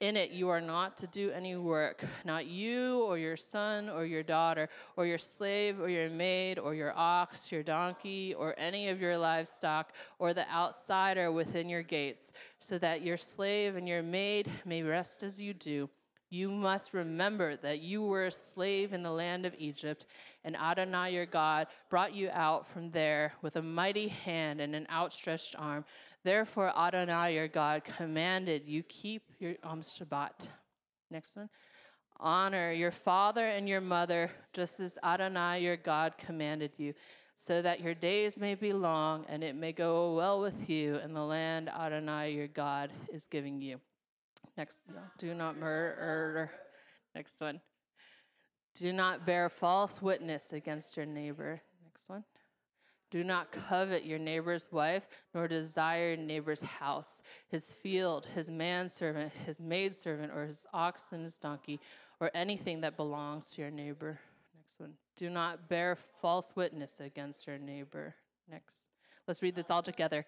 In 0.01 0.17
it, 0.17 0.33
you 0.33 0.49
are 0.49 0.61
not 0.61 0.97
to 0.99 1.07
do 1.07 1.31
any 1.31 1.57
work, 1.57 2.05
not 2.25 2.47
you 2.47 3.03
or 3.05 3.17
your 3.17 3.37
son 3.37 3.89
or 3.89 4.05
your 4.05 4.25
daughter, 4.25 4.69
or 4.97 5.07
your 5.07 5.19
slave 5.19 5.81
or 5.81 5.89
your 5.89 6.11
maid, 6.11 6.59
or 6.59 6.75
your 6.75 6.93
ox, 6.97 7.53
your 7.53 7.63
donkey, 7.63 8.35
or 8.35 8.55
any 8.59 8.89
of 8.89 9.01
your 9.01 9.17
livestock, 9.17 9.93
or 10.19 10.35
the 10.35 10.51
outsider 10.51 11.31
within 11.31 11.69
your 11.69 11.83
gates, 11.83 12.33
so 12.59 12.77
that 12.79 13.03
your 13.03 13.17
slave 13.17 13.77
and 13.77 13.89
your 13.89 14.03
maid 14.03 14.51
may 14.65 14.83
rest 14.83 15.23
as 15.23 15.41
you 15.41 15.55
do. 15.55 15.89
You 16.29 16.51
must 16.51 16.95
remember 16.95 17.57
that 17.59 17.81
you 17.81 18.03
were 18.03 18.25
a 18.25 18.31
slave 18.33 18.93
in 18.93 19.05
the 19.05 19.13
land 19.13 19.47
of 19.47 19.55
Egypt, 19.57 20.07
and 20.43 20.57
Adonai 20.57 21.13
your 21.13 21.27
God 21.27 21.69
brought 21.89 22.13
you 22.13 22.29
out 22.33 22.67
from 22.67 22.91
there 22.91 23.35
with 23.41 23.55
a 23.55 23.63
mighty 23.63 24.09
hand 24.09 24.61
and 24.61 24.75
an 24.75 24.89
outstretched 24.91 25.55
arm. 25.57 25.85
Therefore, 26.25 26.72
Adonai 26.77 27.35
your 27.35 27.49
God 27.49 27.85
commanded 27.85 28.62
you 28.66 28.83
keep 28.83 29.31
your 29.39 29.55
um, 29.62 29.83
Shabbat. 29.83 30.49
Next 31.11 31.37
one. 31.37 31.51
Honor 32.18 32.72
your 32.72 32.91
father 32.91 33.47
and 33.47 33.68
your 33.68 33.83
mother, 33.83 34.31
just 34.55 34.81
as 34.81 34.99
Adonai 35.05 35.61
your 35.61 35.77
God 35.77 36.14
commanded 36.16 36.72
you, 36.79 36.95
so 37.37 37.61
that 37.61 37.81
your 37.81 37.95
days 37.95 38.39
may 38.39 38.55
be 38.55 38.72
long 38.72 39.27
and 39.29 39.45
it 39.45 39.55
may 39.55 39.72
go 39.72 40.14
well 40.14 40.41
with 40.41 40.70
you 40.70 40.97
in 40.97 41.12
the 41.12 41.22
land 41.22 41.68
Adonai 41.68 42.33
your 42.33 42.49
God 42.49 42.91
is 43.12 43.27
giving 43.27 43.61
you. 43.61 43.79
Next, 44.57 44.81
do 45.18 45.35
not 45.35 45.59
murder. 45.59 46.51
Next 47.14 47.41
one. 47.41 47.61
Do 48.75 48.93
not 48.93 49.27
bear 49.27 49.49
false 49.49 50.01
witness 50.01 50.53
against 50.53 50.97
your 50.97 51.07
neighbor. 51.07 51.61
Next 51.85 52.09
one. 52.09 52.25
Do 53.15 53.23
not 53.23 53.53
covet 53.53 54.05
your 54.05 54.19
neighbor's 54.19 54.67
wife, 54.73 55.07
nor 55.33 55.47
desire 55.47 56.15
your 56.15 56.17
neighbor's 56.17 56.65
house, 56.65 57.23
his 57.47 57.73
field, 57.73 58.27
his 58.35 58.51
manservant, 58.51 59.33
his 59.47 59.61
maidservant, 59.61 60.33
or 60.35 60.47
his 60.47 60.67
ox 60.75 61.12
and 61.12 61.23
his 61.23 61.39
donkey, 61.39 61.79
or 62.19 62.33
anything 62.35 62.81
that 62.81 62.97
belongs 62.97 63.51
to 63.51 63.62
your 63.62 63.71
neighbor. 63.71 64.19
Next 64.57 64.81
one. 64.81 64.95
Do 65.15 65.31
not 65.31 65.69
bear 65.69 65.97
false 66.21 66.57
witness 66.57 66.99
against 66.99 67.47
your 67.47 67.57
neighbor. 67.57 68.17
Next. 68.51 68.87
Let's 69.29 69.43
read 69.43 69.55
this 69.55 69.71
all 69.71 69.85
together. 69.85 70.27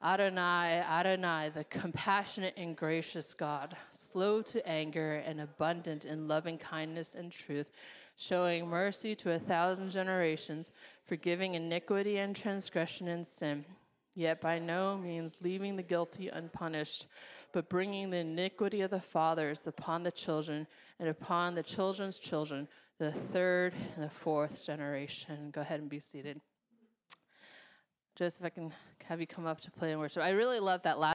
Adonai, 0.00 0.84
Adonai, 0.88 1.50
the 1.52 1.64
compassionate 1.64 2.54
and 2.56 2.76
gracious 2.76 3.34
God, 3.34 3.76
slow 3.90 4.40
to 4.42 4.64
anger 4.68 5.16
and 5.26 5.40
abundant 5.40 6.04
in 6.04 6.28
loving 6.28 6.58
kindness 6.58 7.16
and 7.16 7.32
truth 7.32 7.72
showing 8.16 8.66
mercy 8.66 9.14
to 9.14 9.32
a 9.32 9.38
thousand 9.38 9.90
generations, 9.90 10.70
forgiving 11.06 11.54
iniquity 11.54 12.18
and 12.18 12.34
transgression 12.34 13.08
and 13.08 13.26
sin, 13.26 13.64
yet 14.14 14.40
by 14.40 14.58
no 14.58 14.96
means 14.96 15.38
leaving 15.42 15.76
the 15.76 15.82
guilty 15.82 16.28
unpunished, 16.28 17.06
but 17.52 17.68
bringing 17.68 18.10
the 18.10 18.18
iniquity 18.18 18.80
of 18.80 18.90
the 18.90 19.00
fathers 19.00 19.66
upon 19.66 20.02
the 20.02 20.10
children 20.10 20.66
and 20.98 21.08
upon 21.08 21.54
the 21.54 21.62
children's 21.62 22.18
children, 22.18 22.66
the 22.98 23.12
third 23.12 23.74
and 23.94 24.04
the 24.04 24.10
fourth 24.10 24.64
generation. 24.64 25.50
Go 25.50 25.60
ahead 25.60 25.80
and 25.80 25.88
be 25.88 26.00
seated. 26.00 26.40
If 28.20 28.44
I 28.44 28.48
can 28.48 28.72
have 29.04 29.20
you 29.20 29.26
come 29.26 29.46
up 29.46 29.60
to 29.60 29.70
play 29.70 29.90
and 29.90 30.00
worship. 30.00 30.22
I 30.22 30.30
really 30.30 30.60
love 30.60 30.82
that 30.82 30.98
last. 30.98 31.02